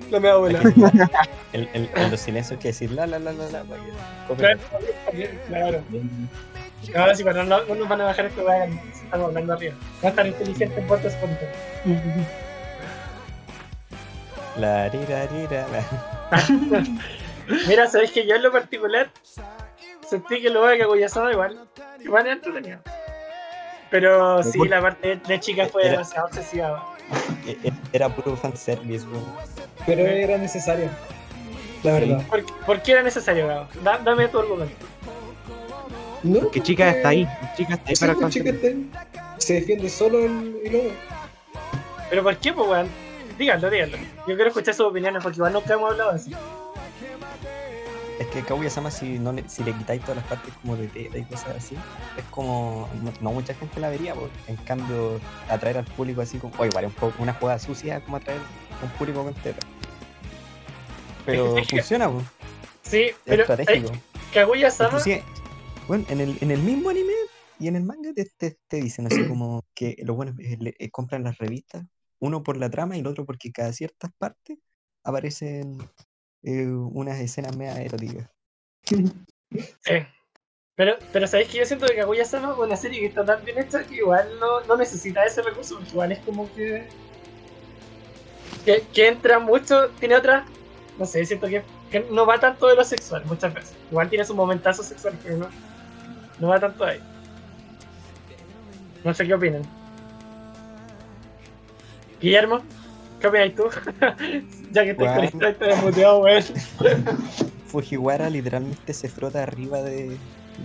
No 0.10 0.20
me 0.20 0.54
la. 0.54 0.60
El, 1.54 1.70
el, 1.74 1.90
en 1.96 2.12
los 2.12 2.20
silencios 2.20 2.60
que 2.60 2.70
decir 2.70 2.92
la 2.92 3.06
la 3.06 3.20
la 3.20 3.32
la 3.32 3.48
la 3.50 3.64
para 3.64 3.84
que 3.84 5.30
Claro, 5.48 5.84
claro. 5.84 5.84
Ahora 6.96 7.16
sí, 7.16 7.24
cuando 7.24 7.44
no, 7.44 7.64
no 7.66 7.76
nos 7.76 7.88
van 7.90 8.02
a 8.02 8.06
bajar 8.06 8.26
esto, 8.26 8.44
vayan, 8.44 8.80
estamos 8.94 9.28
hablando 9.28 9.54
arriba. 9.54 9.76
Va 10.04 10.08
a 10.08 10.10
estar 10.10 10.28
inteligente 10.28 10.80
en 10.80 10.88
puertas 10.88 11.14
espontáneas. 11.14 11.56
La 14.58 14.90
rira 14.90 15.26
rira 15.28 15.66
la. 15.70 16.38
Mira, 17.68 17.88
sabéis 17.88 18.12
que 18.12 18.26
yo 18.28 18.36
en 18.36 18.44
lo 18.44 18.52
particular 18.52 19.10
sentí 20.08 20.42
que 20.42 20.50
lo 20.50 20.66
de 20.66 20.78
Kaguya-sama 20.78 21.32
igual, 21.32 21.60
igual 22.00 22.28
es 22.28 22.34
entretenido. 22.34 22.80
Pero 23.90 24.42
sí, 24.44 24.60
la 24.68 24.82
parte 24.82 25.20
de 25.28 25.40
chica 25.40 25.68
fue 25.68 25.84
Era- 25.84 25.92
demasiado 25.94 26.28
obsesiva. 26.28 26.96
E- 27.46 27.58
e- 27.64 27.74
Era 27.92 28.10
puro 28.10 28.36
fanservice, 28.36 29.06
weón. 29.08 29.26
Pero 29.86 30.02
era 30.04 30.38
necesario. 30.38 30.90
La 31.84 31.94
verdad. 31.94 32.22
¿Por, 32.28 32.46
por 32.66 32.82
qué 32.82 32.94
era 32.94 33.04
necesario, 33.04 33.48
Gabo? 33.48 33.68
Da- 33.84 33.98
dame 34.00 34.28
tu 34.30 34.40
argumento. 34.40 34.86
No, 36.24 36.40
Porque 36.40 36.62
chica 36.62 36.90
está 36.90 37.10
ahí. 37.10 37.28
Chica 37.58 37.74
está 37.76 37.90
ahí 37.90 37.96
Sí, 37.96 38.06
para 38.06 38.14
pues, 38.16 38.34
chica 38.34 38.50
está 38.50 38.68
ahí. 38.68 38.90
Se 39.38 39.54
defiende 39.56 39.90
solo 39.90 40.20
el, 40.20 40.58
el 40.64 40.74
lobo. 40.74 40.90
¿Pero 42.10 42.24
por 42.24 42.38
qué, 42.38 42.54
pues, 42.54 42.68
weón? 42.70 42.88
Díganlo, 43.38 43.70
díganlo. 43.70 43.98
Yo 43.98 44.36
quiero 44.36 44.48
escuchar 44.48 44.74
sus 44.74 44.86
opiniones 44.86 45.22
porque 45.24 45.38
igual 45.38 45.54
nunca 45.54 45.74
hemos 45.74 45.92
hablado 45.92 46.12
así. 46.12 46.32
Es 48.20 48.28
que 48.28 48.42
Kaguya-sama, 48.44 48.92
si, 48.92 49.18
no 49.18 49.34
le, 49.34 49.44
si 49.50 49.64
le 49.64 49.74
quitáis 49.74 50.00
todas 50.02 50.18
las 50.18 50.26
partes 50.28 50.54
como 50.62 50.78
de 50.78 50.88
teta 50.88 51.18
y 51.18 51.24
cosas 51.24 51.56
así, 51.58 51.76
es 52.16 52.24
como. 52.30 52.88
No, 53.02 53.12
no 53.22 53.32
mucha 53.32 53.54
gente 53.56 53.80
la 53.80 53.90
vería, 53.90 54.14
porque 54.14 54.32
en 54.48 54.56
cambio, 54.58 55.20
atraer 55.50 55.80
al 55.80 55.86
público 55.86 56.22
así 56.22 56.38
como. 56.38 56.54
O 56.58 56.66
igual, 56.66 56.86
un 56.86 56.92
poco 56.92 57.22
una 57.24 57.34
jugada 57.34 57.58
sucia 57.60 58.00
como 58.02 58.18
atraer 58.18 58.40
a 58.82 58.86
un 58.86 58.92
público 58.92 59.24
con 59.24 59.34
teta. 59.34 59.66
Pero 61.26 61.56
funciona, 61.68 62.10
pues. 62.10 62.24
Sí, 62.84 63.02
Es 63.06 63.16
pero 63.26 63.42
estratégico. 63.44 63.92
eh, 63.94 64.00
Kaguya-sama, 64.34 65.00
bueno, 65.88 66.06
en 66.10 66.22
el, 66.22 66.38
en 66.42 66.52
el 66.52 66.62
mismo 66.64 66.90
anime 66.90 67.14
y 67.58 67.68
en 67.68 67.76
el 67.76 67.84
manga 67.84 68.14
te, 68.14 68.26
te, 68.38 68.58
te 68.68 68.78
dicen 68.78 69.08
así 69.08 69.24
como 69.24 69.64
que 69.76 69.96
los 70.06 70.16
buenos 70.16 70.36
eh, 70.40 70.58
le- 70.60 70.76
eh, 70.80 70.90
compran 70.92 71.24
las 71.24 71.38
revistas, 71.38 71.86
uno 72.20 72.44
por 72.44 72.58
la 72.58 72.70
trama 72.70 72.98
y 72.98 73.02
el 73.02 73.08
otro 73.08 73.26
porque 73.26 73.52
cada 73.52 73.74
ciertas 73.74 74.12
partes 74.18 74.58
aparecen 75.04 75.78
eh, 76.44 76.68
unas 76.68 77.20
escenas 77.20 77.56
media 77.58 77.82
eróticas. 77.82 78.30
sí. 79.82 79.94
Pero, 80.76 80.96
pero 81.12 81.28
sabéis 81.28 81.50
que 81.50 81.60
yo 81.60 81.66
siento 81.66 81.88
que 81.88 81.96
Kaguya-sama 81.98 82.54
es 82.54 82.58
una 82.58 82.76
serie 82.78 83.00
que 83.00 83.08
está 83.08 83.24
tan 83.26 83.44
bien 83.46 83.60
hecha 83.60 83.86
que 83.86 83.96
igual 83.98 84.28
no, 84.40 84.66
no 84.66 84.76
necesita 84.78 85.24
ese 85.24 85.44
recurso, 85.44 85.76
porque 85.76 85.92
igual 85.92 86.12
es 86.12 86.24
como 86.24 86.52
que, 86.52 86.88
que. 88.66 88.88
que 88.92 89.08
entra 89.08 89.40
mucho, 89.40 89.92
tiene 90.00 90.16
otra. 90.16 90.46
No 90.96 91.06
sé, 91.06 91.26
siento 91.26 91.48
que, 91.48 91.66
que 91.90 92.02
no 92.12 92.26
va 92.26 92.40
tanto 92.40 92.68
de 92.68 92.76
lo 92.76 92.84
sexual 92.84 93.26
muchas 93.26 93.54
veces. 93.54 93.76
Igual 93.90 94.10
tiene 94.10 94.26
su 94.26 94.36
momentazo 94.36 94.84
sexual, 94.84 95.20
pero 95.22 95.38
no, 95.38 95.50
no 96.44 96.50
va 96.50 96.60
tanto 96.60 96.84
ahí. 96.84 97.00
No 99.06 99.14
sé 99.14 99.26
qué 99.26 99.34
opinan. 99.34 99.62
Guillermo, 102.22 102.60
¿qué 103.22 103.28
opinas 103.28 103.56
tú? 103.56 103.64
ya 104.72 104.84
que 104.84 104.92
estoy 104.92 105.08
Bueno. 105.08 105.16
con 105.16 105.24
esto, 105.24 105.48
estoy 105.48 105.86
muteado, 105.86 106.20
weón. 106.20 106.44
Fujiwara 107.68 108.30
literalmente 108.30 108.94
se 108.94 109.08
frota 109.08 109.42
arriba 109.42 109.82
de, 109.82 110.18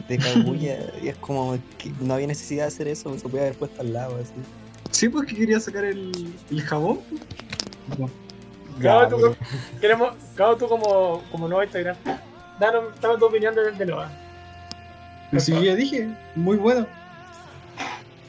de 0.09 0.19
Kaguya 0.19 0.79
y 1.01 1.09
es 1.09 1.17
como 1.19 1.57
que 1.79 1.93
no 2.01 2.15
había 2.15 2.27
necesidad 2.27 2.65
de 2.65 2.69
hacer 2.69 2.89
eso, 2.89 3.17
se 3.17 3.29
puede 3.29 3.45
haber 3.45 3.57
puesto 3.57 3.81
al 3.81 3.93
lado 3.93 4.17
así. 4.21 4.35
Sí, 4.91 5.09
pues 5.09 5.29
que 5.29 5.37
quería 5.37 5.61
sacar 5.61 5.85
el, 5.85 6.35
el 6.51 6.61
jabón. 6.63 6.99
Cabo, 8.83 9.03
Ya, 9.03 9.09
tú, 9.09 9.37
queremos, 9.81 10.13
Cabo, 10.35 10.57
tú 10.57 10.67
como, 10.69 11.23
como 11.31 11.47
nuevo 11.47 11.63
integrante, 11.63 12.19
danos, 12.59 13.01
danos 13.01 13.19
tu 13.21 13.27
opinión 13.27 13.55
de, 13.55 13.71
de 13.71 13.87
Loa. 13.87 14.11
Yo 15.33 15.63
ya 15.63 15.75
dije, 15.75 16.09
muy 16.35 16.57
bueno. 16.57 16.87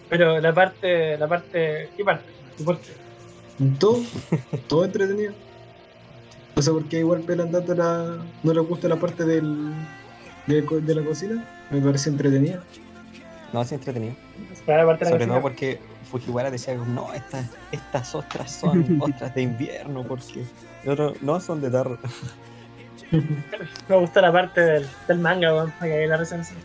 Pero 0.09 0.39
la 0.39 0.53
parte, 0.53 1.17
la 1.17 1.27
parte, 1.27 1.89
¿qué 1.95 2.03
parte? 2.03 2.25
¿Tu 2.57 2.65
parte? 2.65 2.89
Todo, 3.79 4.01
todo 4.67 4.85
entretenido. 4.85 5.33
No 6.55 6.61
sé 6.61 6.71
por 6.71 6.85
qué 6.85 6.99
igual 6.99 7.21
pelan 7.21 7.51
tanto 7.51 7.75
la. 7.75 8.17
No 8.43 8.53
les 8.53 8.67
gusta 8.67 8.87
la 8.87 8.97
parte 8.97 9.23
del, 9.23 9.73
de, 10.47 10.95
la 10.95 11.03
cocina. 11.03 11.45
Me 11.69 11.79
parece 11.79 12.09
entretenida. 12.09 12.61
No, 13.53 13.61
es 13.61 13.71
entretenido. 13.71 14.15
Sobre 14.65 15.27
todo 15.27 15.41
porque 15.41 15.79
Fujiwara 16.09 16.51
decía, 16.51 16.75
no, 16.75 17.13
estas, 17.13 17.45
estas 17.71 18.13
ostras 18.15 18.51
son 18.51 18.99
ostras 19.01 19.33
de 19.35 19.43
invierno, 19.43 20.03
porque 20.03 20.43
otro, 20.85 21.13
no 21.21 21.39
son 21.39 21.61
de 21.61 21.69
tarro. 21.69 21.97
Me 23.89 23.95
gusta 23.95 24.21
la 24.21 24.31
parte 24.31 24.61
del, 24.61 24.87
del 25.07 25.19
manga, 25.19 25.53
weón, 25.53 25.71
para 25.71 25.91
que 25.91 25.97
haya 25.97 26.07
la 26.07 26.17
recensión. 26.17 26.59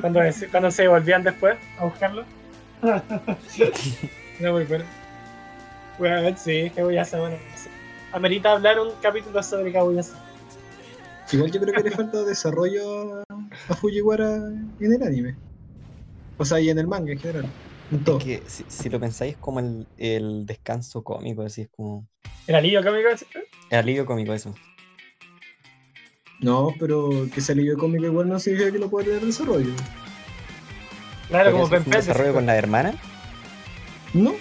Cuando, 0.00 0.32
se- 0.32 0.48
cuando 0.48 0.70
se 0.70 0.88
volvían 0.88 1.22
después 1.22 1.56
a 1.78 1.84
buscarlo. 1.84 2.24
Era 4.38 4.52
muy 4.52 4.64
bueno. 4.64 4.84
Bueno, 5.98 6.36
sí, 6.36 6.70
Kaguya-sama, 6.74 7.22
bueno. 7.28 7.36
sí. 7.56 7.68
Amerita 8.12 8.52
hablar 8.52 8.80
un 8.80 8.90
capítulo 9.00 9.42
sobre 9.42 9.72
Kaguya-sama. 9.72 10.20
Igual 11.32 11.50
yo 11.50 11.60
creo 11.60 11.74
que 11.74 11.82
le 11.82 11.90
falta 11.90 12.22
desarrollo 12.24 13.20
a, 13.20 13.24
a 13.68 13.74
Fujiwara 13.74 14.34
en 14.34 14.92
el 14.92 15.02
anime. 15.02 15.36
O 16.36 16.44
sea, 16.44 16.60
y 16.60 16.68
en 16.70 16.78
el 16.78 16.86
manga 16.88 17.12
en 17.12 17.18
general. 17.20 17.46
En 17.90 18.04
todo. 18.04 18.18
Es 18.18 18.24
que 18.24 18.42
si, 18.48 18.64
si 18.68 18.90
lo 18.90 18.98
pensáis 19.00 19.32
es 19.34 19.38
como 19.38 19.60
el, 19.60 19.86
el 19.96 20.44
descanso 20.46 21.02
cómico, 21.04 21.42
así 21.42 21.62
es 21.62 21.68
como 21.68 22.06
¿El 22.46 22.54
alivio 22.56 22.82
cómico? 22.82 23.08
¿sí? 23.16 23.26
el 23.70 23.78
alivio 23.78 24.04
cómico 24.04 24.32
eso. 24.34 24.54
No, 26.42 26.74
pero 26.78 27.28
que 27.32 27.40
se 27.40 27.54
leyó 27.54 27.78
cómico 27.78 28.04
igual 28.04 28.28
no 28.28 28.38
significa 28.38 28.72
que 28.72 28.78
no 28.78 28.88
pueda 28.88 29.06
tener 29.06 29.24
desarrollo. 29.24 29.70
Claro, 31.28 31.52
Porque 31.52 31.62
como 31.68 31.84
Pen 31.84 31.92
desarrollo 31.92 32.34
con 32.34 32.46
la 32.46 32.56
hermana. 32.56 32.94
No. 34.12 34.34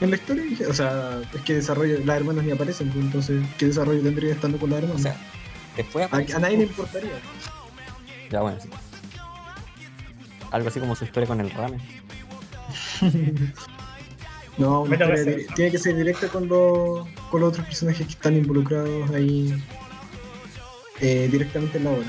En 0.00 0.10
la 0.10 0.16
historia, 0.16 0.44
dije- 0.44 0.66
o 0.66 0.72
sea, 0.74 1.20
es 1.34 1.40
que 1.42 1.54
desarrollo, 1.54 1.98
las 2.04 2.16
hermanas 2.16 2.44
ni 2.44 2.52
aparecen, 2.52 2.88
pues, 2.90 3.04
entonces, 3.04 3.42
¿qué 3.58 3.66
desarrollo 3.66 4.00
tendría 4.02 4.32
estando 4.32 4.58
con 4.58 4.70
las 4.70 4.78
hermanas? 4.78 5.00
O 5.00 5.02
sea, 5.02 5.16
después 5.76 6.08
a, 6.12 6.38
nadie 6.38 6.56
le 6.58 6.62
importaría. 6.64 7.10
Ya 8.30 8.40
bueno, 8.40 8.58
sí. 8.60 8.68
Algo 10.50 10.68
así 10.68 10.80
como 10.80 10.94
su 10.94 11.04
historia 11.04 11.26
con 11.26 11.40
el 11.40 11.50
ramen. 11.50 11.80
No, 14.56 14.84
tiene 15.56 15.72
que 15.72 15.78
ser 15.78 15.96
directa 15.96 16.28
con 16.28 16.46
los, 16.46 17.08
con 17.28 17.40
los 17.40 17.48
otros 17.50 17.66
personajes 17.66 18.06
que 18.06 18.12
están 18.12 18.36
involucrados 18.36 19.10
ahí 19.10 19.52
eh, 21.00 21.28
directamente 21.30 21.78
en 21.78 21.84
la 21.84 21.90
obra. 21.90 22.06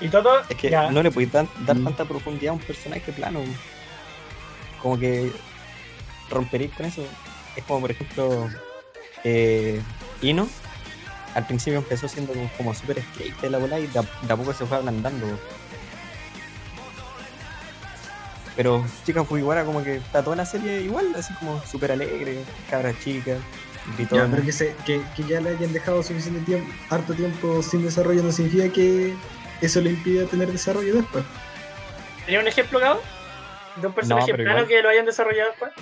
Y 0.00 0.08
todo, 0.08 0.40
Es 0.48 0.56
que 0.56 0.68
ya, 0.70 0.90
no 0.90 1.02
le 1.02 1.10
podéis 1.12 1.30
dar, 1.32 1.46
dar 1.60 1.76
Mm. 1.76 1.84
tanta 1.84 2.04
profundidad 2.04 2.50
a 2.50 2.54
un 2.54 2.60
personaje 2.60 3.12
plano. 3.12 3.40
Como 4.80 4.98
que 4.98 5.30
romperéis 6.28 6.72
con 6.74 6.86
eso. 6.86 7.04
Es 7.54 7.62
como, 7.64 7.82
por 7.82 7.90
ejemplo, 7.92 8.48
eh, 9.22 9.80
Ino. 10.22 10.48
Al 11.34 11.46
principio 11.46 11.78
empezó 11.78 12.08
siendo 12.08 12.32
como, 12.34 12.50
como 12.56 12.74
super 12.74 13.00
skate 13.00 13.40
de 13.40 13.50
la 13.50 13.58
bola 13.58 13.78
y 13.78 13.86
de 13.86 13.98
a, 14.00 14.02
de 14.02 14.32
a 14.32 14.36
poco 14.36 14.52
se 14.52 14.66
fue 14.66 14.76
ablandando. 14.76 15.26
Pero 18.56 18.84
Chica 19.06 19.24
Fujiwara 19.24 19.64
como 19.64 19.82
que 19.82 19.96
está 19.96 20.22
toda 20.22 20.36
la 20.36 20.44
serie 20.44 20.82
igual, 20.82 21.14
así 21.16 21.32
como 21.34 21.62
súper 21.64 21.92
alegre, 21.92 22.44
cabra 22.68 22.92
chica, 23.02 23.36
Ya, 23.98 24.28
pero 24.30 24.44
que, 24.44 24.52
se, 24.52 24.76
que, 24.86 25.02
que 25.16 25.24
ya 25.24 25.40
le 25.40 25.50
hayan 25.50 25.72
dejado 25.72 26.02
suficiente 26.02 26.40
tiempo, 26.40 26.72
harto 26.88 27.14
tiempo 27.14 27.62
sin 27.62 27.82
desarrollo 27.82 28.22
no 28.22 28.30
significa 28.30 28.68
que 28.72 29.14
eso 29.60 29.80
le 29.80 29.90
impida 29.90 30.26
tener 30.26 30.50
desarrollo 30.50 30.96
después. 30.96 31.24
¿tenía 32.24 32.40
un 32.40 32.48
ejemplo, 32.48 32.78
Gabo? 32.78 33.00
De 33.76 33.86
un 33.86 33.92
personaje 33.92 34.34
plano 34.34 34.50
igual. 34.50 34.66
que 34.68 34.82
lo 34.82 34.88
hayan 34.88 35.06
desarrollado 35.06 35.50
después. 35.50 35.72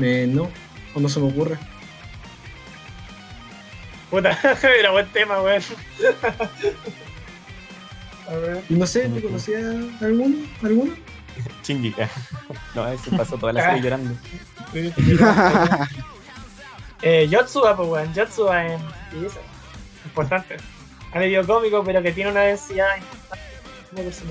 Eh, 0.00 0.26
no, 0.28 0.50
o 0.94 1.00
no 1.00 1.08
se 1.08 1.20
me 1.20 1.28
ocurre. 1.28 1.58
Puta, 4.10 4.38
era 4.78 4.90
buen 4.90 5.08
tema, 5.08 5.42
weón. 5.42 5.62
A 8.28 8.36
ver. 8.36 8.62
No 8.68 8.86
sé, 8.86 9.08
¿te 9.08 9.22
conocía 9.22 9.58
alguno? 10.00 10.46
¿Alguno? 10.62 10.94
Chingica. 11.62 12.08
No, 12.74 12.86
ese 12.86 13.10
pasó 13.16 13.36
toda 13.36 13.52
la 13.52 13.64
serie 13.64 13.82
llorando. 13.82 14.14
Eh, 17.02 17.28
Yotsuba, 17.28 17.76
pues 17.76 17.88
weón, 17.88 18.14
Yotsuba 18.14 18.66
en 18.66 18.80
Ibiza. 19.12 19.40
Importante. 20.04 20.56
A 21.12 21.18
medio 21.18 21.46
cómico, 21.46 21.82
pero 21.84 22.02
que 22.02 22.12
tiene 22.12 22.30
una 22.30 22.40
densidad. 22.40 22.86
Sí, 23.94 24.24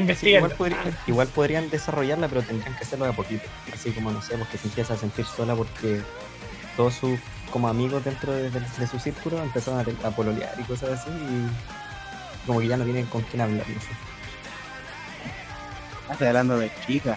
Investiguen. 0.00 0.36
igual, 0.44 0.52
podrían, 0.56 0.98
igual 1.06 1.28
podrían 1.28 1.70
desarrollarla, 1.70 2.28
pero 2.28 2.42
tendrían 2.42 2.76
que 2.76 2.84
hacerlo 2.84 3.06
de 3.06 3.12
a 3.12 3.16
poquito. 3.16 3.44
Así 3.72 3.90
como, 3.90 4.10
no 4.10 4.20
sé, 4.22 4.36
porque 4.36 4.58
se 4.58 4.68
empieza 4.68 4.94
a 4.94 4.96
sentir 4.96 5.24
sola 5.24 5.54
porque 5.54 6.02
todos 6.76 6.94
sus 6.94 7.18
como 7.50 7.68
amigos 7.68 8.04
dentro 8.04 8.32
de, 8.32 8.50
de- 8.50 8.60
de 8.60 8.86
su 8.86 8.98
círculo 8.98 9.42
empezaron 9.42 9.80
a, 9.80 10.06
a 10.06 10.10
pololear 10.10 10.52
y 10.58 10.62
cosas 10.64 11.00
así 11.00 11.10
y 11.10 12.46
como 12.46 12.60
que 12.60 12.68
ya 12.68 12.76
no 12.76 12.84
tienen 12.84 13.06
con 13.06 13.22
quién 13.22 13.40
hablar, 13.40 13.66
no 13.68 13.80
sé. 13.80 13.88
Estoy 16.12 16.26
hablando 16.28 16.58
de 16.58 16.70
chica. 16.86 17.16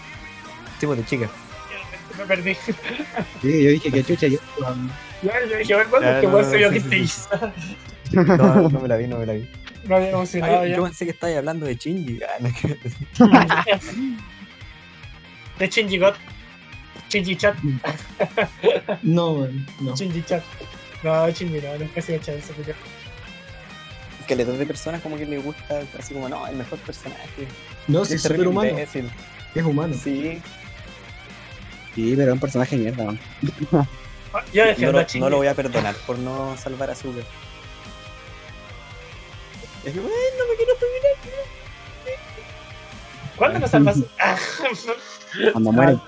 Tipo 0.80 0.96
de 0.96 1.04
chica. 1.04 1.28
Me 2.18 2.24
perdí. 2.26 2.54
Sí, 3.40 3.62
yo 3.64 3.70
dije 3.70 3.90
que 3.90 4.04
chucha, 4.04 4.26
yo. 4.26 4.38
Yo, 5.22 5.30
yo 5.50 5.56
dije, 5.58 5.74
bueno, 5.74 5.90
¿cuándo 5.90 6.08
Ya, 6.08 6.14
este 6.16 6.26
no, 6.26 6.34
weón 6.34 6.50
se 6.50 6.56
vio 6.58 6.68
sí, 6.68 6.74
que 6.74 6.80
sí, 6.80 6.88
te 6.88 6.96
sí. 6.96 7.02
hizo? 7.02 7.52
No, 8.12 8.68
no 8.68 8.80
me 8.80 8.88
la 8.88 8.96
vi, 8.96 9.06
no 9.06 9.18
me 9.18 9.26
la 9.26 9.32
vi. 9.34 9.48
Me 9.84 9.96
había 9.96 10.10
emocionado 10.10 10.60
Ay, 10.60 10.70
ya. 10.70 10.76
yo 10.76 10.84
pensé 10.84 11.04
que 11.06 11.10
estabas 11.10 11.36
hablando 11.36 11.66
de 11.66 11.74
Shinji. 11.74 12.20
Ah, 12.22 12.38
no, 12.38 12.48
De 15.58 15.68
Shinji 15.68 15.98
God. 15.98 16.14
Shinji 17.10 17.36
Chat. 17.36 17.56
No, 19.02 19.32
weón, 19.32 19.66
no. 19.80 19.94
Shinji 19.96 20.22
Chat. 20.22 20.42
No, 21.02 21.28
Shinji 21.30 21.60
no, 21.60 21.78
nunca 21.78 22.00
se 22.00 22.12
ha 22.14 22.16
echado 22.16 22.38
ese 22.38 22.52
video. 22.54 22.74
que 24.26 24.36
le 24.36 24.44
dos 24.44 24.56
de 24.58 24.66
personas 24.66 25.00
como 25.02 25.16
que 25.16 25.26
le 25.26 25.38
gusta, 25.38 25.82
así 25.98 26.14
como, 26.14 26.28
no, 26.28 26.46
el 26.46 26.56
mejor 26.56 26.78
personaje. 26.80 27.48
No, 27.88 28.04
si 28.04 28.14
Es 28.14 28.24
es 28.24 28.38
humano. 28.38 28.70
imbécil. 28.70 29.10
Es 29.54 29.64
humano. 29.64 29.94
Sí, 30.00 30.40
Sí, 31.94 32.14
pero 32.16 32.28
es 32.28 32.34
un 32.34 32.40
personaje 32.40 32.76
de 32.76 32.82
mierda, 32.84 33.04
man. 33.04 33.20
Yo 34.52 34.64
no 34.78 34.92
lo, 34.92 35.06
no 35.20 35.30
lo 35.30 35.36
voy 35.38 35.46
a 35.46 35.54
perdonar 35.54 35.94
por 36.06 36.18
no 36.18 36.56
salvar 36.56 36.90
a 36.90 36.94
Suga. 36.94 37.22
Es 39.84 39.92
que, 39.92 40.00
bueno, 40.00 40.14
me 40.50 40.56
quiero 40.56 40.72
terminar. 40.76 41.46
¿Cuándo 43.36 43.58
nos 43.58 43.70
salvas? 43.70 43.96
Cuando 45.52 45.72
muere. 45.72 45.98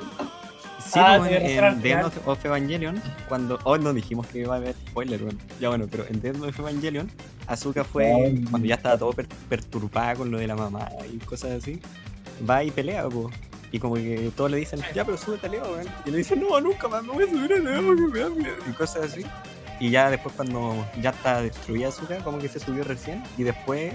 Sí, 0.78 1.00
Ah, 1.02 1.16
pues, 1.18 1.32
en, 1.32 1.64
en 1.64 1.86
End 1.86 2.04
of, 2.04 2.28
of 2.28 2.44
Evangelion, 2.44 3.02
cuando. 3.28 3.58
Oh, 3.64 3.76
no 3.76 3.92
dijimos 3.92 4.26
que 4.28 4.40
iba 4.40 4.54
a 4.54 4.58
haber 4.58 4.74
spoiler, 4.74 5.20
bueno. 5.20 5.38
Ya 5.60 5.68
bueno, 5.70 5.88
pero 5.90 6.04
en 6.06 6.24
End 6.24 6.44
of 6.44 6.56
Evangelion, 6.58 7.10
Asuka 7.48 7.82
fue. 7.84 8.12
Ay. 8.12 8.44
Cuando 8.48 8.68
ya 8.68 8.76
estaba 8.76 8.96
todo 8.96 9.12
per- 9.12 9.26
perturbada 9.48 10.14
con 10.14 10.30
lo 10.30 10.38
de 10.38 10.46
la 10.46 10.54
mamá 10.54 10.88
y 11.12 11.16
cosas 11.18 11.50
así. 11.52 11.80
Va 12.48 12.62
y 12.62 12.70
pelea, 12.70 13.08
po. 13.08 13.30
Y 13.74 13.80
como 13.80 13.96
que 13.96 14.30
todos 14.36 14.52
le 14.52 14.58
dicen, 14.58 14.80
ya, 14.94 15.04
pero 15.04 15.18
súbete 15.18 15.48
a 15.48 15.50
Leo, 15.50 15.64
weón. 15.64 15.88
Y 16.06 16.12
le 16.12 16.18
dicen, 16.18 16.40
no, 16.40 16.60
nunca 16.60 16.86
más 16.86 17.02
me 17.02 17.12
voy 17.12 17.24
a 17.24 17.26
subir 17.26 17.54
a 17.54 17.56
Leo 17.56 17.84
porque 17.84 18.02
me 18.02 18.20
da 18.20 18.28
miedo. 18.28 18.56
Y 18.70 18.72
cosas 18.72 19.10
así. 19.10 19.26
Y 19.80 19.90
ya 19.90 20.10
después, 20.10 20.32
cuando 20.36 20.88
ya 21.00 21.10
está 21.10 21.42
destruida 21.42 21.88
Asuka, 21.88 22.18
como 22.18 22.38
que 22.38 22.48
se 22.48 22.60
subió 22.60 22.84
recién. 22.84 23.24
Y 23.36 23.42
después 23.42 23.92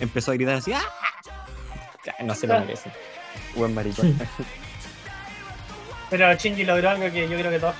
empezó 0.00 0.32
a 0.32 0.34
gritar 0.34 0.56
así, 0.56 0.74
¡ah! 0.74 0.82
Ya, 2.04 2.14
no 2.22 2.34
se 2.34 2.46
lo 2.46 2.60
merece. 2.60 2.92
Buen 3.56 3.74
maricón. 3.74 4.18
Pero 6.10 6.34
Shinji 6.34 6.64
logró 6.64 6.90
algo 6.90 7.10
que 7.10 7.26
yo 7.26 7.38
creo 7.38 7.50
que 7.50 7.58
todos. 7.58 7.74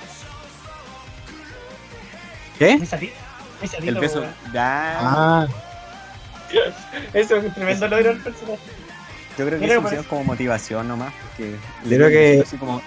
¿Qué? 2.57 2.79
Mi 2.79 2.85
salida. 2.87 3.13
Mi 3.61 3.67
salida. 3.67 3.91
El 3.91 3.99
beso. 3.99 4.21
weón. 4.21 4.33
Ya. 4.51 4.97
Ah, 4.99 5.47
Eso 7.13 7.35
es 7.35 7.45
un 7.45 7.53
tremendo 7.53 7.87
logro 7.87 8.09
del 8.09 8.23
personaje. 8.23 8.81
Yo 9.37 9.45
creo 9.47 9.59
que 9.59 9.65
que 9.77 9.81
pusieron 9.81 10.05
como 10.05 10.23
motivación 10.25 10.87
nomás, 10.87 11.13
porque 11.21 11.55
Yo 11.85 11.97
creo 11.97 12.09
que- 12.09 12.41
así 12.45 12.57
como 12.57 12.81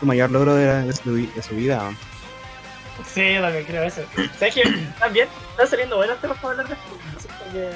su 0.00 0.06
mayor 0.06 0.30
logro 0.30 0.54
de, 0.54 0.66
la- 0.66 0.82
de 0.82 0.92
su, 0.92 1.12
vi- 1.14 1.30
de 1.34 1.42
su 1.42 1.54
vida. 1.54 1.90
Sí, 3.12 3.34
también 3.40 3.64
creo 3.64 3.82
eso. 3.84 4.02
¿Sabes 4.38 4.54
que 4.54 4.62
También 4.98 5.28
están 5.50 5.68
saliendo 5.68 5.96
buenos 5.96 6.18
temas 6.20 6.38
para 6.38 6.50
hablar 6.52 6.68
de 6.68 6.74
esto. 6.74 6.98
No 7.14 7.20
sé 7.20 7.28
por 7.28 7.52
qué. 7.52 7.70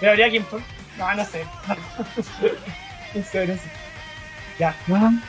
¿Me 0.00 0.08
habría 0.08 0.30
que 0.30 0.40
impor- 0.42 0.62
No, 0.98 1.14
no 1.14 1.24
sé. 1.24 1.44
En 3.14 3.24
serio, 3.24 3.54
sí. 3.56 3.68
Ya. 4.58 4.74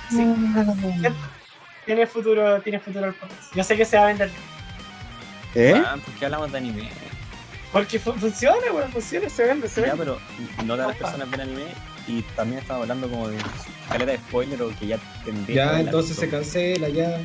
Sí. 0.10 0.24
Tiene 1.86 2.06
futuro, 2.06 2.62
tiene 2.62 2.80
futuro 2.80 3.08
el 3.08 3.14
podcast. 3.16 3.56
Yo 3.56 3.64
sé 3.64 3.76
que 3.76 3.86
se 3.86 3.98
va 3.98 4.04
a 4.04 4.08
vender. 4.08 4.30
¿Eh? 5.56 5.74
Ah, 5.86 5.96
¿por 6.04 6.14
qué 6.14 6.26
hablamos 6.26 6.52
de 6.52 6.58
anime? 6.60 6.90
Porque 7.72 8.00
fu- 8.00 8.12
funciona, 8.14 8.72
weón, 8.74 8.92
funciona, 8.92 9.30
se 9.30 9.46
vende, 9.46 9.68
se 9.70 9.82
Ya, 9.82 9.88
vende. 9.96 10.04
pero 10.06 10.20
no 10.66 10.74
todas 10.76 10.88
las 10.90 10.98
personas 10.98 11.32
ven 11.32 11.42
anime 11.42 11.66
y 12.08 12.22
también 12.36 12.60
estamos 12.62 12.82
hablando 12.84 13.10
como 13.10 13.30
de 13.30 13.38
caleta 13.90 14.12
de 14.12 14.18
spoiler 14.18 14.62
o 14.62 14.70
que 14.78 14.88
ya 14.88 15.00
tendría 15.24 15.56
Ya, 15.74 15.80
entonces 15.80 16.18
se 16.18 16.30
cancela, 16.30 16.90
ya. 16.90 17.20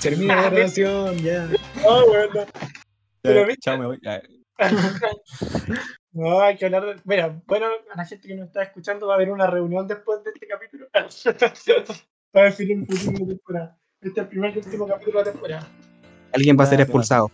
Termina 0.00 0.34
la 0.36 0.50
grabación, 0.50 1.16
ya. 1.18 1.46
No, 1.84 2.04
weón, 2.06 2.28
no. 2.34 2.44
pero 3.22 3.40
Ya, 3.42 3.46
viste- 3.46 3.60
Chao, 3.62 3.78
me 3.78 3.86
voy. 3.86 3.98
Ya. 4.02 4.20
No, 6.14 6.42
hay 6.42 6.56
que 6.58 6.66
hablar 6.66 6.84
de... 6.84 6.96
Mira, 7.04 7.40
bueno, 7.46 7.68
a 7.90 7.96
la 7.96 8.04
gente 8.04 8.28
que 8.28 8.34
nos 8.34 8.48
está 8.48 8.62
escuchando 8.64 9.06
va 9.06 9.14
a 9.14 9.16
haber 9.16 9.30
una 9.30 9.46
reunión 9.46 9.88
después 9.88 10.22
de 10.22 10.30
este 10.30 10.46
capítulo 10.46 10.86
para 12.32 12.46
definir 12.46 12.84
el 12.86 12.86
futuro 12.98 13.12
de 13.12 13.20
la 13.20 13.26
temporada. 13.32 13.78
Este 14.02 14.08
es 14.20 14.24
el 14.24 14.28
primer 14.28 14.54
y 14.54 14.58
último 14.58 14.86
capítulo 14.86 15.18
de 15.20 15.24
la 15.24 15.32
temporada. 15.32 15.68
Alguien 16.34 16.56
va 16.60 16.64
a 16.64 16.66
ser 16.66 16.78
Ya, 16.80 16.82
expulsado. 16.84 17.30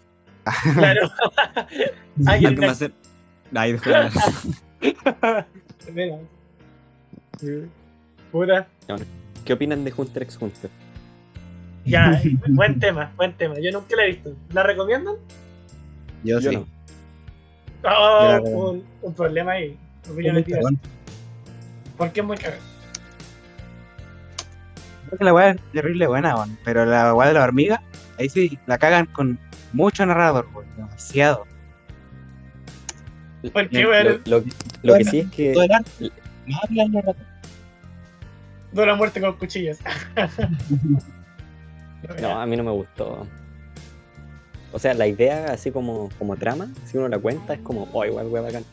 Claro. 0.75 1.11
Alguien 2.27 2.29
Alguien 2.29 2.61
va 2.61 2.71
a 2.71 2.75
ser. 2.75 2.93
Ay. 3.55 3.77
Mira. 5.93 6.19
Sí. 7.39 7.67
Puta. 8.33 8.67
¿Qué 9.45 9.53
opinan 9.53 9.85
de 9.85 9.93
Hunter 9.97 10.23
x 10.25 10.39
Hunter? 10.41 10.71
Ya, 11.85 12.21
buen 12.49 12.79
tema, 12.79 13.13
buen 13.17 13.33
tema. 13.35 13.55
Yo 13.61 13.73
nunca 13.73 13.97
la 13.97 14.05
he 14.05 14.09
visto. 14.09 14.35
¿La 14.53 14.63
recomiendan? 14.63 15.15
Yo, 16.25 16.39
Yo 16.41 16.51
sí. 16.51 16.57
no. 16.57 16.67
Oh, 17.85 18.39
un, 18.43 18.85
un 19.03 19.15
problema 19.15 19.53
ahí. 19.53 19.77
Opinión 20.11 20.37
diversa. 20.37 20.57
cagón. 20.59 20.79
Porque 21.97 22.21
es 22.21 22.27
muy 22.27 22.37
cagado. 22.37 22.61
Creo 25.07 25.19
que 25.19 25.25
la 25.25 25.33
weá 25.33 25.51
es 25.51 25.61
terrible 25.73 26.07
buena, 26.07 26.35
weón. 26.37 26.59
Pero 26.65 26.85
la 26.85 27.15
weá 27.15 27.29
de 27.29 27.35
la 27.35 27.45
hormiga, 27.45 27.81
ahí 28.19 28.29
sí 28.29 28.59
la 28.67 28.77
cagan 28.79 29.07
con 29.07 29.39
mucho 29.73 30.05
narrador, 30.07 30.49
weón. 30.55 30.67
Demasiado. 30.77 31.47
¿Por 33.53 33.69
qué, 33.69 33.83
Lo, 33.83 33.91
weón? 33.91 34.23
lo- 34.83 34.95
que 34.97 35.05
sí 35.05 35.21
es 35.21 35.31
que. 35.31 35.53
No 36.47 36.57
habla 36.63 36.83
el 36.83 36.93
narrador. 36.93 37.17
Dura 38.73 38.95
muerte 38.95 39.21
con 39.21 39.35
cuchillas. 39.37 39.79
No, 42.23 42.41
a 42.41 42.47
mí 42.47 42.57
no 42.57 42.63
me 42.63 42.71
gustó. 42.71 43.27
O 44.73 44.79
sea, 44.79 44.95
la 44.95 45.07
idea, 45.09 45.47
así 45.53 45.71
como, 45.73 46.09
como 46.19 46.37
trama, 46.37 46.69
si 46.85 46.97
uno 46.97 47.09
la 47.09 47.19
cuenta, 47.19 47.55
es 47.55 47.61
como, 47.61 47.89
oh, 47.93 48.05
igual, 48.05 48.29
wea 48.29 48.43
bacán. 48.43 48.65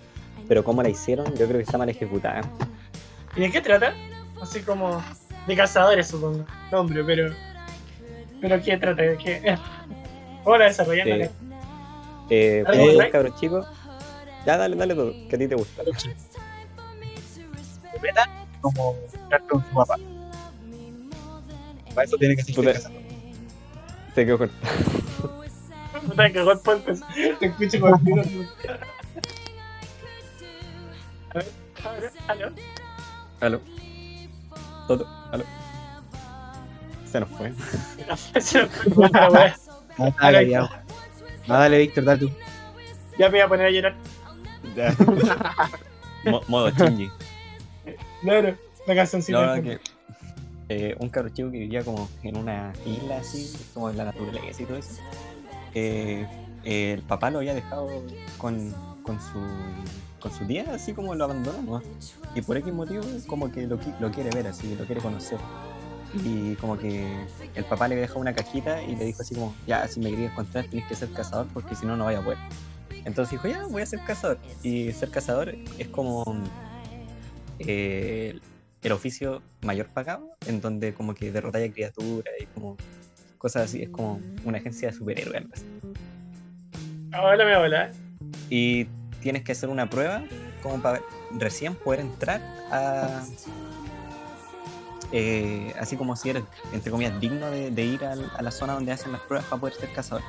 Pero 0.48 0.64
cómo 0.64 0.84
la 0.84 0.90
hicieron, 0.90 1.26
yo 1.36 1.48
creo 1.48 1.54
que 1.58 1.64
está 1.64 1.78
mal 1.78 1.90
ejecutada. 1.90 2.42
¿Y 3.36 3.42
de 3.42 3.52
qué 3.52 3.62
trata? 3.62 3.94
Así 4.42 4.62
como 4.62 5.02
de 5.48 5.56
cazadores, 5.56 6.08
supongo. 6.08 6.46
Nombre, 6.72 7.04
pero. 7.04 7.34
¿Pero 8.42 8.62
qué 8.62 8.78
trata? 8.78 9.02
¿De 9.02 9.18
qué? 9.18 9.58
¿Cómo 10.46 10.58
la 10.58 10.66
desarrollan? 10.66 11.08
Eh, 11.10 11.32
eh, 12.30 12.64
¿Algo 12.68 12.80
como 12.80 12.84
online? 12.84 13.06
un 13.06 13.12
cabro 13.12 13.36
chico. 13.40 13.66
Ya, 14.46 14.58
dale, 14.58 14.76
dale 14.76 14.94
todo, 14.94 15.12
que 15.28 15.36
a 15.36 15.40
ti 15.40 15.48
te 15.48 15.56
gusta. 15.56 15.84
Como 18.62 18.96
estar 19.12 19.48
con 19.48 19.66
su 19.68 19.74
papá. 19.74 19.96
Para 21.96 22.06
eso 22.06 22.18
tiene 22.18 22.36
que 22.36 22.44
ser 22.44 22.74
casado. 22.74 22.96
Se 24.14 24.26
quedó 24.26 24.38
con. 24.38 24.52
Puta, 26.08 26.32
cagó 26.32 26.52
el 26.52 26.60
podcast. 26.60 27.04
Te 27.40 27.46
escucho 27.48 27.80
con 27.80 28.08
el. 28.08 28.48
A 31.32 31.34
ver, 31.34 31.48
a 31.84 31.92
ver, 31.92 32.12
aló. 32.28 32.52
Aló. 33.40 33.62
Todo, 34.88 35.08
aló. 35.32 35.44
Se 37.12 37.20
nos 37.20 37.30
fue. 37.30 37.52
Se 38.42 38.62
me 38.62 38.68
fue. 38.68 39.65
Ah, 39.98 40.08
está 40.10 40.32
callado. 40.32 40.70
No, 41.48 41.54
dale, 41.54 41.78
Víctor, 41.80 42.04
dale 42.06 42.20
tú. 42.20 42.32
Ya 43.18 43.26
me 43.28 43.32
voy 43.32 43.40
a 43.42 43.48
poner 43.48 43.66
a 43.68 43.72
llorar. 43.72 43.96
Modo 46.48 46.70
Shinji. 46.72 47.10
Claro, 48.22 48.58
la 48.88 48.96
cancioncita. 48.96 49.62
No, 49.62 49.72
eh, 50.70 50.96
un 51.00 51.10
cabro 51.10 51.30
chico 51.30 51.52
que 51.52 51.60
vivía 51.60 51.84
como 51.84 52.10
en 52.24 52.38
una 52.38 52.74
isla 52.86 53.18
así, 53.18 53.54
como 53.74 53.90
en 53.92 53.98
la 53.98 54.06
naturaleza 54.06 54.64
y 54.64 54.66
todo 54.66 54.78
eso. 54.78 55.00
eh, 55.76 56.28
eh, 56.64 56.94
el 56.94 57.04
papá 57.04 57.30
lo 57.30 57.38
había 57.40 57.54
dejado 57.54 57.88
con, 58.38 58.74
con 59.04 59.20
su 59.22 59.40
con 60.20 60.34
su 60.34 60.44
tía, 60.48 60.66
así 60.74 60.94
como 60.94 61.14
lo 61.14 61.26
abandonó, 61.26 61.62
¿no? 61.62 61.82
Y 62.34 62.42
por 62.42 62.58
X 62.58 62.74
motivo, 62.74 63.04
como 63.28 63.52
que 63.52 63.68
lo, 63.68 63.78
lo 64.00 64.12
quiere 64.12 64.32
ver, 64.32 64.48
así, 64.48 64.76
lo 64.76 64.84
quiere 64.86 65.00
conocer. 65.00 65.38
Y 66.14 66.56
como 66.56 66.78
que 66.78 67.06
el 67.56 67.66
papá 67.66 67.88
le 67.88 67.96
dejó 67.96 68.20
una 68.20 68.34
cajita 68.34 68.82
y 68.82 68.96
le 68.96 69.06
dijo 69.06 69.22
así 69.22 69.36
como, 69.36 69.56
ya, 69.68 69.88
si 69.88 70.00
me 70.00 70.10
querías 70.12 70.32
encontrar 70.32 70.66
tienes 70.66 70.88
que 70.88 70.96
ser 70.96 71.12
cazador 71.12 71.48
porque 71.54 71.76
si 71.76 71.86
no, 71.86 71.98
no 71.98 72.06
vaya 72.06 72.20
a 72.20 72.24
poder. 72.24 72.38
Entonces 73.06 73.32
dijo, 73.32 73.48
ya, 73.48 73.66
voy 73.68 73.82
a 73.82 73.86
ser 73.86 74.00
cazador. 74.06 74.40
Y 74.64 74.92
ser 74.94 75.10
cazador 75.10 75.56
es 75.78 75.88
como 75.90 76.24
eh, 77.60 78.40
el 78.82 78.92
oficio 78.92 79.42
mayor 79.62 79.88
pagado, 79.88 80.36
en 80.48 80.62
donde 80.62 80.94
como 80.94 81.14
que 81.14 81.32
derrotáis 81.32 81.70
a 81.70 81.74
criaturas 81.74 82.34
y 82.40 82.46
como 82.48 82.78
cosas 83.38 83.64
así, 83.64 83.84
es 83.84 83.90
como 83.90 84.20
una 84.44 84.58
agencia 84.58 84.90
de 84.90 84.96
superhéroes. 84.96 85.66
Hola, 87.22 87.46
mi 87.46 87.52
abuela. 87.52 87.92
Y 88.50 88.86
tienes 89.22 89.44
que 89.44 89.52
hacer 89.52 89.70
una 89.70 89.90
prueba 89.90 90.24
como 90.62 90.82
para 90.82 91.02
recién 91.38 91.76
poder 91.76 92.00
entrar 92.02 92.42
a... 92.72 93.24
eh, 95.12 95.74
así 95.80 95.96
como 95.98 96.16
si 96.16 96.30
eres, 96.32 96.44
entre 96.74 96.92
comillas, 96.92 97.20
digno 97.20 97.50
de, 97.52 97.72
de 97.72 97.84
ir 97.84 98.04
al- 98.06 98.32
a 98.38 98.42
la 98.42 98.52
zona 98.52 98.74
donde 98.74 98.92
hacen 98.92 99.12
las 99.12 99.22
pruebas 99.22 99.48
para 99.48 99.60
poder 99.60 99.76
ser 99.76 99.94
cazador. 99.94 100.24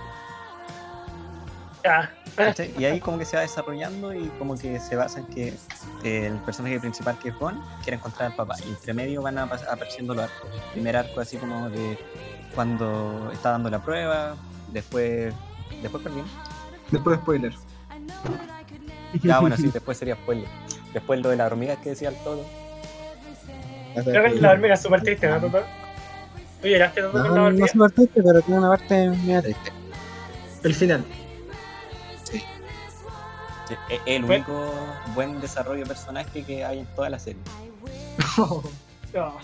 ¿cachai? 2.34 2.74
Y 2.78 2.84
ahí 2.84 2.98
como 3.00 3.16
que 3.18 3.24
se 3.24 3.36
va 3.36 3.42
desarrollando 3.42 4.12
y 4.12 4.26
como 4.38 4.56
que 4.58 4.80
se 4.80 4.96
basa 4.96 5.20
en 5.20 5.26
que 5.26 5.54
eh, 6.02 6.26
el 6.26 6.34
personaje 6.40 6.80
principal 6.80 7.16
que 7.18 7.28
es 7.28 7.38
Gon 7.38 7.62
quiere 7.82 7.96
encontrar 7.96 8.30
al 8.32 8.36
papá. 8.36 8.56
Y 8.66 8.70
entre 8.70 8.92
medio 8.92 9.22
van 9.22 9.38
apareciendo 9.38 10.12
los 10.14 10.24
arcos. 10.24 10.50
El 10.52 10.72
primer 10.72 10.96
arco 10.96 11.20
así 11.20 11.36
como 11.36 11.70
de 11.70 11.96
cuando 12.54 13.30
está 13.32 13.50
dando 13.52 13.70
la 13.70 13.80
prueba, 13.80 14.34
después... 14.72 15.32
Después 15.80 16.02
perdí. 16.02 16.22
Después 16.90 17.16
de 17.18 17.22
spoiler. 17.22 17.54
Ya 19.22 19.40
bueno, 19.40 19.56
sí, 19.56 19.68
después 19.68 19.96
sería 19.96 20.16
spoiler. 20.16 20.48
Después 20.92 21.20
lo 21.20 21.28
de 21.28 21.36
las 21.36 21.46
hormigas 21.52 21.78
que 21.78 21.90
decía 21.90 22.08
el 22.08 22.16
todo. 22.16 22.44
Creo 24.04 24.24
que 24.24 24.40
la 24.40 24.50
hormiga 24.52 24.74
es 24.74 24.82
súper 24.82 25.02
triste, 25.02 25.28
¿no, 25.28 25.40
Toto? 25.40 25.62
¿Tú 26.62 26.68
lloraste, 26.68 27.00
Toto, 27.02 27.12
con 27.12 27.22
la 27.22 27.28
No, 27.28 27.34
no 27.36 27.44
hormiga? 27.46 27.68
súper 27.68 27.90
triste, 27.92 28.22
pero 28.22 28.40
tiene 28.42 28.58
una 28.60 28.68
parte 28.68 29.08
media 29.10 29.42
triste. 29.42 29.72
El 30.62 30.74
final. 30.74 31.04
Sí, 32.24 32.42
Es 33.90 34.00
el 34.06 34.24
Bueno. 34.24 34.44
único 34.48 34.74
buen 35.14 35.40
desarrollo 35.40 35.80
de 35.80 35.86
personaje 35.86 36.42
que 36.42 36.64
hay 36.64 36.80
en 36.80 36.86
toda 36.94 37.10
la 37.10 37.18
serie. 37.18 37.40
No. 39.14 39.34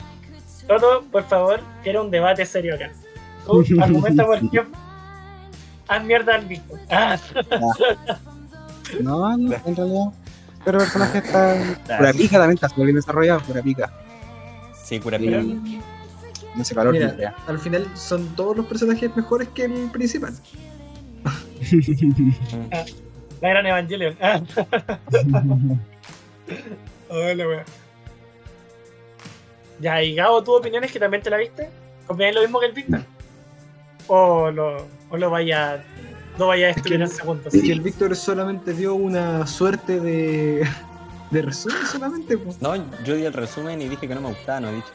Toto, 0.68 1.02
por 1.10 1.24
favor, 1.24 1.60
quiero 1.82 2.02
un 2.04 2.10
debate 2.10 2.44
serio 2.44 2.74
acá. 2.74 2.90
Tú 3.46 3.64
argumenta 3.80 4.24
por 4.26 4.38
qué. 4.50 4.62
Haz 5.88 6.04
mierda 6.04 6.34
al 6.34 6.44
visto. 6.46 6.74
Ah, 6.90 7.16
No, 9.00 9.36
no, 9.38 9.54
en 9.64 9.76
realidad. 9.76 10.04
Pero 10.64 10.78
el 10.78 10.84
personaje 10.84 11.18
está. 11.18 11.96
Pura 11.98 12.12
pica 12.12 12.38
también 12.38 12.54
está 12.54 12.68
súper 12.68 12.84
bien 12.84 12.96
desarrollado, 12.96 13.40
pura 13.40 13.62
pica. 13.62 13.90
Sí, 14.92 15.00
cura 15.00 15.16
Y 15.16 15.72
no 16.54 16.64
sé 16.64 16.74
calor 16.74 16.92
Mira, 16.92 17.14
ni 17.18 17.24
al 17.46 17.58
final 17.58 17.88
son 17.96 18.26
todos 18.36 18.58
los 18.58 18.66
personajes 18.66 19.16
mejores 19.16 19.48
que 19.54 19.64
el 19.64 19.90
principal. 19.90 20.34
la 23.40 23.48
gran 23.48 23.64
Evangelion. 23.64 24.14
Ah, 24.20 24.42
hola, 27.08 27.48
wea. 27.48 27.64
Ya, 29.80 30.02
y 30.02 30.14
Gabo, 30.14 30.44
¿tu 30.44 30.52
opinión 30.52 30.84
es 30.84 30.92
que 30.92 31.00
también 31.00 31.22
te 31.22 31.30
la 31.30 31.38
viste? 31.38 31.70
¿Opináis 32.08 32.34
lo 32.34 32.42
mismo 32.42 32.60
que 32.60 32.66
el 32.66 32.72
Víctor? 32.72 33.00
¿O 34.08 34.50
lo, 34.50 34.86
o 35.08 35.16
lo 35.16 35.30
vaya, 35.30 35.82
lo 36.38 36.48
vaya 36.48 36.66
a 36.66 36.70
Es 36.70 36.74
que 36.74 36.80
destruir 36.82 37.00
en 37.00 37.08
segundos? 37.08 37.54
Es 37.54 37.62
que 37.62 37.72
el 37.72 37.80
Víctor 37.80 38.14
solamente 38.14 38.74
dio 38.74 38.94
una 38.94 39.46
suerte 39.46 39.98
de, 39.98 40.68
de 41.32 41.42
resumen 41.42 41.86
solamente. 41.86 42.36
pues. 42.36 42.60
No, 42.60 42.76
yo 43.04 43.16
di 43.16 43.24
el 43.24 43.32
resumen 43.32 43.80
y 43.80 43.88
dije 43.88 44.06
que 44.06 44.14
no 44.14 44.20
me 44.20 44.28
gustaba, 44.28 44.60
no 44.60 44.68
he 44.68 44.74
dicho 44.74 44.92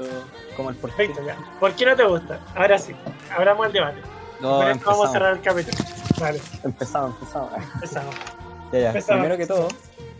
como 0.56 0.69
el 0.69 0.76
por 0.76 0.91
qué. 0.91 1.08
Perfecto, 1.08 1.26
ya. 1.26 1.38
¿Por 1.60 1.73
qué 1.73 1.86
no 1.86 1.95
te 1.95 2.04
gusta? 2.06 2.39
Ahora 2.56 2.78
sí, 2.78 2.93
abramos 3.36 3.65
el 3.67 3.73
debate. 3.73 4.02
No, 4.39 4.58
Con 4.58 4.67
esto 4.67 4.86
vamos 4.86 5.10
a 5.10 5.12
cerrar 5.12 5.34
el 5.36 5.41
capítulo. 5.41 5.78
Vale, 6.19 6.39
empezamos, 6.63 7.15
empezamos. 7.19 7.52
empezamos. 7.73 8.15
Ya, 8.71 8.80
ya. 8.80 8.88
Empezamos. 8.89 9.19
Primero 9.19 9.38
que 9.38 9.47
todo, 9.47 9.67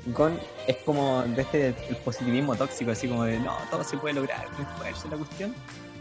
Gon 0.08 0.40
es 0.66 0.78
como 0.78 1.22
de 1.22 1.42
este 1.44 1.68
el 1.90 1.96
positivismo 1.98 2.56
tóxico, 2.56 2.92
así 2.92 3.08
como 3.08 3.24
de 3.24 3.40
no, 3.40 3.56
todo 3.70 3.84
se 3.84 3.98
puede 3.98 4.16
lograr, 4.16 4.46
no 4.58 4.68
esfuerzo 4.68 5.08
la 5.10 5.18
cuestión. 5.18 5.56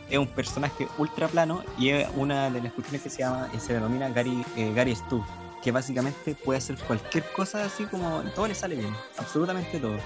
Es 0.08 0.18
un 0.18 0.28
personaje 0.28 0.86
ultra 0.98 1.28
plano 1.28 1.62
y 1.76 1.90
es 1.90 2.08
una 2.14 2.48
de 2.48 2.62
las 2.62 2.72
cuestiones 2.72 3.02
que 3.02 3.10
se 3.10 3.18
llama, 3.18 3.50
y 3.52 3.58
se 3.58 3.74
denomina 3.74 4.08
Gary, 4.08 4.44
eh, 4.56 4.72
Gary 4.74 4.94
Stu, 4.94 5.22
que 5.66 5.72
básicamente 5.72 6.36
puede 6.36 6.58
hacer 6.58 6.78
cualquier 6.86 7.24
cosa 7.32 7.64
así 7.64 7.86
como 7.86 8.22
todo 8.36 8.46
le 8.46 8.54
sale 8.54 8.76
bien, 8.76 8.94
absolutamente 9.18 9.80
todo. 9.80 9.98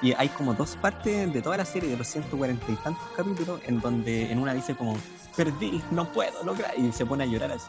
Y 0.00 0.14
hay 0.14 0.30
como 0.30 0.54
dos 0.54 0.74
partes 0.76 1.30
de 1.30 1.42
toda 1.42 1.58
la 1.58 1.66
serie, 1.66 1.90
de 1.90 1.98
los 1.98 2.06
140 2.06 2.72
y 2.72 2.76
tantos 2.76 3.04
capítulos, 3.14 3.60
en 3.66 3.78
donde 3.82 4.32
en 4.32 4.38
una 4.38 4.54
dice 4.54 4.74
como, 4.74 4.96
perdí, 5.36 5.82
no 5.90 6.10
puedo 6.10 6.42
lograr, 6.44 6.72
y 6.78 6.90
se 6.92 7.04
pone 7.04 7.24
a 7.24 7.26
llorar 7.26 7.52
así. 7.52 7.68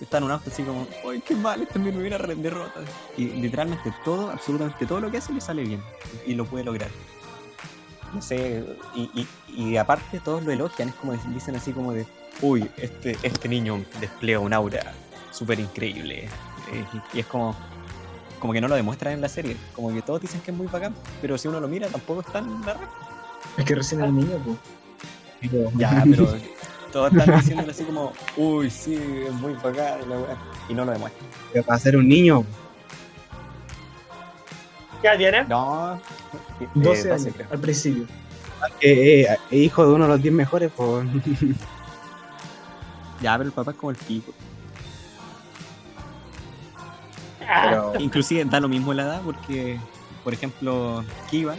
Está 0.00 0.18
en 0.18 0.24
un 0.24 0.30
auto 0.30 0.48
así 0.48 0.62
como, 0.62 0.86
¡ay, 1.10 1.20
qué 1.26 1.34
mal! 1.34 1.60
Esta 1.60 1.74
es 1.74 1.84
mi 1.84 1.90
primera 1.90 2.18
derrota. 2.18 2.82
Y 3.16 3.24
literalmente 3.24 3.92
todo, 4.04 4.30
absolutamente 4.30 4.86
todo 4.86 5.00
lo 5.00 5.10
que 5.10 5.16
hace 5.16 5.32
le 5.32 5.40
sale 5.40 5.64
bien. 5.64 5.82
Y 6.24 6.34
lo 6.34 6.44
puede 6.44 6.62
lograr. 6.62 6.90
No 8.14 8.22
sé, 8.22 8.64
y, 8.94 9.10
y, 9.12 9.28
y 9.48 9.76
aparte 9.76 10.20
todos 10.20 10.44
lo 10.44 10.52
elogian, 10.52 10.90
es 10.90 10.94
como 10.94 11.14
dicen 11.34 11.56
así 11.56 11.72
como 11.72 11.92
de, 11.92 12.06
uy, 12.42 12.70
este, 12.76 13.18
este 13.24 13.48
niño 13.48 13.84
despliega 14.00 14.38
un 14.38 14.52
aura 14.52 14.94
súper 15.32 15.58
increíble. 15.58 16.28
Eh, 16.72 16.84
y, 17.14 17.20
es 17.20 17.26
como, 17.26 17.54
como 18.38 18.52
que 18.52 18.60
no 18.60 18.68
lo 18.68 18.74
demuestran 18.74 19.14
en 19.14 19.20
la 19.20 19.28
serie. 19.28 19.56
Como 19.74 19.92
que 19.92 20.02
todos 20.02 20.20
dicen 20.20 20.40
que 20.40 20.50
es 20.50 20.56
muy 20.56 20.66
bacán, 20.66 20.94
pero 21.20 21.36
si 21.38 21.48
uno 21.48 21.60
lo 21.60 21.68
mira 21.68 21.88
tampoco 21.88 22.20
es 22.20 22.26
tan. 22.28 22.62
Es 23.56 23.64
que 23.64 23.74
recién 23.74 24.00
era 24.00 24.10
niño, 24.10 24.38
pues. 24.44 25.72
Ya, 25.76 26.04
pero 26.10 26.34
todos 26.92 27.12
están 27.12 27.36
diciendo 27.38 27.70
así 27.70 27.84
como, 27.84 28.12
uy, 28.36 28.70
sí, 28.70 28.94
es 29.26 29.32
muy 29.34 29.54
bacán, 29.54 30.08
la 30.08 30.18
wea", 30.18 30.36
y 30.68 30.74
no 30.74 30.84
lo 30.84 30.92
demuestran. 30.92 31.26
pero 31.52 31.64
para 31.64 31.78
ser 31.78 31.96
un 31.96 32.08
niño, 32.08 32.44
¿Ya 35.02 35.16
tiene? 35.16 35.44
No, 35.44 35.94
eh, 36.60 36.68
12 36.74 37.08
12, 37.08 37.12
años 37.12 37.34
creo. 37.34 37.46
al 37.50 37.58
principio. 37.58 38.04
eh, 38.82 39.22
eh, 39.22 39.36
es 39.50 39.58
hijo 39.58 39.86
de 39.86 39.92
uno 39.94 40.04
de 40.04 40.10
los 40.10 40.22
10 40.22 40.34
mejores, 40.34 40.70
pues. 40.76 41.06
Ya, 43.22 43.36
pero 43.36 43.48
el 43.48 43.52
papá 43.52 43.72
es 43.72 43.76
como 43.76 43.90
el 43.90 43.98
pico. 43.98 44.32
Pero 47.50 47.92
Inclusive 47.98 48.44
da 48.44 48.60
lo 48.60 48.68
mismo 48.68 48.94
la 48.94 49.02
edad 49.02 49.22
porque, 49.24 49.78
por 50.22 50.32
ejemplo, 50.32 51.04
Kiva, 51.30 51.56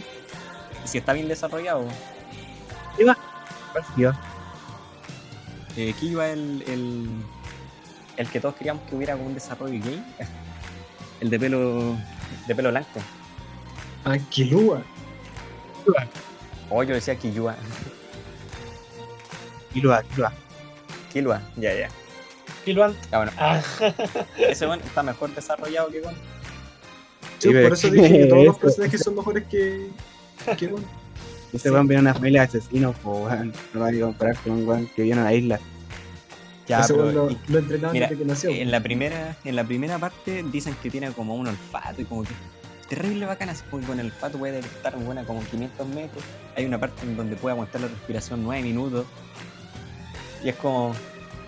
si 0.84 0.98
está 0.98 1.12
bien 1.12 1.28
desarrollado, 1.28 1.84
Dios, 3.96 4.16
eh, 5.76 5.94
Kiva 5.98 6.28
el, 6.28 6.62
el, 6.66 7.08
el 8.16 8.28
que 8.28 8.40
todos 8.40 8.54
queríamos 8.54 8.82
que 8.88 8.96
hubiera 8.96 9.14
como 9.14 9.26
un 9.26 9.34
desarrollo 9.34 9.82
gay, 9.82 10.02
el 11.20 11.30
de 11.30 11.38
pelo 11.38 11.96
de 12.46 12.54
pelo 12.54 12.70
blanco. 12.70 13.00
Ah, 14.04 14.18
Kilua. 14.30 14.82
Oh, 16.70 16.82
yo 16.82 16.94
decía 16.94 17.14
Kiyua. 17.16 17.54
Kilua, 19.72 20.02
Kilua. 20.02 20.32
Kilua, 21.12 21.42
ya, 21.56 21.74
ya. 21.74 21.88
Kiluan. 22.64 22.94
Ya, 23.10 23.18
bueno, 23.18 23.32
Ah, 23.38 23.60
ese 24.38 24.66
one 24.66 24.82
está 24.84 25.02
mejor 25.02 25.34
desarrollado 25.34 25.88
que 25.90 26.00
Gon. 26.00 26.14
Sí, 27.38 27.48
Sí, 27.48 27.48
por 27.48 27.72
es 27.72 27.84
eso 27.84 27.90
dije 27.90 28.08
que 28.18 28.26
todos 28.26 28.44
los 28.44 28.58
personajes 28.64 29.00
son 29.02 29.14
mejores 29.16 29.44
que. 29.48 29.88
que 30.56 30.66
bueno. 30.68 30.86
Este 31.52 31.70
weón 31.70 31.86
viene 31.86 32.02
de 32.02 32.08
una 32.08 32.14
familia 32.14 32.40
de 32.42 32.46
asesinos, 32.46 32.96
pues 33.02 33.16
weón. 33.24 33.52
No 33.74 33.80
va 33.80 33.88
a 33.88 33.92
comparar 34.00 34.36
con 34.38 34.52
un 34.52 34.68
weón 34.68 34.86
que 34.94 35.02
viene 35.02 35.20
a 35.20 35.24
la 35.24 35.34
isla. 35.34 35.60
Ya, 36.68 36.80
Ese 36.80 36.94
pero 36.94 37.10
lo, 37.10 37.30
y- 37.30 37.38
lo 37.48 37.60
mira, 37.92 38.06
desde 38.08 38.18
que 38.18 38.24
nació. 38.24 38.50
en 38.50 38.70
la 38.70 38.80
primera, 38.80 39.36
en 39.44 39.56
la 39.56 39.64
primera 39.64 39.98
parte 39.98 40.44
dicen 40.52 40.76
que 40.80 40.90
tiene 40.90 41.10
como 41.12 41.34
un 41.34 41.48
olfato 41.48 42.00
y 42.00 42.04
como 42.04 42.22
que 42.22 42.30
terrible 42.88 43.26
bacana, 43.26 43.52
así 43.52 43.64
con 43.70 43.82
el 43.98 44.06
olfato 44.06 44.38
puede 44.38 44.60
estar 44.60 44.96
buena 44.96 45.24
como 45.24 45.42
500 45.42 45.88
metros. 45.88 46.22
Hay 46.56 46.64
una 46.64 46.78
parte 46.78 47.02
en 47.02 47.16
donde 47.16 47.34
puede 47.34 47.54
aguantar 47.54 47.80
la 47.80 47.88
respiración 47.88 48.44
9 48.44 48.62
minutos. 48.62 49.04
Y 50.44 50.50
es 50.50 50.56
como, 50.56 50.94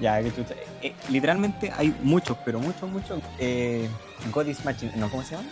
ya, 0.00 0.22
que 0.22 0.35
chucha. 0.35 0.54
Eh, 0.83 0.94
literalmente 1.11 1.72
hay 1.76 1.94
muchos, 2.02 2.37
pero 2.44 2.59
muchos, 2.61 2.88
muchos. 2.90 3.20
Eh, 3.38 3.88
God 4.33 4.46
is 4.46 4.64
Machine, 4.64 4.92
no, 4.96 5.09
¿cómo 5.11 5.22
se 5.22 5.37
llama? 5.37 5.48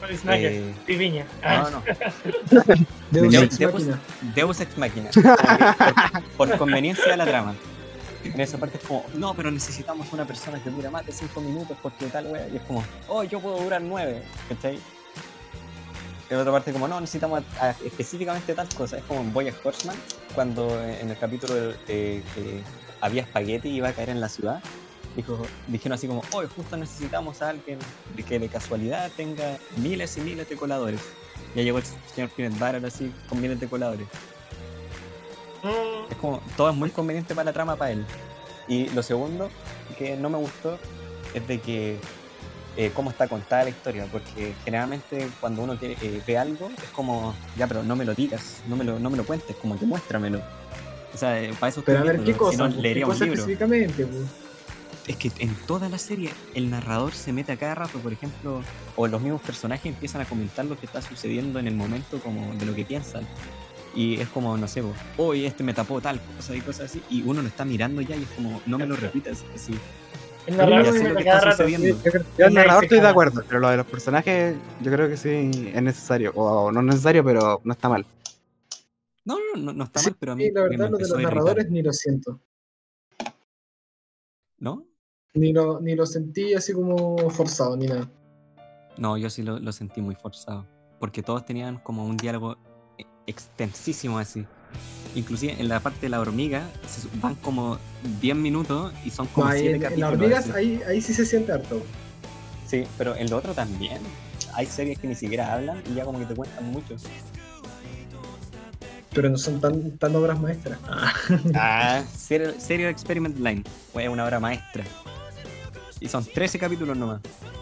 Paul 0.00 0.16
Snacker, 0.16 0.52
Eh, 0.52 0.74
Piviña. 0.86 1.26
Ah, 1.42 1.64
no, 1.64 1.70
no, 1.70 1.82
Deus 3.10 3.32
Deus- 3.32 3.42
Ex 3.44 3.58
Deus- 3.58 3.72
Machina. 3.74 4.00
Deus 4.34 4.60
Ex 4.60 4.78
Machina. 4.78 5.10
Como 5.12 5.36
que 5.36 6.22
por, 6.36 6.48
por 6.48 6.58
conveniencia 6.58 7.06
de 7.10 7.16
la 7.16 7.26
trama. 7.26 7.54
En 8.24 8.38
esa 8.40 8.58
parte 8.58 8.76
es 8.78 8.84
como, 8.84 9.04
no, 9.14 9.34
pero 9.34 9.50
necesitamos 9.50 10.12
una 10.12 10.26
persona 10.26 10.62
que 10.62 10.68
dura 10.70 10.90
más 10.90 11.04
de 11.06 11.12
5 11.12 11.40
minutos 11.40 11.76
porque 11.82 12.06
tal 12.06 12.26
wea. 12.26 12.48
Y 12.48 12.56
es 12.56 12.62
como, 12.62 12.84
oh, 13.08 13.24
yo 13.24 13.40
puedo 13.40 13.58
durar 13.62 13.80
9. 13.82 14.22
¿Cachai? 14.48 14.78
En 16.28 16.36
otra 16.38 16.52
parte, 16.52 16.72
como, 16.72 16.86
no, 16.86 17.00
necesitamos 17.00 17.42
a- 17.58 17.66
a- 17.68 17.74
específicamente 17.84 18.54
tal 18.54 18.68
cosa. 18.74 18.98
Es 18.98 19.04
como 19.04 19.20
en 19.20 19.32
Boya 19.32 19.52
Horseman, 19.64 19.96
cuando 20.34 20.80
en 20.82 21.10
el 21.10 21.18
capítulo 21.18 21.54
de 21.54 22.22
había 23.00 23.22
espagueti 23.22 23.68
y 23.68 23.76
iba 23.76 23.88
a 23.88 23.92
caer 23.92 24.10
en 24.10 24.20
la 24.20 24.28
ciudad. 24.28 24.62
Dijo, 25.16 25.42
dijeron 25.66 25.94
así 25.94 26.06
como, 26.06 26.22
hoy 26.32 26.46
justo 26.54 26.76
necesitamos 26.76 27.42
a 27.42 27.50
alguien 27.50 27.78
que 28.28 28.38
de 28.38 28.48
casualidad 28.48 29.10
tenga 29.16 29.58
miles 29.76 30.16
y 30.16 30.20
miles 30.20 30.48
de 30.48 30.56
coladores. 30.56 31.00
Ya 31.54 31.62
llegó 31.62 31.78
el 31.78 31.84
señor 32.14 32.30
Peanut 32.30 32.58
Butter 32.58 32.86
así 32.86 33.12
con 33.28 33.40
miles 33.40 33.58
de 33.58 33.66
coladores. 33.66 34.06
Es 36.08 36.16
como, 36.16 36.40
todo 36.56 36.70
es 36.70 36.76
muy 36.76 36.90
conveniente 36.90 37.34
para 37.34 37.46
la 37.46 37.52
trama 37.52 37.76
para 37.76 37.92
él. 37.92 38.06
Y 38.68 38.88
lo 38.90 39.02
segundo 39.02 39.50
que 39.98 40.16
no 40.16 40.30
me 40.30 40.38
gustó 40.38 40.78
es 41.34 41.46
de 41.46 41.60
que 41.60 41.98
eh, 42.76 42.92
cómo 42.94 43.10
está 43.10 43.26
contada 43.26 43.64
la 43.64 43.70
historia, 43.70 44.06
porque 44.10 44.54
generalmente 44.64 45.28
cuando 45.40 45.62
uno 45.62 45.76
eh, 45.82 46.22
ve 46.26 46.38
algo 46.38 46.70
es 46.70 46.90
como, 46.90 47.34
ya, 47.56 47.66
pero 47.66 47.82
no 47.82 47.96
me 47.96 48.04
lo 48.04 48.14
digas, 48.14 48.62
no 48.68 48.76
me 48.76 48.84
lo, 48.84 48.98
no 48.98 49.10
me 49.10 49.16
lo 49.16 49.24
cuentes, 49.24 49.56
como 49.56 49.78
que 49.78 49.86
muéstramelo. 49.86 50.40
O 51.14 51.18
sea, 51.18 51.42
eh, 51.42 51.52
para 51.58 51.70
eso 51.70 51.82
Pero 51.84 51.98
a 52.00 52.02
ver, 52.02 52.20
¿qué 52.20 52.32
si 52.32 52.38
cosa? 52.38 52.68
no, 52.68 52.74
¿Qué 52.74 52.80
leería 52.82 53.06
un 53.06 53.12
cosa 53.12 53.24
libro. 53.24 53.40
específicamente? 53.40 54.06
pues? 54.06 54.22
Es 55.08 55.16
que 55.16 55.32
en 55.40 55.54
toda 55.66 55.88
la 55.88 55.98
serie 55.98 56.30
el 56.54 56.70
narrador 56.70 57.12
se 57.14 57.32
mete 57.32 57.50
a 57.52 57.56
cada 57.56 57.74
rato, 57.74 57.98
por 57.98 58.12
ejemplo, 58.12 58.62
o 58.96 59.06
los 59.08 59.20
mismos 59.20 59.40
personajes 59.40 59.86
empiezan 59.86 60.20
a 60.20 60.24
comentar 60.24 60.64
lo 60.64 60.78
que 60.78 60.86
está 60.86 61.02
sucediendo 61.02 61.58
en 61.58 61.66
el 61.66 61.74
momento 61.74 62.20
como 62.20 62.54
de 62.54 62.64
lo 62.66 62.74
que 62.74 62.84
piensan. 62.84 63.26
Y 63.92 64.20
es 64.20 64.28
como, 64.28 64.56
no 64.56 64.68
sé, 64.68 64.84
hoy 65.16 65.46
este 65.46 65.64
me 65.64 65.74
tapó 65.74 66.00
tal 66.00 66.20
cosa 66.36 66.54
y 66.54 66.60
cosas 66.60 66.90
así, 66.90 67.02
y 67.10 67.22
uno 67.26 67.42
lo 67.42 67.48
está 67.48 67.64
mirando 67.64 68.00
ya 68.02 68.14
y 68.14 68.22
es 68.22 68.28
como, 68.36 68.60
no 68.66 68.78
me 68.78 68.86
lo 68.86 68.94
repitas, 68.94 69.44
así. 69.52 69.74
El 70.46 70.56
narrador 70.56 70.84
ya 70.86 70.92
se 70.92 70.98
sé 70.98 71.04
lo 71.04 71.08
mete 71.10 71.18
que 71.18 71.24
cada 71.24 71.38
está 71.38 71.50
rato. 71.50 71.62
sucediendo. 71.64 71.88
Yo 72.04 72.10
creo- 72.12 72.24
Yo 72.38 72.46
el 72.46 72.54
narrador 72.54 72.84
estoy 72.84 73.00
de 73.00 73.08
acuerdo, 73.08 73.42
pero 73.48 73.58
lo 73.60 73.68
de 73.68 73.76
los 73.78 73.86
personajes 73.86 74.54
yo 74.80 74.92
creo 74.92 75.08
que 75.08 75.16
sí 75.16 75.28
es 75.74 75.82
necesario. 75.82 76.32
O 76.36 76.70
no 76.70 76.80
es 76.80 76.86
necesario, 76.86 77.24
pero 77.24 77.60
no 77.64 77.72
está 77.72 77.88
mal. 77.88 78.06
No, 79.24 79.36
no, 79.54 79.60
no, 79.60 79.72
no 79.72 79.84
está 79.84 80.00
Sí, 80.00 80.06
mal, 80.10 80.16
pero 80.18 80.32
a 80.32 80.36
mí 80.36 80.44
Sí, 80.46 80.52
la 80.52 80.62
verdad, 80.62 80.90
lo 80.90 80.96
de 80.96 81.02
los 81.02 81.10
irritar, 81.10 81.22
narradores 81.22 81.70
ni 81.70 81.82
lo 81.82 81.92
siento. 81.92 82.40
¿No? 84.58 84.86
Ni 85.34 85.52
lo, 85.52 85.80
ni 85.80 85.94
lo 85.94 86.06
sentí 86.06 86.54
así 86.54 86.72
como 86.72 87.30
forzado, 87.30 87.76
ni 87.76 87.86
nada. 87.86 88.08
No, 88.96 89.16
yo 89.16 89.30
sí 89.30 89.42
lo, 89.42 89.58
lo 89.58 89.72
sentí 89.72 90.00
muy 90.00 90.14
forzado. 90.14 90.66
Porque 90.98 91.22
todos 91.22 91.44
tenían 91.46 91.78
como 91.78 92.04
un 92.04 92.16
diálogo 92.16 92.56
e- 92.98 93.06
extensísimo 93.26 94.18
así. 94.18 94.44
Inclusive 95.14 95.56
en 95.58 95.68
la 95.68 95.80
parte 95.80 96.00
de 96.02 96.08
la 96.10 96.20
hormiga 96.20 96.68
se 96.86 97.08
van 97.20 97.34
como 97.36 97.78
10 98.20 98.36
minutos 98.36 98.92
y 99.04 99.10
son 99.10 99.26
como 99.28 99.46
No, 99.46 99.52
ahí 99.52 99.60
7 99.60 99.68
en, 99.68 99.74
en 99.76 99.80
las 99.80 99.90
capítulos. 100.10 100.12
hormigas, 100.12 100.50
así. 100.50 100.58
ahí, 100.58 100.82
ahí 100.86 101.00
sí 101.00 101.14
se 101.14 101.24
siente 101.24 101.52
harto. 101.52 101.82
Sí, 102.66 102.84
pero 102.98 103.16
en 103.16 103.30
lo 103.30 103.36
otro 103.38 103.54
también. 103.54 104.00
Hay 104.54 104.66
series 104.66 104.98
que 104.98 105.06
ni 105.08 105.14
siquiera 105.14 105.52
hablan 105.54 105.82
y 105.90 105.94
ya 105.94 106.04
como 106.04 106.18
que 106.18 106.26
te 106.26 106.34
cuentan 106.34 106.64
mucho. 106.70 106.96
Pero 109.12 109.28
no 109.28 109.36
son 109.38 109.60
tan, 109.60 109.90
tan 109.98 110.14
obras 110.16 110.40
maestras. 110.40 110.78
Ah, 111.54 112.02
serio, 112.16 112.52
serio 112.58 112.88
Experiment 112.88 113.36
Line. 113.38 113.64
Fue 113.92 114.08
una 114.08 114.24
obra 114.24 114.38
maestra. 114.38 114.84
Y 116.00 116.08
son 116.08 116.24
13 116.24 116.58
capítulos 116.58 116.96
nomás. 116.96 117.20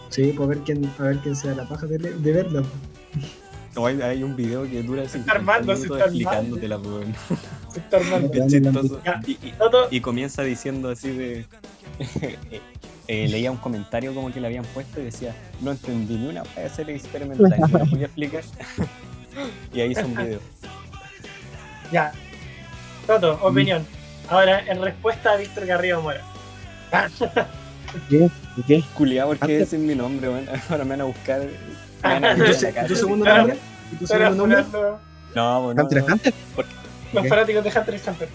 Sí, 0.09 0.33
pues 0.35 0.45
a 0.45 0.49
ver 0.49 0.59
quién, 0.59 0.91
a 0.99 1.03
ver 1.03 1.17
quién 1.19 1.35
sea 1.35 1.53
la 1.55 1.67
paja 1.67 1.85
de, 1.87 1.97
de 1.97 2.31
verla. 2.31 2.63
O 3.75 3.85
hay, 3.85 4.01
hay 4.01 4.23
un 4.23 4.35
video 4.35 4.63
que 4.69 4.81
dura 4.83 5.07
50 5.07 5.31
armando, 5.31 5.75
se 5.75 5.83
minutos 5.83 5.97
está 5.97 6.05
armando. 6.05 6.55
explicándotela, 6.57 6.77
weón. 6.77 7.15
Se 7.73 7.79
está 7.79 7.97
armando. 7.97 8.31
Qué 8.31 8.47
chistoso. 8.47 9.01
Y, 9.27 9.31
y- 9.31 9.53
y 9.91 10.01
comienza 10.01 10.43
diciendo 10.43 10.89
así 10.89 11.11
de... 11.11 11.45
eh, 12.21 12.61
eh, 13.07 13.27
leía 13.27 13.49
un 13.51 13.57
comentario 13.57 14.13
como 14.13 14.31
que 14.31 14.39
le 14.39 14.47
habían 14.47 14.65
puesto 14.65 15.01
y 15.01 15.05
decía, 15.05 15.35
no 15.61 15.71
entendí 15.71 16.15
ni 16.15 16.27
una 16.27 16.43
para 16.43 16.67
hacer 16.67 16.89
Experiment 16.91 17.39
Line, 17.39 17.57
¿me 17.71 17.79
lo 17.79 17.85
voy 17.87 18.01
a 18.03 18.05
explicar? 18.05 18.43
y 19.73 19.81
ahí 19.81 19.91
hizo 19.91 20.05
un 20.05 20.15
video. 20.15 20.39
Ya. 21.91 22.11
Toto, 23.07 23.39
opinión. 23.41 23.85
Ahora, 24.29 24.59
en 24.67 24.81
respuesta 24.81 25.31
a 25.31 25.35
Víctor 25.37 25.65
Garrido 25.65 26.01
Mora. 26.01 26.21
¿Qué? 28.09 28.29
¿Qué? 28.67 28.83
Culeado, 28.93 29.29
porque 29.29 29.45
Antes- 29.45 29.67
ese 29.67 29.75
es 29.77 29.81
mi 29.81 29.95
nombre, 29.95 30.29
weón. 30.29 30.47
Ahora 30.69 30.83
me 30.83 30.91
van 30.91 31.01
a 31.01 31.05
buscar... 31.05 31.41
me 31.41 31.49
van 32.19 32.25
a 32.25 32.33
¿Y 32.33 32.87
tu, 32.87 32.95
segundo 32.95 33.25
nombre? 33.25 33.57
¿Y 33.91 33.95
tu 33.95 34.07
segundo 34.07 34.47
nombre? 34.47 34.63
No, 35.35 35.61
pues, 35.63 35.75
no, 35.75 35.83
¿Hunter 35.83 36.03
Hunter? 36.03 36.33
los 37.13 37.27
fanáticos 37.27 37.63
de 37.63 37.79
Hunter 37.79 37.95
x 37.95 38.07
Hunter. 38.07 38.29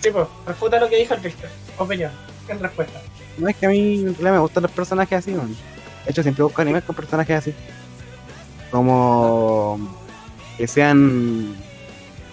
Sí, 0.00 0.10
pues, 0.10 0.26
refuta 0.46 0.78
lo 0.78 0.88
que 0.88 0.98
dijo 0.98 1.14
el 1.14 1.20
Víctor. 1.20 1.50
Opinión, 1.78 2.12
en 2.48 2.60
respuesta. 2.60 3.00
No 3.38 3.48
es 3.48 3.56
que 3.56 3.66
a 3.66 3.68
mí 3.68 3.94
en 4.00 4.14
realidad 4.14 4.32
me 4.32 4.38
gustan 4.38 4.62
los 4.62 4.72
personajes 4.72 5.18
así, 5.18 5.32
man. 5.32 5.48
De 6.04 6.10
hecho, 6.10 6.22
siempre 6.22 6.44
busco 6.44 6.62
animes 6.62 6.84
con 6.84 6.94
personajes 6.94 7.38
así. 7.38 7.54
Como 8.70 9.78
que 10.56 10.66
sean 10.68 11.56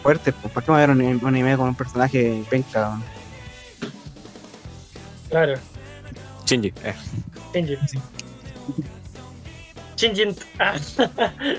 fuertes. 0.01 0.33
Pues, 0.41 0.53
¿Para 0.53 0.65
qué 0.65 0.71
me 0.71 0.77
voy 0.77 0.83
a 0.83 0.87
ver 0.87 0.95
un, 0.97 1.19
un 1.21 1.27
anime 1.27 1.57
con 1.57 1.67
un 1.69 1.75
personaje 1.75 2.43
penca? 2.49 2.99
Claro. 5.29 5.53
Shinji. 6.45 6.73
eh. 6.83 6.93
Shinji. 7.53 7.77
Shinji. 9.97 10.35
Ah. 10.59 10.75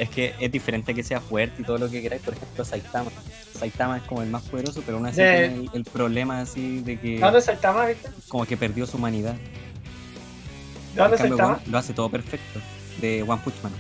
Es 0.01 0.11
que 0.11 0.35
es 0.41 0.51
diferente 0.53 0.95
que 0.95 1.03
sea 1.03 1.21
fuerte 1.21 1.63
y 1.63 1.65
todo 1.65 1.79
lo 1.79 1.89
que 1.91 2.03
queráis. 2.03 2.23
Por 2.23 2.35
ejemplo, 2.35 2.65
Saitama. 2.65 3.11
Saitama 3.59 3.99
es 3.99 4.03
como 4.05 4.23
el 4.23 4.29
más 4.31 4.43
poderoso, 4.43 4.83
pero 4.85 4.99
aún 4.99 5.07
así 5.07 5.23
De- 5.23 5.49
tiene 5.49 5.55
el, 5.65 5.71
el 5.75 5.85
problema 5.85 6.41
así 6.41 6.81
de 6.81 6.99
que 6.99 7.09
¿De 7.15 7.21
dónde 7.21 7.41
saltamos, 7.41 7.87
Víctor? 7.87 8.13
como 8.29 8.45
que 8.45 8.57
perdió 8.57 8.87
su 8.87 8.97
humanidad. 8.97 9.35
¿De 10.95 11.01
dónde 11.01 11.17
cambio? 11.17 11.37
Gon 11.39 11.59
lo 11.67 11.79
hace 11.79 11.93
todo 11.95 12.09
perfecto. 12.11 12.61
De 13.01 13.23
One 13.23 13.41
Punch 13.43 13.55
Man. 13.63 13.73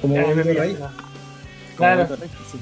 Como. 0.00 0.16
Rai. 0.16 0.74
Como 0.74 0.90
Claro. 1.76 2.08
Sí. 2.50 2.58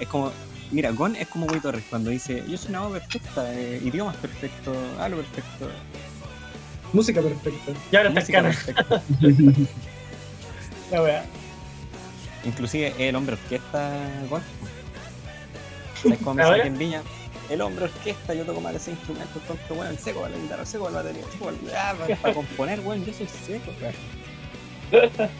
Es 0.00 0.08
como, 0.08 0.32
mira, 0.70 0.90
Gon 0.90 1.14
es 1.14 1.28
como 1.28 1.46
Wei 1.46 1.60
Torres 1.60 1.84
cuando 1.88 2.10
dice, 2.10 2.42
yo 2.48 2.56
soy 2.56 2.70
una 2.70 2.80
voz 2.80 2.98
perfecta, 2.98 3.54
eh, 3.54 3.80
idiomas 3.84 4.16
perfectos, 4.16 4.76
algo 4.98 5.18
perfecto, 5.22 5.68
Música 6.92 7.22
perfecta. 7.22 7.72
Y 7.92 7.96
ahora 7.96 8.08
está 8.08 8.20
música 8.20 8.42
perfecta. 8.42 9.02
La 10.90 11.02
wea. 11.02 11.24
Inclusive 12.44 12.88
es 12.88 12.98
el 12.98 13.14
hombre 13.14 13.36
orquesta 13.36 13.96
Gon. 14.28 14.42
¿Sabes 16.02 16.18
cómo 16.18 16.34
me 16.34 16.42
sale 16.42 16.66
en 16.66 16.78
Viña? 16.78 17.02
El 17.48 17.60
hombre 17.60 17.84
orquesta, 17.84 18.34
yo 18.34 18.44
toco 18.44 18.60
mal 18.60 18.74
ese 18.74 18.92
instrumento, 18.92 19.38
tonto, 19.46 19.74
bueno, 19.74 19.90
el 19.90 19.98
seco 19.98 20.20
para 20.20 20.34
la 20.34 20.42
guitarra, 20.42 20.64
seco 20.64 20.84
para 20.84 20.96
la 20.96 21.02
batería, 21.02 21.24
seco 21.30 21.44
para, 21.46 21.90
ah, 21.90 21.94
para, 21.96 22.16
para 22.16 22.34
componer, 22.34 22.80
bueno, 22.80 23.04
yo 23.04 23.12
soy 23.12 23.26
seco, 23.26 23.72
weón. 23.80 23.94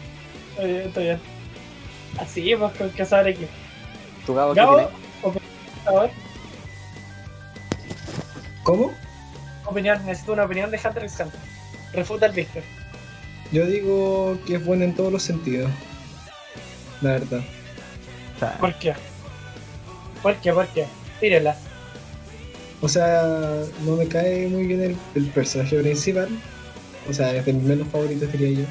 Está 0.51 0.63
bien, 0.65 0.81
está 0.87 0.99
bien. 0.99 1.19
Así, 2.19 2.53
pues, 2.57 2.73
con 2.73 2.89
que 2.91 3.05
saber 3.05 3.33
aquí. 3.33 3.47
¿Tu 4.25 4.33
Gabo 4.33 4.53
qué 4.53 4.59
Gabo, 4.59 4.75
ver, 4.77 6.11
¿Cómo? 8.63 8.91
opinión, 9.65 10.05
necesito 10.05 10.33
una 10.33 10.43
opinión 10.43 10.69
de 10.69 10.77
Hunter 10.77 11.03
x 11.03 11.19
Hunter. 11.19 11.39
Refuta 11.93 12.25
el 12.27 12.31
Víctor. 12.33 12.63
Yo 13.51 13.65
digo 13.65 14.37
que 14.45 14.55
es 14.55 14.65
buena 14.65 14.85
en 14.85 14.95
todos 14.95 15.11
los 15.11 15.23
sentidos. 15.23 15.69
La 17.01 17.11
verdad. 17.13 17.41
¿Por 18.59 18.73
qué? 18.75 18.93
¿Por 20.21 20.35
qué? 20.35 20.53
¿Por 20.53 20.67
qué? 20.67 20.85
Tírela. 21.19 21.55
O 22.81 22.87
sea, 22.87 23.23
no 23.85 23.95
me 23.95 24.07
cae 24.07 24.47
muy 24.47 24.65
bien 24.65 24.81
el, 24.81 24.97
el 25.15 25.25
personaje 25.29 25.79
principal. 25.79 26.29
O 27.09 27.13
sea, 27.13 27.33
es 27.35 27.45
de 27.45 27.53
mis 27.53 27.63
menos 27.63 27.87
favoritos, 27.89 28.31
diría 28.31 28.59
yo. 28.61 28.65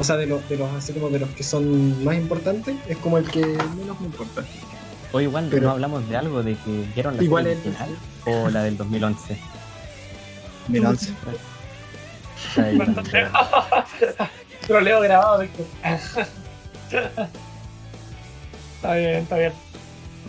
O 0.00 0.04
sea, 0.04 0.16
de 0.16 0.26
los, 0.26 0.48
de 0.48 0.56
los, 0.56 0.72
así 0.72 0.92
como 0.94 1.10
de 1.10 1.18
los 1.20 1.28
que 1.30 1.42
son 1.44 2.02
más 2.04 2.16
importantes, 2.16 2.74
es 2.88 2.96
como 2.98 3.18
el 3.18 3.30
que 3.30 3.44
menos 3.76 4.00
me 4.00 4.06
importa. 4.06 4.42
O 5.12 5.20
igual 5.20 5.48
Pero- 5.50 5.64
no 5.66 5.70
hablamos 5.72 6.08
de 6.08 6.16
algo, 6.16 6.42
de 6.42 6.56
que 6.56 6.86
vieron 6.94 7.16
la 7.18 7.22
Igual 7.22 7.44
serie 7.44 7.60
el- 7.62 7.68
original 7.68 7.96
o 8.26 8.48
la 8.48 8.62
del 8.62 8.76
2011. 8.78 9.38
Mira, 10.68 10.88
once. 10.90 11.12
Ahí, 12.56 12.78
Troleo 14.66 15.00
grabado, 15.02 15.40
Víctor. 15.40 15.66
está 18.76 18.94
bien, 18.94 19.14
está 19.16 19.36
bien. 19.36 19.52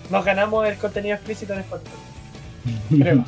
Nos 0.09 0.25
ganamos 0.25 0.67
el 0.67 0.77
contenido 0.77 1.15
explícito 1.15 1.53
en 1.53 1.59
Spotify. 1.59 1.95
Creo. 2.89 3.25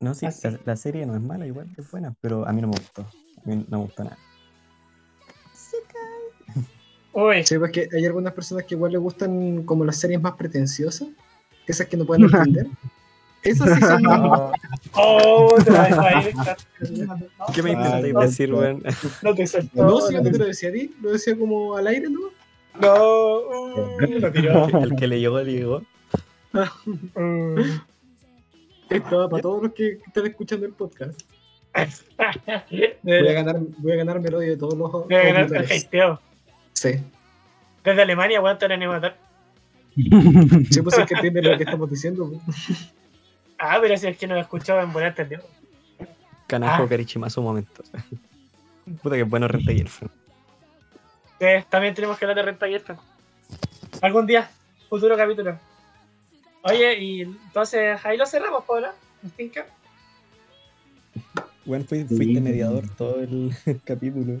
No, 0.00 0.14
sí, 0.14 0.26
la 0.64 0.76
serie 0.76 1.04
no 1.04 1.14
es 1.14 1.20
mala, 1.20 1.46
igual 1.46 1.68
que 1.74 1.82
es 1.82 1.90
buena, 1.90 2.14
pero 2.22 2.48
a 2.48 2.52
mí 2.52 2.62
no 2.62 2.68
me 2.68 2.76
gustó. 2.78 3.04
A 3.46 3.48
no 3.50 3.64
me 3.68 3.76
gustó 3.78 4.04
nada. 4.04 4.18
Uy, 7.12 7.44
Sí, 7.44 7.58
pues 7.58 7.72
que 7.72 7.88
hay 7.92 8.06
algunas 8.06 8.32
personas 8.32 8.64
que 8.64 8.74
igual 8.74 8.92
les 8.92 9.00
gustan 9.00 9.64
como 9.64 9.84
las 9.84 9.96
series 9.96 10.20
más 10.20 10.32
pretenciosas, 10.34 11.08
esas 11.66 11.86
que 11.88 11.96
no 11.96 12.04
pueden 12.04 12.24
entender. 12.24 12.66
Esas 13.42 13.74
sí 13.74 13.80
son 13.80 14.02
no. 14.02 14.52
Oh, 14.92 15.54
te 15.64 15.70
dejo 15.72 16.00
ahí, 16.02 16.26
Víctor. 16.26 16.56
¿Qué 17.54 17.62
me 17.62 17.70
Ah, 17.70 17.72
intentáis 17.72 18.12
no, 18.12 18.20
decir, 18.20 18.52
weón? 18.52 18.82
No 19.22 19.34
te 19.34 19.46
suelto. 19.46 19.82
No, 19.82 20.00
si 20.02 20.12
yo 20.12 20.22
no 20.22 20.30
te 20.30 20.38
lo 20.38 20.44
decía 20.44 20.68
a 20.68 20.72
ti, 20.72 20.94
lo 21.00 21.12
decía 21.12 21.38
como 21.38 21.74
al 21.74 21.86
aire, 21.86 22.10
¿no? 22.10 22.20
No, 22.78 23.38
uh, 23.38 24.00
lo 24.20 24.30
tiró. 24.30 24.68
El 24.80 24.94
que 24.94 25.06
le 25.06 25.20
llegó, 25.20 25.40
le 25.40 25.52
llegó. 25.52 25.82
Uh. 27.16 27.62
Estaba 28.90 29.28
para 29.30 29.42
todos 29.42 29.62
los 29.62 29.72
que 29.72 29.98
están 30.06 30.26
escuchando 30.26 30.66
el 30.66 30.72
podcast. 30.74 31.18
Voy 33.02 33.28
a 33.28 33.32
ganar, 33.32 33.56
voy 33.78 33.92
a 33.92 33.96
ganarme 33.96 34.28
el 34.28 34.34
odio 34.34 34.50
de 34.50 34.56
todos 34.56 34.76
los 34.76 35.08
debe 35.08 35.32
ganar 35.32 35.54
el 35.54 35.72
hateo. 35.72 36.20
Sí. 36.72 37.00
Desde 37.84 38.02
Alemania, 38.02 38.40
weón, 38.40 38.58
te 38.58 38.68
van 38.68 38.82
a 38.82 38.88
matar. 38.88 39.16
Sí, 39.94 40.82
pues 40.82 40.98
es 40.98 41.06
que 41.06 41.14
entienden 41.14 41.50
lo 41.50 41.56
que 41.56 41.64
estamos 41.64 41.90
diciendo. 41.90 42.30
pues. 42.44 42.92
Ah, 43.58 43.78
pero 43.80 43.96
si 43.96 44.06
es 44.06 44.16
que 44.16 44.26
no 44.26 44.34
lo 44.34 44.40
escuchaba 44.40 44.82
en 44.82 44.92
buena 44.92 45.08
entendido. 45.08 45.42
Canajo 46.46 46.84
Ah. 46.84 46.88
Karichimasu 46.88 47.42
momento. 47.42 47.82
Puta 49.02 49.16
que 49.16 49.22
bueno 49.22 49.46
renta 49.46 49.72
y 49.72 49.86
Sí, 49.86 51.46
también 51.68 51.94
tenemos 51.94 52.18
que 52.18 52.24
hablar 52.24 52.36
de 52.36 52.42
renta 52.42 52.68
y 52.68 52.74
esto. 52.74 52.96
Algún 54.02 54.26
día, 54.26 54.50
futuro 54.88 55.16
capítulo. 55.16 55.58
Oye, 56.62 56.98
y 56.98 57.22
entonces 57.22 58.04
ahí 58.04 58.16
lo 58.16 58.26
cerramos, 58.26 58.64
Paula. 58.64 58.94
¿En 59.22 59.30
finca? 59.30 59.66
Weón, 61.70 61.84
fui- 61.86 62.06
Sí. 62.08 62.16
fuiste 62.16 62.40
mediador 62.40 62.84
todo 62.96 63.20
el 63.20 63.50
capítulo. 63.84 64.40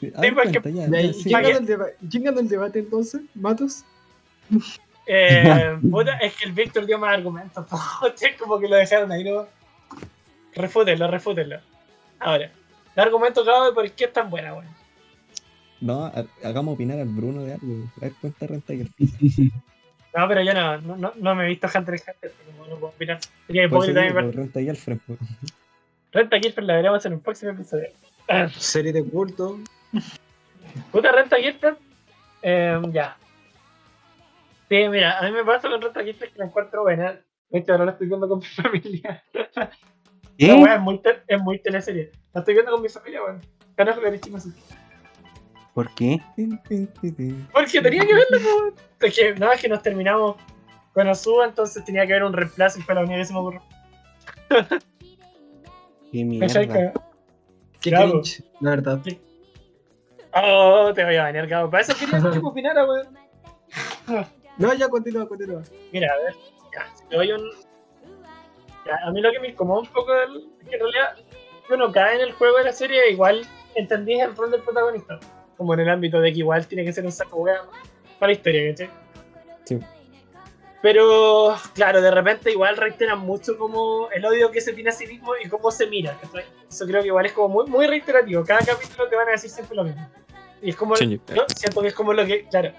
Sí, 0.00 0.10
a 0.14 0.20
ver, 0.22 0.34
porque- 0.34 0.60
cuenta, 0.60 0.70
ya, 0.70 0.88
De 0.88 0.96
ahí, 0.98 1.06
ya, 1.08 1.12
sí. 1.12 1.22
¿quién, 2.08 2.22
ganó 2.24 2.40
el 2.40 2.48
debate 2.48 2.78
entonces? 2.78 3.20
¿Matos? 3.34 3.84
Eh, 5.06 5.76
puta, 5.90 6.16
es 6.18 6.34
que 6.36 6.46
el 6.46 6.52
Víctor 6.52 6.86
dio 6.86 6.98
más 6.98 7.14
argumentos. 7.14 7.66
como 8.38 8.58
que 8.58 8.68
lo 8.68 8.76
dejaron 8.76 9.12
ahí, 9.12 9.24
¿no? 9.24 9.46
Refútenlo, 10.54 11.10
refútenlo. 11.10 11.58
Ahora, 12.18 12.50
el 12.96 13.02
argumento 13.02 13.42
clave 13.44 13.66
de 13.66 13.72
por 13.72 13.90
qué 13.92 14.04
es 14.04 14.12
tan 14.12 14.30
buena, 14.30 14.54
weón. 14.54 14.66
No, 15.80 16.04
ha- 16.06 16.24
hagamos 16.44 16.74
opinar 16.74 16.98
al 16.98 17.08
Bruno 17.08 17.42
de 17.42 17.54
algo. 17.54 17.90
A 17.98 18.00
ver, 18.00 18.12
cuenta 18.20 18.46
renta 18.46 18.74
y 18.74 18.80
el 18.80 18.90
No, 20.16 20.28
pero 20.28 20.42
yo 20.42 20.52
no, 20.54 20.80
no, 20.80 20.96
no, 20.96 21.12
no 21.16 21.34
me 21.34 21.44
he 21.44 21.48
visto 21.48 21.66
Hunter 21.74 21.94
x 21.94 22.06
Hunter, 22.08 22.32
como 22.46 22.66
no 22.66 22.74
puedo 22.76 22.92
opinar. 22.92 23.18
Sería 23.46 23.68
Por 23.68 23.84
eso 23.84 23.90
hipócrita 23.92 24.00
de 24.00 24.06
mi 24.06 24.08
digo, 24.08 24.20
parte. 24.20 24.36
renta 24.36 24.60
y 24.60 24.68
Alfred. 24.68 24.98
Renta 26.12 26.38
Gilfer 26.38 26.64
la 26.64 26.74
veremos 26.76 27.04
en 27.06 27.14
un 27.14 27.20
próximo 27.20 27.52
episodio. 27.52 27.88
Serie 28.58 28.92
de 28.92 29.04
culto. 29.04 29.58
Puta 30.92 31.12
Renta 31.12 31.36
Gilfer. 31.36 31.76
Eh, 32.42 32.80
ya. 32.92 33.16
Sí, 34.68 34.88
mira, 34.88 35.18
a 35.18 35.22
mí 35.22 35.32
me 35.32 35.44
pasa 35.44 35.68
con 35.68 35.80
Renta 35.80 36.02
Gilfer 36.02 36.30
que 36.30 36.38
la 36.38 36.44
encuentro 36.46 36.82
buena. 36.82 37.20
De 37.48 37.58
hecho, 37.58 37.72
ahora 37.72 37.86
la 37.86 37.92
estoy 37.92 38.06
viendo 38.08 38.28
con 38.28 38.38
mi 38.38 38.44
familia. 38.62 39.22
La 39.54 39.70
¿Qué? 40.38 40.54
wea 40.54 40.74
es 40.76 40.80
muy, 40.80 40.98
te- 41.02 41.22
es 41.26 41.40
muy 41.42 41.58
teleserie. 41.60 42.12
La 42.32 42.40
estoy 42.40 42.54
viendo 42.54 42.72
con 42.72 42.82
mi 42.82 42.88
familia, 42.88 43.22
weón. 43.22 43.40
Carajo, 43.76 44.00
que 44.00 44.20
chicos. 44.20 44.46
¿Por 45.74 45.92
qué? 45.94 46.18
Porque 47.52 47.80
tenía 47.80 48.06
que 48.06 48.14
verla, 48.14 48.38
weón. 48.38 48.74
Es 49.00 49.14
que, 49.16 49.34
no, 49.34 49.52
es 49.52 49.60
que 49.60 49.68
nos 49.68 49.82
terminamos 49.82 50.36
con 50.94 51.06
Osuba, 51.08 51.44
entonces 51.46 51.84
tenía 51.84 52.06
que 52.06 52.12
haber 52.14 52.24
un 52.24 52.32
reemplazo 52.32 52.78
y 52.78 52.82
fue 52.82 52.94
la 52.94 53.02
única 53.02 53.16
que 53.18 53.24
se 53.24 53.32
me 53.32 53.38
ocurrió. 53.40 53.62
Qué 56.12 56.24
mierda. 56.24 56.60
Que- 56.66 56.92
Qué 57.80 57.90
Bravo. 57.90 58.10
cringe, 58.20 58.42
la 58.60 58.70
verdad. 58.70 59.00
Oh, 60.34 60.92
te 60.94 61.04
voy 61.04 61.16
a 61.16 61.22
banear, 61.24 61.48
cabrón. 61.48 61.70
Para 61.70 61.82
eso 61.82 61.94
quería 61.98 62.20
que 62.20 62.38
opinara, 62.44 62.84
weón. 62.86 63.08
No, 64.58 64.74
ya 64.74 64.88
continúa, 64.88 65.26
continúa. 65.26 65.62
Mira, 65.92 66.12
a 66.12 66.16
ver, 66.24 66.34
ya, 66.74 66.94
si 66.96 67.04
te 67.06 67.16
doy 67.16 67.32
un. 67.32 67.40
Ya, 68.86 68.96
a 69.06 69.10
mí 69.10 69.20
lo 69.20 69.30
que 69.32 69.40
me 69.40 69.48
incomoda 69.48 69.80
un 69.80 69.86
poco 69.86 70.12
es 70.14 70.28
que 70.68 70.74
en 70.76 70.80
realidad 70.80 71.16
uno 71.70 71.90
cae 71.92 72.16
en 72.16 72.20
el 72.22 72.32
juego 72.32 72.58
de 72.58 72.64
la 72.64 72.72
serie, 72.72 73.10
igual 73.10 73.42
entendí 73.74 74.20
el 74.20 74.36
rol 74.36 74.50
del 74.50 74.60
protagonista. 74.62 75.18
Como 75.56 75.74
en 75.74 75.80
el 75.80 75.88
ámbito 75.90 76.20
de 76.20 76.32
que 76.32 76.38
igual 76.38 76.66
tiene 76.66 76.84
que 76.84 76.92
ser 76.92 77.04
un 77.04 77.12
saco 77.12 77.38
hueá 77.38 77.62
para 78.18 78.30
la 78.30 78.36
historia, 78.36 78.70
¿cachai? 78.70 78.90
Sí. 79.64 79.78
Pero, 80.82 81.56
claro, 81.74 82.00
de 82.00 82.10
repente 82.10 82.50
igual 82.50 82.76
reiteran 82.76 83.18
mucho 83.20 83.58
como 83.58 84.08
el 84.10 84.24
odio 84.24 84.50
que 84.50 84.62
se 84.62 84.72
tiene 84.72 84.88
a 84.88 84.92
sí 84.92 85.06
mismo 85.06 85.32
y 85.42 85.48
cómo 85.48 85.70
se 85.70 85.86
mira. 85.86 86.18
Eso 86.68 86.86
creo 86.86 87.02
que 87.02 87.08
igual 87.08 87.26
es 87.26 87.32
como 87.32 87.48
muy, 87.48 87.66
muy 87.66 87.86
reiterativo. 87.86 88.44
Cada 88.44 88.60
capítulo 88.60 89.08
te 89.08 89.16
van 89.16 89.28
a 89.28 89.32
decir 89.32 89.50
siempre 89.50 89.76
lo 89.76 89.84
mismo. 89.84 90.08
Y 90.62 90.70
es 90.70 90.76
como. 90.76 90.94
Shinji. 90.94 91.20
Yo 91.34 91.44
siento 91.54 91.82
que 91.82 91.88
es 91.88 91.94
como 91.94 92.14
lo 92.14 92.24
que. 92.24 92.46
Claro. 92.46 92.72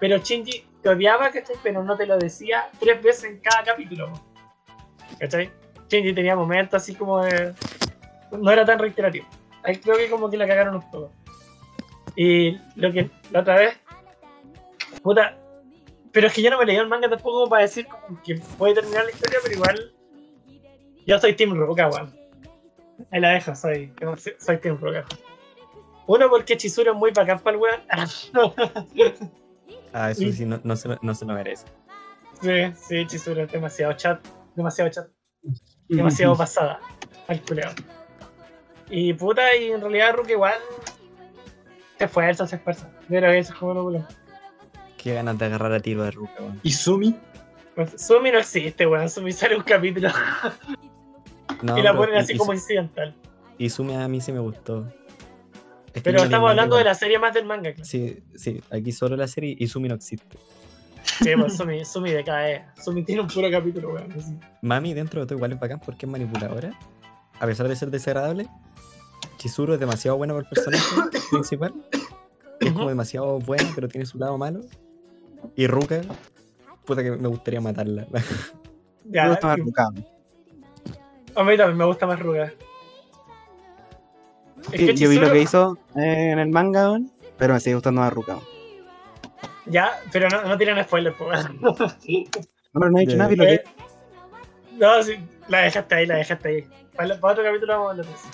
Pero 0.00 0.18
Shinji 0.18 0.64
te 0.82 0.88
odiaba, 0.88 1.30
¿cachai? 1.30 1.56
Pero 1.62 1.82
no 1.82 1.96
te 1.96 2.06
lo 2.06 2.18
decía 2.18 2.70
tres 2.78 3.02
veces 3.02 3.24
en 3.24 3.40
cada 3.40 3.62
capítulo. 3.62 4.12
¿Cachai? 5.18 5.50
Shinji 5.88 6.14
tenía 6.14 6.36
momentos 6.36 6.82
así 6.82 6.94
como 6.94 7.22
de. 7.22 7.52
No 8.32 8.50
era 8.50 8.64
tan 8.64 8.78
reiterativo. 8.78 9.26
Ahí 9.62 9.76
creo 9.76 9.96
que 9.96 10.08
como 10.08 10.30
que 10.30 10.38
la 10.38 10.46
cagaron 10.46 10.76
un 10.76 10.90
poco. 10.90 11.12
Y 12.16 12.58
lo 12.76 12.90
que 12.90 13.10
la 13.30 13.40
otra 13.40 13.56
vez. 13.56 13.78
Puta. 15.02 15.36
Pero 16.14 16.28
es 16.28 16.32
que 16.32 16.42
yo 16.42 16.50
no 16.50 16.58
me 16.58 16.64
leí 16.64 16.76
el 16.76 16.88
manga 16.88 17.08
tampoco 17.10 17.48
para 17.50 17.62
decir 17.62 17.86
como 17.88 18.22
que 18.22 18.36
puede 18.56 18.74
terminar 18.74 19.04
la 19.04 19.10
historia, 19.10 19.38
pero 19.42 19.54
igual. 19.54 19.92
Yo 21.06 21.18
soy 21.18 21.34
Team 21.34 21.54
Ruka, 21.54 21.88
weón. 21.88 22.16
Ahí 23.10 23.20
la 23.20 23.30
dejo, 23.30 23.54
soy, 23.56 23.92
soy 24.38 24.58
Team 24.58 24.78
Ruka. 24.80 25.04
Uno 26.06 26.30
porque 26.30 26.56
Chizuru 26.56 26.92
es 26.92 26.96
muy 26.96 27.10
bacán 27.10 27.40
para 27.40 27.56
el 27.56 27.62
weón. 27.62 27.80
Ah, 29.96 30.10
eso 30.10 30.32
Sí. 30.32 30.44
no, 30.44 30.60
no, 30.64 30.74
se 30.74 30.88
no 31.02 31.14
se 31.14 31.24
lo 31.24 31.34
merece. 31.34 31.66
Sí, 32.42 32.72
sí, 32.74 33.06
Chizuru 33.06 33.42
es 33.42 33.52
demasiado 33.52 33.92
chat, 33.92 34.24
demasiado 34.56 34.90
chat, 34.90 35.08
demasiado 35.88 36.36
pasada 36.36 36.80
al 37.28 37.40
culeo. 37.42 37.70
Y 38.88 39.12
puta, 39.14 39.54
y 39.56 39.70
en 39.70 39.80
realidad 39.80 40.14
Ruka 40.14 40.32
igual 40.32 40.58
se 41.98 42.04
esfuerza, 42.04 42.46
se 42.46 42.56
esfuerza. 42.56 42.90
Que 43.08 43.38
eso 43.38 43.52
es 43.52 43.58
como 43.58 43.74
lo 43.74 43.82
culo. 43.84 44.06
Qué 45.04 45.12
ganas 45.12 45.38
de 45.38 45.44
agarrar 45.44 45.70
a 45.70 45.80
tiro 45.80 46.02
de 46.02 46.12
Ruka, 46.12 46.32
weón. 46.40 46.60
¿Y 46.62 46.72
Sumi? 46.72 47.14
Sumi 47.98 48.32
no 48.32 48.38
existe, 48.38 48.86
weón. 48.86 49.10
Sumi 49.10 49.32
sale 49.32 49.54
un 49.54 49.62
capítulo 49.62 50.08
No, 51.62 51.76
y 51.78 51.82
la 51.82 51.90
pero 51.90 52.04
ponen 52.06 52.16
así 52.16 52.38
como 52.38 52.54
incidental. 52.54 53.14
Izumi 53.58 53.94
a 53.96 54.08
mí 54.08 54.22
sí 54.22 54.32
me 54.32 54.38
gustó. 54.38 54.86
Es 55.88 56.02
que 56.02 56.10
Pero 56.10 56.22
estamos 56.22 56.48
hablando 56.48 56.76
de 56.76 56.84
la 56.84 56.94
serie 56.94 57.18
más 57.18 57.34
del 57.34 57.44
manga, 57.44 57.74
claro. 57.74 57.84
Sí, 57.84 58.22
sí, 58.34 58.62
aquí 58.70 58.92
solo 58.92 59.14
la 59.14 59.28
serie 59.28 59.54
y 59.58 59.64
Izumi 59.64 59.88
no 59.88 59.94
existe. 59.94 60.38
Sí, 61.22 61.32
pues 61.38 61.54
Sumi, 61.54 61.84
Sumi 61.84 62.10
decae. 62.10 62.64
Sumi 62.82 63.04
tiene 63.04 63.20
un 63.20 63.28
puro 63.28 63.50
capítulo, 63.50 63.90
weón. 63.90 64.10
así. 64.12 64.34
Mami 64.62 64.94
dentro 64.94 65.20
de 65.20 65.26
todo 65.26 65.36
igual 65.36 65.52
es 65.52 65.60
bacán 65.60 65.80
porque 65.84 66.06
es 66.06 66.12
manipuladora. 66.12 66.72
A 67.40 67.46
pesar 67.46 67.68
de 67.68 67.76
ser 67.76 67.90
desagradable, 67.90 68.48
Chizuru 69.36 69.74
es 69.74 69.80
demasiado 69.80 70.16
buena 70.16 70.32
por 70.32 70.44
el 70.44 70.48
personaje 70.48 70.82
principal. 71.30 71.74
Es 72.58 72.72
como 72.72 72.88
demasiado 72.88 73.38
buena, 73.40 73.70
pero 73.74 73.86
tiene 73.86 74.06
su 74.06 74.16
lado 74.16 74.38
malo. 74.38 74.62
Y 75.56 75.66
Ruka, 75.66 76.00
puta 76.84 77.02
que 77.02 77.10
me 77.12 77.28
gustaría 77.28 77.60
matarla. 77.60 78.06
Ya, 79.06 79.24
Me 79.24 79.30
gusta 79.32 79.46
más 79.48 79.58
y- 79.58 79.60
Ruka. 79.60 79.84
a 81.36 81.44
mí 81.44 81.56
también 81.58 81.76
me 81.76 81.84
gusta 81.84 82.06
más. 82.06 82.18
Es 84.72 84.80
que 84.80 84.94
yo 84.96 85.10
vi 85.10 85.18
lo 85.18 85.30
que 85.30 85.42
hizo 85.42 85.78
eh, 85.94 86.30
en 86.30 86.38
el 86.38 86.48
manga, 86.48 86.98
pero 87.36 87.52
me 87.52 87.60
sigue 87.60 87.74
gustando 87.74 88.00
más 88.00 88.10
Ruka. 88.12 88.38
Ya, 89.66 90.00
pero 90.10 90.28
no, 90.30 90.42
no 90.44 90.56
tienen 90.56 90.82
spoiler, 90.84 91.12
po, 91.14 91.26
weón. 91.26 91.58
No, 91.60 91.74
pero 91.74 92.90
no 92.90 92.98
he 92.98 93.00
dicho 93.02 93.12
Ya. 93.12 93.18
nada, 93.18 93.28
vi 93.30 93.36
lo 93.36 93.44
que 93.44 93.54
Eh, 93.54 93.64
No, 94.78 95.02
sí, 95.02 95.18
la 95.48 95.58
dejaste 95.60 95.94
ahí, 95.94 96.06
la 96.06 96.16
dejaste 96.16 96.48
ahí. 96.48 96.66
Para, 96.96 97.20
para 97.20 97.32
otro 97.34 97.44
capítulo 97.44 97.72
vamos 97.74 97.86
a 97.86 97.90
hablar 97.90 98.06
de 98.06 98.12
eso. 98.12 98.28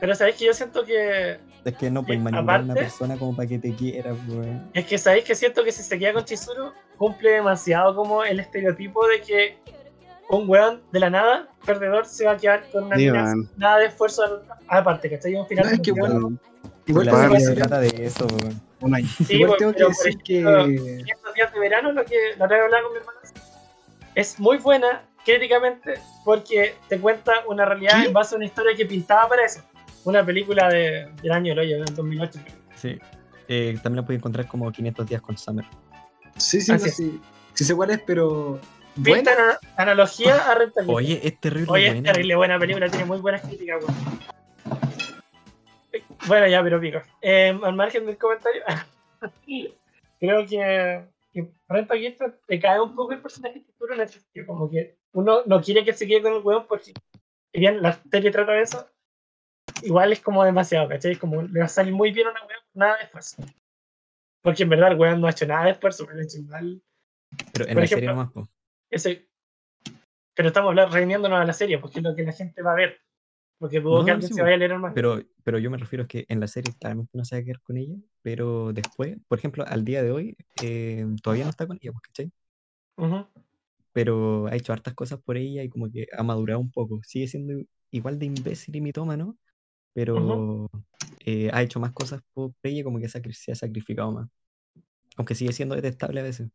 Pero 0.00 0.14
sabéis 0.14 0.36
que 0.36 0.44
yo 0.46 0.54
siento 0.54 0.84
que. 0.84 1.38
Es 1.70 1.76
que 1.76 1.90
no 1.90 2.02
puedes 2.02 2.20
Y 2.20 2.24
manipular 2.24 2.60
a 2.60 2.64
una 2.64 2.74
persona 2.74 3.16
como 3.16 3.34
para 3.34 3.48
que 3.48 3.58
te 3.58 3.74
quiera, 3.74 4.14
weón. 4.28 4.70
Es 4.74 4.86
que 4.86 4.98
sabéis 4.98 5.24
que 5.24 5.34
siento 5.34 5.64
que 5.64 5.72
si 5.72 5.82
se 5.82 5.98
queda 5.98 6.12
con 6.12 6.24
Chizuru, 6.24 6.72
cumple 6.96 7.30
demasiado 7.30 7.94
como 7.94 8.24
el 8.24 8.40
estereotipo 8.40 9.06
de 9.06 9.20
que 9.20 9.58
un 10.28 10.48
weón 10.48 10.82
de 10.92 11.00
la 11.00 11.10
nada, 11.10 11.48
perdedor, 11.64 12.06
se 12.06 12.24
va 12.24 12.32
a 12.32 12.36
quedar 12.36 12.68
con 12.70 12.84
una 12.84 12.96
Sí, 12.96 13.08
nada 13.56 13.78
de 13.78 13.86
esfuerzo 13.86 14.42
aparte, 14.68 15.10
¿cachai? 15.10 15.34
Un 15.34 15.46
final 15.46 15.66
No, 15.66 15.72
es 15.72 15.80
que 15.80 15.92
bueno, 15.92 16.14
weón, 16.14 16.40
Igual 16.86 17.32
que 17.32 17.40
se 17.40 17.54
trata 17.54 17.80
de 17.80 17.88
eso, 18.06 18.26
weón. 18.26 18.60
un 18.80 18.94
año. 18.94 19.08
Sí, 19.26 19.36
igual 19.36 19.48
pues, 19.48 19.58
tengo 19.58 19.72
que 19.72 19.84
decir 19.84 20.20
ejemplo, 20.24 20.66
que. 20.66 20.96
estos 21.10 21.34
días 21.34 21.52
de 21.52 21.60
verano, 21.60 21.92
lo 21.92 22.04
que 22.04 22.16
la 22.38 22.44
otra 22.44 22.56
vez 22.56 22.64
hablaba 22.64 22.82
con 22.84 22.92
mi 22.92 22.98
hermana, 22.98 23.18
es 24.14 24.38
muy 24.38 24.58
buena 24.58 25.02
críticamente 25.24 25.94
porque 26.24 26.76
te 26.88 27.00
cuenta 27.00 27.32
una 27.48 27.64
realidad 27.64 28.02
¿Qué? 28.02 28.06
en 28.06 28.12
base 28.12 28.34
a 28.34 28.36
una 28.36 28.46
historia 28.46 28.76
que 28.76 28.86
pintaba 28.86 29.28
para 29.28 29.44
eso. 29.44 29.60
Una 30.06 30.24
película 30.24 30.68
de, 30.68 31.08
del 31.22 31.32
año 31.32 31.50
del 31.54 31.58
hoyo, 31.58 31.84
del 31.84 31.94
2008. 31.94 32.38
Sí. 32.76 32.98
Eh, 33.48 33.74
también 33.82 33.96
la 34.02 34.06
puedes 34.06 34.20
encontrar 34.20 34.46
como 34.48 34.70
500 34.72 35.06
días 35.06 35.20
con 35.20 35.36
Summer. 35.36 35.64
Sí, 36.36 36.60
sí, 36.60 36.70
no, 36.70 36.76
es. 36.78 36.94
sí. 36.96 37.20
Sí 37.54 37.64
sé 37.64 37.74
cuál 37.74 37.90
es, 37.90 38.00
pero. 38.06 38.60
Buena. 38.96 39.30
ana- 39.32 39.58
analogía 39.76 40.36
a 40.50 40.54
Renta 40.54 40.80
Gilfer. 40.80 40.96
Oye, 40.96 41.20
es 41.22 41.38
terrible 41.40 41.70
Oye, 41.72 41.86
es 41.88 41.92
buena. 41.94 42.12
terrible 42.12 42.36
buena 42.36 42.58
película, 42.58 42.88
tiene 42.88 43.04
muy 43.04 43.18
buenas 43.18 43.42
críticas, 43.42 43.82
weón. 43.84 44.20
Bueno, 46.26 46.46
ya, 46.48 46.62
pero 46.62 46.80
pico. 46.80 46.98
Eh, 47.20 47.58
al 47.62 47.74
margen 47.74 48.06
del 48.06 48.16
comentario, 48.18 48.62
creo 50.20 50.46
que, 50.46 51.04
que 51.32 51.50
Renta 51.68 51.96
Gilfer 51.96 52.38
te 52.46 52.58
cae 52.60 52.80
un 52.80 52.94
poco 52.94 53.12
el 53.12 53.20
personaje 53.20 53.62
que 53.64 53.72
tú 53.78 53.86
en 53.92 54.00
el 54.00 54.08
sentido, 54.08 54.46
como 54.46 54.70
que 54.70 54.96
uno 55.12 55.42
no 55.46 55.60
quiere 55.62 55.84
que 55.84 55.92
se 55.92 56.06
quede 56.06 56.22
con 56.22 56.34
el 56.34 56.42
weón 56.42 56.66
porque, 56.66 56.92
si 57.52 57.60
bien 57.60 57.80
la 57.82 57.98
serie 58.10 58.30
trata 58.30 58.52
de 58.52 58.62
eso, 58.62 58.86
igual 59.82 60.12
es 60.12 60.20
como 60.20 60.44
demasiado, 60.44 60.88
¿cachai? 60.88 61.16
Como 61.16 61.42
le 61.42 61.60
va 61.60 61.66
a 61.66 61.68
salir 61.68 61.92
muy 61.92 62.12
bien 62.12 62.26
a 62.28 62.30
una 62.30 62.40
weón 62.40 62.60
con 62.72 62.80
nada 62.80 62.96
de 62.98 63.04
esfuerzo. 63.04 63.36
Porque 64.42 64.62
en 64.62 64.68
verdad 64.68 64.92
el 64.92 64.98
weón 64.98 65.20
no 65.20 65.26
ha 65.26 65.30
hecho 65.30 65.46
nada 65.46 65.64
de 65.64 65.70
esfuerzo, 65.72 66.06
pero 66.06 66.20
ha 66.20 66.22
hecho 66.22 66.38
igual 66.38 66.82
Pero 67.52 67.66
en 67.66 67.72
por 67.74 67.82
la 67.82 67.86
serie 67.88 68.04
ejemplo- 68.04 68.14
nomás, 68.14 68.32
po. 68.32 68.48
ese. 68.90 69.28
Pero 70.34 70.48
estamos 70.48 70.68
hablando, 70.68 70.94
reuniéndonos 70.94 71.40
a 71.40 71.44
la 71.44 71.52
serie, 71.52 71.78
porque 71.78 71.98
es 71.98 72.04
lo 72.04 72.14
que 72.14 72.22
la 72.22 72.32
gente 72.32 72.62
va 72.62 72.72
a 72.72 72.76
ver. 72.76 73.00
Porque 73.58 73.80
dudo 73.80 74.00
No, 74.00 74.04
que 74.04 74.10
alguien 74.10 74.28
sí, 74.28 74.34
se 74.34 74.42
vaya 74.42 74.54
a 74.54 74.58
leer 74.58 74.72
el 74.72 74.78
manga. 74.80 74.94
Pero, 74.94 75.22
pero 75.42 75.58
yo 75.58 75.70
me 75.70 75.78
refiero 75.78 76.04
a 76.04 76.06
que 76.06 76.26
en 76.28 76.40
la 76.40 76.46
serie 76.46 76.74
claramente 76.78 77.16
no 77.16 77.24
se 77.24 77.36
va 77.36 77.40
a 77.40 77.44
quedar 77.44 77.60
con 77.62 77.78
ella, 77.78 77.94
pero 78.20 78.72
después, 78.74 79.16
por 79.28 79.38
ejemplo, 79.38 79.64
al 79.66 79.82
día 79.84 80.02
de 80.02 80.10
hoy, 80.10 80.36
eh, 80.62 81.06
todavía 81.22 81.44
no 81.44 81.50
está 81.50 81.66
con 81.66 81.78
ella, 81.80 81.90
pues, 81.92 82.02
¿cachai? 82.02 82.30
Pero 83.92 84.46
ha 84.46 84.54
hecho 84.54 84.72
hartas 84.74 84.92
cosas 84.94 85.18
por 85.22 85.38
ella 85.38 85.62
y 85.62 85.70
como 85.70 85.90
que 85.90 86.06
ha 86.16 86.22
madurado 86.22 86.60
un 86.60 86.70
poco. 86.70 87.00
Sigue 87.02 87.26
siendo 87.28 87.54
igual 87.90 88.18
de 88.18 88.26
imbécil 88.26 88.76
y 88.76 88.80
mitómano, 88.82 89.38
pero 89.96 90.68
eh, 91.20 91.48
ha 91.54 91.62
hecho 91.62 91.80
más 91.80 91.90
cosas 91.92 92.20
por 92.34 92.52
ella, 92.62 92.84
como 92.84 92.98
que 93.00 93.08
se 93.08 93.50
ha 93.50 93.54
sacrificado 93.54 94.12
más. 94.12 94.28
Aunque 95.16 95.34
sigue 95.34 95.54
siendo 95.54 95.74
detestable 95.74 96.20
a 96.20 96.22
veces. 96.22 96.50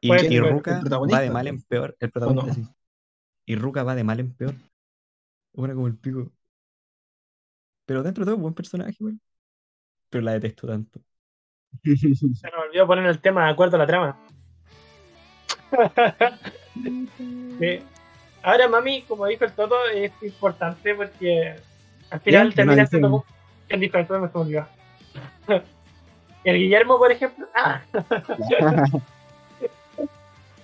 Y, 0.00 0.40
Ruka 0.40 0.80
va 0.88 1.20
de 1.20 1.28
mal 1.28 1.46
en 1.48 1.60
peor, 1.60 1.94
el 2.00 2.10
protagonista 2.10 2.54
sí. 2.54 2.66
Y 3.44 3.56
Ruka 3.56 3.82
va 3.82 3.94
de 3.94 4.04
mal 4.04 4.20
en 4.20 4.32
peor, 4.32 4.54
buena 5.52 5.74
como 5.74 5.86
el 5.86 5.98
pico. 5.98 6.32
Pero 7.84 8.02
dentro 8.02 8.24
de 8.24 8.30
todo, 8.30 8.40
buen 8.40 8.54
personaje, 8.54 8.96
weón. 8.98 9.20
Pero 10.08 10.24
la 10.24 10.32
detesto 10.32 10.66
tanto. 10.66 11.02
Se 11.84 12.50
nos 12.50 12.68
olvidó 12.68 12.86
poner 12.86 13.04
el 13.04 13.20
tema 13.20 13.44
de 13.44 13.52
acuerdo 13.52 13.76
a 13.76 13.80
la 13.80 13.86
trama. 13.86 14.18
Sí. 16.74 17.80
Ahora, 18.42 18.66
mami, 18.66 19.02
como 19.02 19.26
dijo 19.26 19.44
el 19.44 19.52
Toto, 19.52 19.76
es 19.94 20.10
importante 20.22 20.94
porque 20.94 21.54
al 22.12 22.20
final 22.20 22.54
termina 22.54 22.86
siendo 22.86 23.10
como. 23.10 23.24
El 23.68 23.80
disparate 23.80 24.12
me 24.18 24.28
olvidó. 24.32 24.66
El 26.44 26.58
Guillermo, 26.58 26.98
por 26.98 27.10
ejemplo. 27.12 27.46
Ah, 27.54 27.80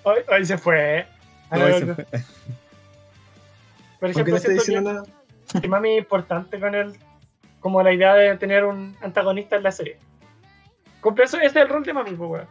hoy, 0.02 0.18
hoy 0.30 0.44
se 0.46 0.58
fue. 0.58 0.98
¿eh? 1.00 1.06
Ese 1.52 1.84
no. 1.86 1.94
fue- 1.94 2.04
Por 2.04 2.12
¿Por 4.00 4.12
qué 4.12 4.20
ejemplo, 4.20 4.82
no 4.82 5.04
que, 5.04 5.60
que 5.60 5.68
mami 5.68 5.92
es 5.92 5.98
importante 5.98 6.60
con 6.60 6.74
él. 6.74 6.94
Como 7.60 7.82
la 7.82 7.92
idea 7.92 8.14
de 8.14 8.36
tener 8.36 8.64
un 8.64 8.96
antagonista 9.00 9.56
en 9.56 9.62
la 9.64 9.72
serie. 9.72 9.98
Cumple 11.00 11.24
eso, 11.24 11.38
ese 11.38 11.46
es 11.46 11.56
el 11.56 11.68
rol 11.68 11.82
de 11.84 11.92
mami, 11.92 12.10
pues, 12.12 12.30
weón. 12.30 12.46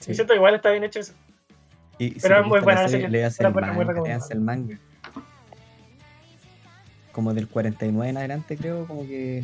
sí. 0.00 0.12
Y 0.12 0.14
siento 0.14 0.32
que 0.32 0.36
igual 0.36 0.54
está 0.54 0.70
bien 0.70 0.84
hecho 0.84 1.00
eso. 1.00 1.14
Y 1.98 2.20
Pero 2.20 2.40
es 2.40 2.46
muy 2.46 2.60
buena 2.60 2.82
la 2.82 2.88
serie, 2.88 3.08
le 3.08 3.24
el 3.24 3.52
manga, 3.54 4.16
hace 4.16 4.34
el 4.34 4.40
manga. 4.40 4.78
Como 7.16 7.32
del 7.32 7.48
49 7.48 8.10
en 8.10 8.18
adelante, 8.18 8.58
creo, 8.58 8.86
como 8.86 9.06
que 9.06 9.38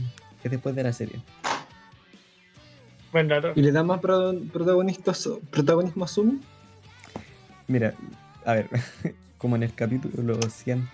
es 0.44 0.50
después 0.50 0.74
de 0.74 0.82
la 0.82 0.92
serie. 0.92 1.22
Buen 3.10 3.28
dato. 3.28 3.52
¿Y 3.56 3.62
le 3.62 3.72
da 3.72 3.82
más 3.82 3.98
protagonismo 4.00 6.04
a 6.04 6.08
Sumi? 6.08 6.38
Mira, 7.68 7.94
a 8.44 8.52
ver, 8.52 8.68
como 9.38 9.56
en 9.56 9.62
el 9.62 9.72
capítulo 9.72 10.38
100, 10.50 10.86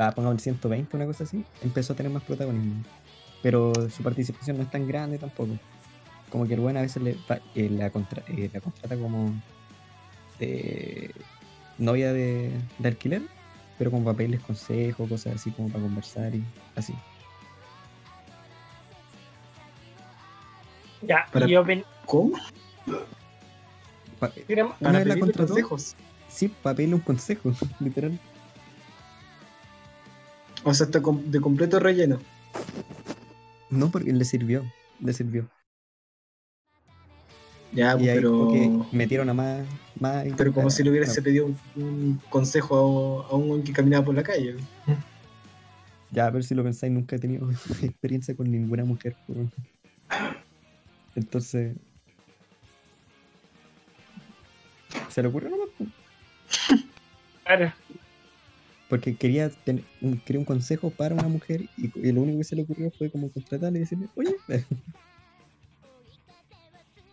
va, 0.00 0.12
pongamos 0.12 0.36
el 0.36 0.40
120, 0.40 0.96
una 0.96 1.04
cosa 1.04 1.24
así, 1.24 1.44
empezó 1.62 1.92
a 1.92 1.96
tener 1.96 2.10
más 2.10 2.22
protagonismo. 2.22 2.82
Pero 3.42 3.90
su 3.90 4.02
participación 4.02 4.56
no 4.56 4.62
es 4.62 4.70
tan 4.70 4.88
grande 4.88 5.18
tampoco. 5.18 5.52
Como 6.30 6.46
que 6.48 6.54
el 6.54 6.60
buen 6.60 6.78
a 6.78 6.80
veces 6.80 7.02
le, 7.02 7.18
eh, 7.54 7.68
la, 7.68 7.90
contra- 7.90 8.24
eh, 8.26 8.48
la 8.50 8.60
contrata 8.62 8.96
como 8.96 9.34
eh, 10.40 11.10
novia 11.76 12.14
de, 12.14 12.52
de 12.78 12.88
alquiler, 12.88 13.20
pero 13.82 13.90
como 13.90 14.04
para 14.04 14.16
pedirles 14.18 14.40
consejos, 14.42 15.08
cosas 15.08 15.34
así, 15.34 15.50
como 15.50 15.68
para 15.68 15.82
conversar 15.82 16.32
y 16.32 16.44
así. 16.76 16.94
Ya, 21.00 21.26
Para- 21.32 21.48
yo 21.48 21.64
opin- 21.64 21.84
¿Cómo? 22.06 22.30
Pa- 24.20 24.30
Tenemos- 24.46 24.76
Una 24.78 24.92
vez 24.92 25.06
la 25.08 25.14
pedirle 25.14 25.20
contrató. 25.20 25.48
consejos. 25.48 25.96
sí, 26.28 26.46
para 26.62 26.76
pedirle 26.76 26.94
un 26.94 27.00
consejo, 27.00 27.50
literal. 27.80 28.16
O 30.62 30.72
sea, 30.74 30.86
está 30.86 31.00
de 31.00 31.40
completo 31.40 31.80
relleno. 31.80 32.20
No, 33.68 33.90
porque 33.90 34.12
le 34.12 34.24
sirvió, 34.24 34.62
le 35.00 35.12
sirvió. 35.12 35.48
Ya, 37.72 37.98
Y 37.98 38.08
ahí 38.08 38.14
pero. 38.18 38.30
como 38.30 38.52
que 38.52 38.96
metieron 38.96 39.28
a 39.28 39.34
más, 39.34 39.66
más 40.02 40.26
Pero 40.36 40.52
como 40.52 40.68
si 40.68 40.82
le 40.82 40.90
hubiese 40.90 41.22
pedido 41.22 41.46
un, 41.46 41.56
un 41.76 42.20
consejo 42.28 43.24
a, 43.30 43.32
a 43.32 43.36
un 43.36 43.62
que 43.62 43.72
caminaba 43.72 44.04
por 44.04 44.14
la 44.14 44.22
calle. 44.22 44.56
Ya, 46.10 46.30
pero 46.30 46.42
si 46.42 46.54
lo 46.54 46.62
pensáis, 46.62 46.92
nunca 46.92 47.16
he 47.16 47.18
tenido 47.18 47.48
experiencia 47.82 48.36
con 48.36 48.50
ninguna 48.50 48.84
mujer. 48.84 49.16
Entonces. 51.14 51.76
Se 55.08 55.22
le 55.22 55.28
ocurrió 55.28 55.50
nomás, 55.50 55.68
Claro. 57.44 57.72
porque 58.88 59.16
quería 59.16 59.50
tener 59.50 59.84
un, 60.00 60.18
quería 60.18 60.38
un 60.38 60.44
consejo 60.44 60.90
para 60.90 61.14
una 61.14 61.28
mujer 61.28 61.62
y, 61.76 61.90
y 61.98 62.12
lo 62.12 62.22
único 62.22 62.38
que 62.38 62.44
se 62.44 62.56
le 62.56 62.62
ocurrió 62.62 62.90
fue 62.90 63.10
como 63.10 63.30
contratarle 63.30 63.78
y 63.78 63.80
decirle, 63.82 64.08
oye. 64.16 64.34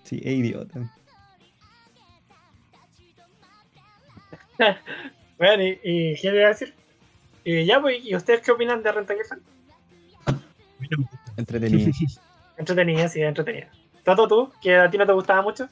Sí, 0.03 0.19
es 0.23 0.33
idiota. 0.33 0.91
Bueno, 5.37 5.63
y, 5.63 5.79
y 5.83 6.15
¿qué 6.15 6.31
le 6.31 6.37
iba 6.39 6.47
a 6.47 6.49
decir? 6.49 6.73
Y 7.45 7.65
ya, 7.65 7.81
pues, 7.81 8.03
¿y 8.03 8.15
ustedes 8.15 8.41
qué 8.41 8.51
opinan 8.51 8.83
de 8.83 8.91
Renta 8.91 9.13
Girlfriend? 9.13 9.43
Entretenido. 11.37 11.91
Entretenida, 12.57 13.07
sí, 13.07 13.21
entretenida. 13.21 13.69
Toto, 14.03 14.27
tú, 14.27 14.51
que 14.61 14.75
a 14.75 14.89
ti 14.89 14.97
no 14.97 15.05
te 15.05 15.13
gustaba 15.13 15.41
mucho. 15.41 15.69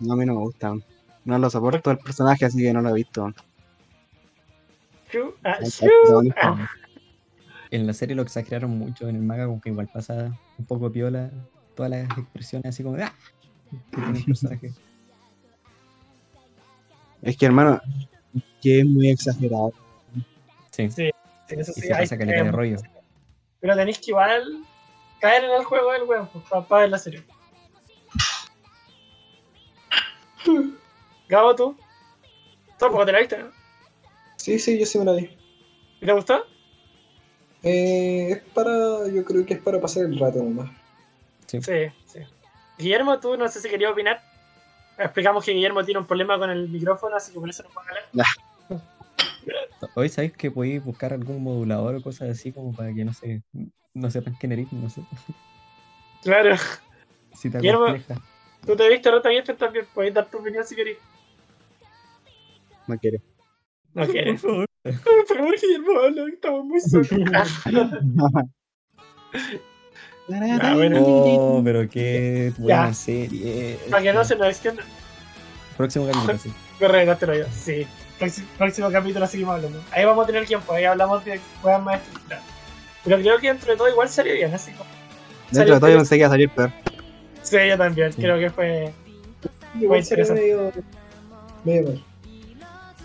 No, 0.00 0.14
a 0.14 0.16
mí 0.16 0.26
no 0.26 0.34
me 0.34 0.40
gusta. 0.40 0.74
No 1.24 1.38
lo 1.38 1.48
soporto 1.48 1.90
el 1.92 1.98
personaje, 1.98 2.44
así 2.44 2.58
que 2.58 2.72
no 2.72 2.80
lo 2.80 2.90
he 2.90 2.94
visto. 2.94 3.32
Ah. 5.44 5.58
Ah, 6.36 6.68
En 7.70 7.86
la 7.86 7.92
serie 7.92 8.16
lo 8.16 8.22
exageraron 8.22 8.70
mucho, 8.70 9.08
en 9.08 9.16
el 9.16 9.22
manga 9.22 9.46
como 9.46 9.60
que 9.60 9.70
igual 9.70 9.88
pasa 9.88 10.36
un 10.58 10.64
poco 10.66 10.90
piola 10.90 11.30
todas 11.74 11.90
las 11.90 12.18
expresiones 12.18 12.66
así 12.70 12.82
como 12.82 12.96
de 12.96 13.04
¡ah! 13.04 13.14
que 13.92 14.00
tiene 14.00 14.18
el 14.18 14.24
personaje. 14.26 14.72
Es 17.22 17.36
que, 17.36 17.46
hermano, 17.46 17.80
que 18.60 18.80
es 18.80 18.86
muy 18.86 19.08
exagerado. 19.10 19.72
Sí, 20.70 20.90
Sí, 20.90 21.10
sí, 21.46 21.54
eso 21.56 21.72
y 21.76 21.80
sí. 21.80 21.86
se 21.88 21.94
hay- 21.94 22.06
de 22.08 22.36
eh, 22.36 22.50
rollo. 22.52 22.76
Pero 23.60 23.74
tenéis 23.76 23.98
que 23.98 24.10
igual 24.12 24.44
caer 25.20 25.44
en 25.44 25.50
el 25.50 25.64
juego 25.64 25.92
del 25.92 26.04
weón, 26.04 26.28
pues, 26.28 26.44
para 26.66 26.82
ver 26.82 26.90
la 26.90 26.98
serie. 26.98 27.24
Gabo, 31.28 31.54
tú. 31.54 31.76
Tampoco 32.78 33.04
te 33.04 33.12
la 33.12 33.18
viste, 33.18 33.38
¿no? 33.38 33.50
Sí, 34.36 34.58
sí, 34.58 34.78
yo 34.78 34.86
sí 34.86 34.98
me 34.98 35.04
la 35.04 35.12
vi. 35.14 35.36
¿Y 36.00 36.06
te 36.06 36.12
gustó? 36.12 36.46
Eh, 37.62 38.28
es 38.30 38.42
para. 38.54 39.08
Yo 39.12 39.24
creo 39.24 39.44
que 39.44 39.54
es 39.54 39.60
para 39.60 39.80
pasar 39.80 40.04
el 40.04 40.18
rato 40.18 40.38
nomás. 40.42 40.70
Sí, 41.46 41.60
sí. 41.60 42.20
Guillermo, 42.78 43.18
tú 43.18 43.36
no 43.36 43.48
sé 43.48 43.60
si 43.60 43.68
querías 43.68 43.90
opinar. 43.90 44.22
Explicamos 44.98 45.44
que 45.44 45.52
Guillermo 45.52 45.84
tiene 45.84 46.00
un 46.00 46.06
problema 46.06 46.38
con 46.38 46.50
el 46.50 46.68
micrófono, 46.68 47.16
así 47.16 47.32
que 47.32 47.38
por 47.38 47.48
eso 47.48 47.62
no 47.62 47.68
puedo 47.70 47.86
hablar. 47.88 48.26
Hoy 49.94 50.08
sabéis 50.08 50.32
que 50.32 50.50
podéis 50.50 50.84
buscar 50.84 51.12
algún 51.12 51.42
modulador 51.42 51.96
o 51.96 52.02
cosas 52.02 52.30
así 52.30 52.52
como 52.52 52.74
para 52.74 52.92
que 52.92 53.04
no 53.04 53.12
se 53.12 53.42
no 53.94 54.10
sepan 54.10 54.34
quién 54.38 54.52
eres, 54.52 54.72
no 54.72 54.88
sé. 54.90 55.02
Claro. 56.22 56.56
Si 57.32 57.48
te 57.48 57.58
Guillermo. 57.58 57.94
Tú 58.66 58.74
te 58.74 58.88
viste 58.88 59.08
Rota 59.08 59.30
Girlfriend 59.30 59.60
también, 59.60 59.86
puedes 59.94 60.12
dar 60.12 60.28
tu 60.28 60.38
opinión 60.38 60.64
si 60.64 60.74
querés. 60.74 60.98
No 62.88 62.98
quiere. 62.98 63.22
No 63.94 64.04
Por 64.06 64.38
favor. 64.38 64.66
Por 64.82 65.26
favor, 65.26 65.54
Guillermo, 65.60 66.00
habla, 66.00 66.24
que 66.24 66.32
estamos 66.32 66.64
muy 66.64 66.80
solos. 66.80 67.08
Ah, 70.30 70.74
bueno. 70.74 71.02
Oh, 71.02 71.62
pero 71.64 71.88
qué 71.88 72.52
buena 72.58 72.88
Ya. 72.88 72.94
serie. 72.94 73.78
Para 73.90 74.02
que 74.02 74.12
no 74.12 74.24
se 74.24 74.36
nos 74.36 74.48
extienda. 74.48 74.82
Próximo 75.76 76.06
capítulo, 76.06 76.38
sí. 76.38 76.52
Correcto, 76.78 77.32
yo. 77.34 77.44
Sí. 77.52 77.86
Próximo, 78.18 78.48
próximo 78.58 78.90
capítulo 78.90 79.26
seguimos 79.26 79.54
hablando. 79.56 79.80
Ahí 79.92 80.04
vamos 80.04 80.24
a 80.24 80.26
tener 80.26 80.44
tiempo, 80.46 80.72
ahí 80.72 80.84
hablamos 80.84 81.24
de 81.24 81.40
juegas 81.62 81.82
más 81.82 82.00
estructuradas. 82.00 82.44
Pero 83.04 83.16
creo 83.18 83.38
que 83.38 83.48
dentro 83.48 83.70
de 83.72 83.78
todo 83.78 83.88
igual 83.88 84.08
salió 84.08 84.34
bien, 84.34 84.52
así 84.52 84.72
como. 84.72 84.90
Dentro 85.50 85.74
de 85.74 85.80
todo, 85.80 85.90
yo 85.90 85.96
pensé 85.96 86.16
que 86.16 86.18
iba 86.20 86.26
a 86.26 86.30
salir 86.30 86.50
peor. 86.50 86.72
Sí, 87.42 87.56
yo 87.68 87.78
también, 87.78 88.12
Sí. 88.12 88.20
creo 88.20 88.38
que 88.38 88.50
fue. 88.50 88.92
Igual 89.80 90.00
interesante. 90.00 90.42
medio. 90.42 90.72
medio 91.64 91.82
mal. 91.84 92.04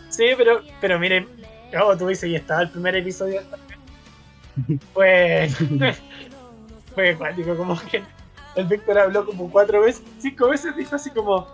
Sí, 0.10 0.26
pero, 0.38 0.62
pero 0.82 1.00
miren, 1.00 1.28
como 1.78 1.96
tú 1.98 2.08
dices, 2.08 2.30
y 2.30 2.36
estaba 2.36 2.62
el 2.64 2.70
primer 2.70 2.96
episodio. 2.98 3.42
Pues. 4.94 5.56
Fue 6.94 7.16
cuático, 7.16 7.56
como 7.56 7.80
que 7.90 8.04
el 8.56 8.66
Víctor 8.66 9.00
habló 9.00 9.26
como 9.26 9.50
cuatro 9.50 9.82
veces, 9.82 10.04
cinco 10.20 10.50
veces, 10.50 10.76
dijo 10.76 10.96
así 10.96 11.10
como: 11.10 11.48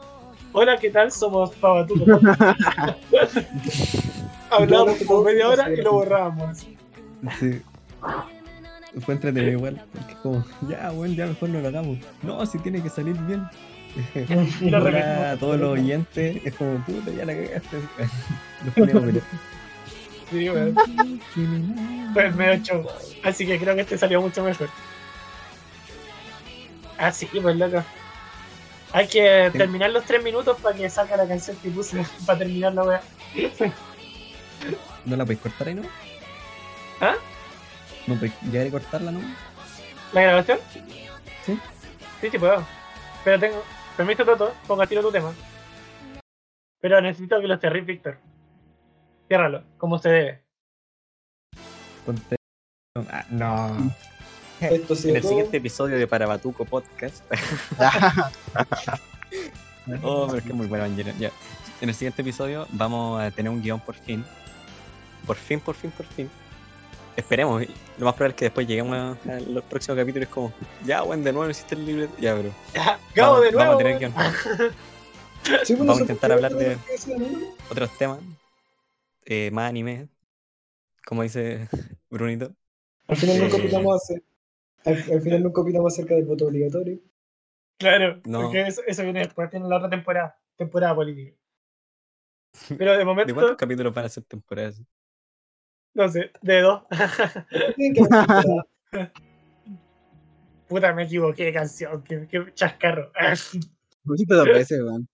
Hola, 0.52 0.78
¿qué 0.78 0.90
tal? 0.90 1.12
Somos 1.12 1.52
Pavatuco. 1.56 2.06
Hablábamos 4.52 4.98
como 5.06 5.24
media 5.24 5.48
hora 5.50 5.72
y 5.72 5.78
lo 5.78 5.94
borrábamos. 5.94 6.66
Sí. 7.40 7.62
Fue 9.02 9.14
entretenido 9.14 9.52
igual. 9.54 9.86
Porque 9.94 10.12
es 10.14 10.18
como, 10.20 10.44
ya, 10.68 10.90
bueno, 10.92 11.14
ya 11.14 11.28
mejor 11.28 11.50
no 11.50 11.60
lo 11.62 11.68
hagamos. 11.68 11.98
No, 12.24 12.46
si 12.46 12.58
tiene 12.60 12.82
que 12.82 12.90
salir 12.90 13.16
bien. 13.22 13.44
Y 14.62 14.70
lo 14.70 14.78
a 14.78 15.36
todos 15.40 15.60
los 15.60 15.72
oyentes 15.72 16.42
es 16.46 16.54
como, 16.56 16.78
puta, 16.86 17.12
ya 17.12 17.26
la 17.26 17.34
cagaste. 17.34 17.78
Los 18.66 18.74
ponemos, 18.76 19.04
pero- 19.04 19.22
Sí, 20.30 20.48
weón. 20.50 20.76
Fue 22.14 22.32
medio 22.32 22.64
show. 22.64 22.86
Así 23.24 23.48
que 23.48 23.58
creo 23.58 23.74
que 23.76 23.82
este 23.82 23.98
salió 23.98 24.22
mucho 24.22 24.44
mejor. 24.44 24.70
Ah, 27.02 27.12
sí, 27.14 27.28
pues 27.42 27.56
loco. 27.56 27.82
Hay 28.92 29.08
que 29.08 29.50
Sí. 29.52 29.58
terminar 29.58 29.90
los 29.92 30.04
tres 30.04 30.22
minutos 30.24 30.60
para 30.62 30.76
que 30.76 30.90
salga 30.90 31.16
la 31.16 31.28
canción 31.28 31.56
que 31.58 31.70
puse 31.70 32.04
para 32.26 32.40
terminar 32.40 32.74
la 32.74 32.84
wea. 32.84 33.02
¿No 35.06 35.16
la 35.16 35.24
podéis 35.24 35.40
cortar 35.40 35.68
ahí, 35.70 35.76
no? 35.76 35.84
¿Ah? 37.00 37.16
¿No 38.08 38.16
podéis 38.16 38.34
llegar 38.44 38.68
a 38.68 38.72
cortarla, 38.72 39.12
no? 39.12 39.22
¿La 40.12 40.22
grabación? 40.24 40.60
Sí. 41.46 41.58
Sí, 42.20 42.30
sí 42.32 42.38
puedo. 42.38 42.66
Pero 43.24 43.40
tengo. 43.40 43.64
Permiso, 43.96 44.26
Toto, 44.26 44.54
ponga 44.68 44.88
tiro 44.88 45.02
tu 45.02 45.12
tema. 45.12 45.34
Pero 46.82 47.00
necesito 47.02 47.40
que 47.40 47.48
lo 47.48 47.58
cerréis, 47.58 47.86
Víctor. 47.86 48.18
Ciérralo, 49.28 49.64
como 49.78 50.00
se 50.00 50.10
debe. 50.10 50.44
Ah, 53.10 53.26
no. 53.30 53.94
Esto 54.62 54.96
sí 54.96 55.10
En 55.10 55.16
el 55.18 55.24
siguiente 55.24 55.58
episodio 55.58 55.98
de 55.98 56.08
Parabatuco 56.08 56.66
Podcast. 56.66 57.24
oh, 60.04 60.26
pero 60.28 60.38
es 60.38 60.44
que 60.44 60.50
es 60.50 60.56
muy 60.56 60.68
bueno. 60.68 60.88
Ya. 61.20 61.32
En 61.82 61.90
el 61.90 61.96
siguiente 61.96 62.22
episodio 62.22 62.68
vamos 62.72 63.22
a 63.22 63.32
tener 63.32 63.50
un 63.52 63.62
guion 63.62 63.80
por 63.80 63.96
fin. 63.96 64.24
Por 65.26 65.36
fin, 65.38 65.60
por 65.60 65.76
fin, 65.76 65.92
por 65.92 66.06
fin. 66.08 66.30
Esperemos. 67.16 67.64
Lo 67.98 68.06
más 68.06 68.14
probable 68.16 68.34
es 68.34 68.38
que 68.40 68.46
después 68.46 68.68
lleguemos 68.68 68.96
a, 69.28 69.34
a 69.34 69.40
los 69.42 69.64
próximos 69.66 69.98
capítulos 69.98 70.30
como, 70.30 70.54
ya, 70.86 71.02
bueno, 71.02 71.24
de 71.24 71.34
nuevo 71.34 71.50
hiciste 71.50 71.76
el 71.76 71.86
libre. 71.86 72.08
Ya, 72.20 72.34
Gabo, 72.34 72.52
Vamos- 73.16 73.42
de 73.44 73.52
nuevo. 73.52 73.58
vamos 73.58 73.76
a 73.76 73.78
tener 73.78 74.00
guion. 74.00 74.14
Sí, 75.64 75.74
pues, 75.74 75.80
vamos 75.80 75.98
a 76.00 76.02
intentar 76.02 76.34
hablar 76.34 76.54
de-. 76.54 76.78
Otros 77.72 77.98
temas. 77.98 78.20
eh, 79.26 79.50
más 79.54 79.70
anime. 79.70 80.10
Como 81.06 81.24
dice 81.24 81.70
Brunito. 82.10 82.52
Al 83.08 83.16
final 83.16 83.40
nunca 83.40 83.56
Eh. 83.56 83.62
opinamos 83.62 84.04
hacer- 84.04 84.22
al, 84.86 84.94
al 84.96 85.22
final 85.22 85.44
nunca 85.44 85.62
opinamos 85.62 85.94
acerca 85.94 86.16
del 86.16 86.26
voto 86.26 86.46
obligatorio. 86.48 87.00
Claro, 87.80 88.22
No. 88.26 88.42
porque 88.44 88.62
eso, 88.68 88.82
eso 88.86 89.04
viene 89.04 89.20
después, 89.20 89.50
tiene 89.50 89.68
la 89.68 89.78
otra 89.78 89.90
temporada, 89.90 90.38
temporada 90.58 90.96
política. 90.96 91.36
Pero 92.78 92.92
de 92.94 92.98
¿De 93.00 93.06
momento, 93.06 93.34
cuántos 93.34 93.58
capítulos 93.58 93.94
van 93.94 94.06
a 94.06 94.10
ser 94.10 94.24
temporadas? 94.24 94.82
no 95.96 96.08
sé, 96.08 96.32
de 96.42 96.62
dos. 96.62 96.84
Puta, 100.68 100.94
me 100.94 101.04
equivoqué 101.04 101.46
de 101.46 101.54
canción, 101.54 102.04
qué, 102.04 102.28
qué 102.28 102.54
chascarro. 102.54 103.12
Dos 104.04 104.46
veces, 104.46 104.82
weón. 104.82 105.08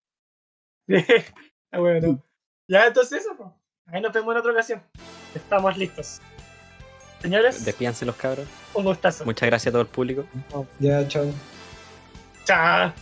Ah, 1.71 1.79
bueno. 1.79 2.23
Ya, 2.67 2.87
entonces 2.87 3.21
eso, 3.21 3.35
pues. 3.37 3.49
Ahí 3.87 4.01
nos 4.01 4.13
vemos 4.13 4.33
en 4.33 4.39
otra 4.39 4.51
ocasión. 4.51 4.83
Estamos 5.33 5.77
listos. 5.77 6.21
Señores, 7.21 7.65
Despídanse 7.65 8.05
los 8.05 8.15
cabros. 8.15 8.47
un 8.73 8.83
gustazo. 8.83 9.25
Muchas 9.25 9.47
gracias 9.47 9.67
a 9.67 9.71
todo 9.71 9.81
el 9.81 9.87
público. 9.87 10.25
Ya, 10.79 11.07
chao. 11.07 11.25
Chao. 12.45 12.93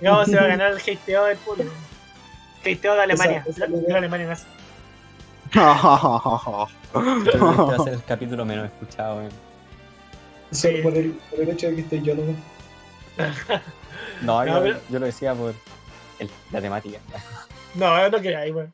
Gabo 0.00 0.24
se 0.24 0.36
va 0.36 0.42
a 0.42 0.46
ganar 0.48 0.72
el 0.72 0.78
hateo 0.96 1.24
del 1.24 1.36
público. 1.38 1.70
Hateo 2.60 2.94
de 2.94 3.02
Alemania. 3.02 3.44
Esa- 3.46 3.64
esa 3.64 3.66
de 3.66 3.94
Alemania 3.96 4.26
que 7.24 7.30
este 7.30 7.38
va 7.38 7.74
a 7.74 7.78
ser 7.84 7.94
el 7.94 8.04
capítulo 8.06 8.44
menos 8.44 8.66
escuchado. 8.66 9.16
weón. 9.16 9.30
Solo 10.52 10.76
Sí. 10.76 10.82
por 10.82 10.96
el, 10.96 11.10
por 11.30 11.40
el 11.40 11.48
hecho 11.50 11.68
de 11.68 11.74
que 11.76 11.80
esté 11.82 12.02
yo 12.02 12.14
nomás. 12.14 12.36
No, 14.22 14.44
No, 14.44 14.46
yo, 14.46 14.62
pero- 14.62 14.80
yo 14.90 14.98
lo 15.00 15.06
decía 15.06 15.34
por 15.34 15.54
el- 16.20 16.30
la 16.52 16.60
temática. 16.60 16.98
No, 17.74 18.08
no 18.08 18.20
queráis, 18.20 18.54
weón. 18.54 18.72